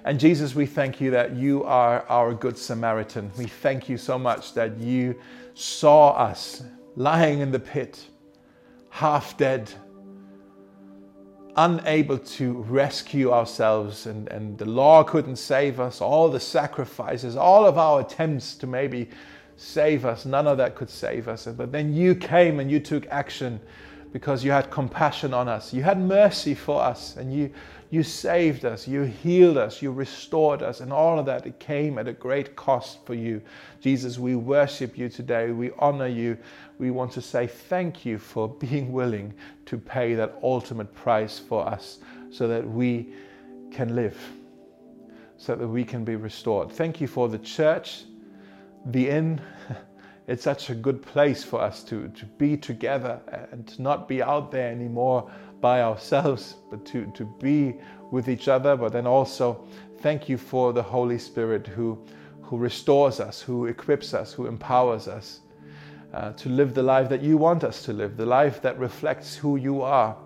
And 0.08 0.18
Jesus, 0.18 0.54
we 0.54 0.64
thank 0.64 1.02
you 1.02 1.10
that 1.10 1.36
you 1.36 1.64
are 1.64 2.02
our 2.08 2.32
good 2.32 2.56
Samaritan. 2.56 3.30
We 3.36 3.44
thank 3.44 3.90
you 3.90 3.98
so 3.98 4.18
much 4.18 4.54
that 4.54 4.78
you 4.78 5.14
saw 5.52 6.12
us 6.12 6.62
lying 6.96 7.40
in 7.40 7.50
the 7.50 7.58
pit 7.60 8.06
half 8.88 9.36
dead, 9.36 9.70
unable 11.56 12.16
to 12.16 12.52
rescue 12.70 13.30
ourselves, 13.32 14.06
and, 14.06 14.28
and 14.28 14.56
the 14.56 14.64
law 14.64 15.04
couldn't 15.04 15.36
save 15.36 15.78
us. 15.78 16.00
All 16.00 16.30
the 16.30 16.40
sacrifices, 16.40 17.36
all 17.36 17.66
of 17.66 17.76
our 17.76 18.00
attempts 18.00 18.54
to 18.54 18.66
maybe 18.66 19.10
save 19.56 20.06
us, 20.06 20.24
none 20.24 20.46
of 20.46 20.56
that 20.56 20.74
could 20.74 20.88
save 20.88 21.28
us. 21.28 21.44
But 21.44 21.70
then 21.70 21.92
you 21.92 22.14
came 22.14 22.60
and 22.60 22.70
you 22.70 22.80
took 22.80 23.06
action 23.08 23.60
because 24.14 24.42
you 24.42 24.52
had 24.52 24.70
compassion 24.70 25.34
on 25.34 25.48
us. 25.48 25.74
You 25.74 25.82
had 25.82 26.00
mercy 26.00 26.54
for 26.54 26.80
us, 26.80 27.16
and 27.16 27.30
you 27.30 27.52
you 27.90 28.02
saved 28.02 28.64
us, 28.64 28.86
you 28.86 29.02
healed 29.02 29.56
us, 29.56 29.80
you 29.80 29.90
restored 29.90 30.62
us, 30.62 30.80
and 30.80 30.92
all 30.92 31.18
of 31.18 31.26
that 31.26 31.46
it 31.46 31.58
came 31.58 31.98
at 31.98 32.06
a 32.06 32.12
great 32.12 32.54
cost 32.54 33.04
for 33.06 33.14
you. 33.14 33.40
Jesus, 33.80 34.18
we 34.18 34.36
worship 34.36 34.98
you 34.98 35.08
today. 35.08 35.50
We 35.52 35.70
honor 35.78 36.06
you. 36.06 36.36
We 36.78 36.90
want 36.90 37.12
to 37.12 37.22
say 37.22 37.46
thank 37.46 38.04
you 38.04 38.18
for 38.18 38.48
being 38.60 38.92
willing 38.92 39.32
to 39.66 39.78
pay 39.78 40.14
that 40.14 40.38
ultimate 40.42 40.94
price 40.94 41.38
for 41.38 41.66
us 41.66 41.98
so 42.30 42.46
that 42.46 42.68
we 42.68 43.08
can 43.70 43.94
live, 43.94 44.18
so 45.38 45.56
that 45.56 45.66
we 45.66 45.82
can 45.84 46.04
be 46.04 46.16
restored. 46.16 46.70
Thank 46.70 47.00
you 47.00 47.06
for 47.06 47.28
the 47.28 47.38
church, 47.38 48.04
the 48.86 49.08
inn. 49.08 49.40
It's 50.28 50.42
such 50.42 50.68
a 50.68 50.74
good 50.74 51.00
place 51.00 51.42
for 51.42 51.58
us 51.58 51.82
to, 51.84 52.08
to 52.08 52.26
be 52.26 52.58
together 52.58 53.18
and 53.50 53.78
not 53.78 54.06
be 54.06 54.22
out 54.22 54.52
there 54.52 54.70
anymore 54.70 55.30
by 55.60 55.82
ourselves, 55.82 56.56
but 56.70 56.84
to, 56.86 57.06
to 57.14 57.24
be 57.24 57.76
with 58.10 58.28
each 58.28 58.48
other. 58.48 58.76
But 58.76 58.92
then 58.92 59.06
also, 59.06 59.64
thank 60.00 60.28
you 60.28 60.38
for 60.38 60.72
the 60.72 60.82
Holy 60.82 61.18
Spirit 61.18 61.66
who, 61.66 61.98
who 62.42 62.56
restores 62.56 63.20
us, 63.20 63.40
who 63.40 63.66
equips 63.66 64.14
us, 64.14 64.32
who 64.32 64.46
empowers 64.46 65.08
us 65.08 65.40
uh, 66.14 66.32
to 66.32 66.48
live 66.48 66.74
the 66.74 66.82
life 66.82 67.08
that 67.08 67.22
you 67.22 67.36
want 67.36 67.64
us 67.64 67.82
to 67.84 67.92
live, 67.92 68.16
the 68.16 68.26
life 68.26 68.62
that 68.62 68.78
reflects 68.78 69.36
who 69.36 69.56
you 69.56 69.82
are. 69.82 70.16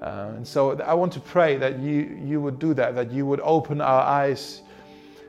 Uh, 0.00 0.32
and 0.36 0.46
so 0.46 0.80
I 0.80 0.94
want 0.94 1.12
to 1.12 1.20
pray 1.20 1.56
that 1.58 1.78
you, 1.78 2.18
you 2.24 2.40
would 2.40 2.58
do 2.58 2.74
that, 2.74 2.94
that 2.94 3.12
you 3.12 3.26
would 3.26 3.40
open 3.40 3.80
our 3.80 4.02
eyes 4.02 4.62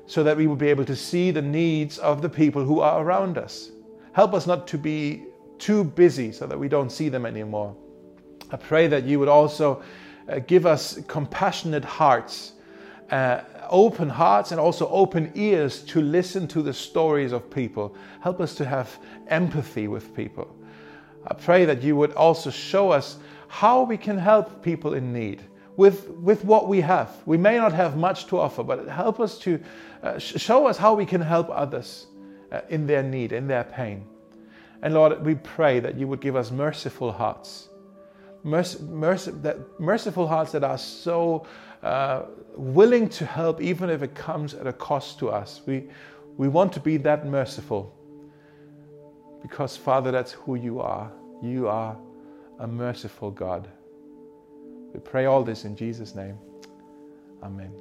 so 0.08 0.24
that 0.24 0.36
we 0.36 0.48
would 0.48 0.58
be 0.58 0.68
able 0.68 0.86
to 0.86 0.96
see 0.96 1.32
the 1.32 1.42
needs 1.42 1.98
of 2.00 2.22
the 2.22 2.30
people 2.30 2.64
who 2.64 2.80
are 2.80 3.04
around 3.04 3.38
us. 3.38 3.72
Help 4.14 4.34
us 4.34 4.48
not 4.48 4.68
to 4.68 4.78
be 4.78 5.26
too 5.60 5.84
busy 5.84 6.32
so 6.32 6.48
that 6.48 6.60
we 6.60 6.68
don't 6.68 6.92
see 6.92 7.10
them 7.10 7.26
anymore. 7.26 7.76
I 8.54 8.56
pray 8.56 8.86
that 8.86 9.06
you 9.06 9.18
would 9.18 9.30
also 9.30 9.82
uh, 10.30 10.38
give 10.38 10.68
us 10.68 11.00
compassionate 11.08 11.84
hearts, 11.84 12.52
uh, 13.10 13.42
open 13.68 14.10
hearts, 14.10 14.52
and 14.52 14.60
also 14.60 14.88
open 14.90 15.32
ears 15.34 15.82
to 15.86 16.02
listen 16.02 16.48
to 16.50 16.62
the 16.62 16.72
stories 16.72 17.32
of 17.32 17.50
people. 17.50 17.96
Help 18.22 18.40
us 18.40 18.54
to 18.56 18.66
have 18.66 18.96
empathy 19.28 19.88
with 19.88 20.16
people. 20.16 20.56
I 21.28 21.34
pray 21.34 21.66
that 21.66 21.82
you 21.82 21.96
would 21.96 22.14
also 22.14 22.52
show 22.52 22.92
us 22.92 23.18
how 23.48 23.82
we 23.82 23.98
can 23.98 24.20
help 24.20 24.62
people 24.62 24.94
in 24.94 25.12
need 25.12 25.42
with, 25.76 26.10
with 26.10 26.46
what 26.46 26.68
we 26.68 26.80
have. 26.82 27.10
We 27.26 27.38
may 27.38 27.58
not 27.58 27.74
have 27.74 27.98
much 27.98 28.28
to 28.28 28.40
offer, 28.40 28.62
but 28.62 28.88
help 28.88 29.20
us 29.20 29.40
to 29.40 29.60
uh, 30.04 30.20
show 30.20 30.68
us 30.68 30.78
how 30.78 30.94
we 30.94 31.08
can 31.08 31.22
help 31.22 31.50
others 31.50 32.06
uh, 32.52 32.62
in 32.70 32.86
their 32.86 33.02
need, 33.02 33.32
in 33.32 33.48
their 33.48 33.64
pain. 33.64 34.06
And 34.84 34.94
Lord, 34.94 35.26
we 35.26 35.34
pray 35.34 35.80
that 35.80 35.96
you 35.98 36.08
would 36.08 36.22
give 36.22 36.36
us 36.36 36.52
merciful 36.52 37.12
hearts. 37.12 37.70
Merc- 38.44 38.82
merc- 38.82 39.42
that 39.42 39.80
merciful 39.80 40.28
hearts 40.28 40.52
that 40.52 40.64
are 40.64 40.78
so 40.78 41.46
uh, 41.82 42.24
willing 42.56 43.10
to 43.10 43.26
help, 43.26 43.62
even 43.62 43.90
if 43.90 44.02
it 44.02 44.16
comes 44.16 44.54
at 44.54 44.68
a 44.68 44.74
cost 44.74 45.20
to 45.20 45.30
us. 45.30 45.62
We, 45.66 45.90
we 46.38 46.48
want 46.48 46.74
to 46.74 46.80
be 46.80 46.98
that 46.98 47.26
merciful 47.26 47.94
because, 49.42 49.76
Father, 49.76 50.12
that's 50.12 50.32
who 50.32 50.56
you 50.56 50.80
are. 50.80 51.12
You 51.42 51.68
are 51.68 51.98
a 52.60 52.68
merciful 52.68 53.32
God. 53.32 53.68
We 54.94 55.00
pray 55.00 55.26
all 55.26 55.44
this 55.44 55.66
in 55.66 55.76
Jesus' 55.76 56.16
name. 56.16 56.38
Amen. 57.44 57.74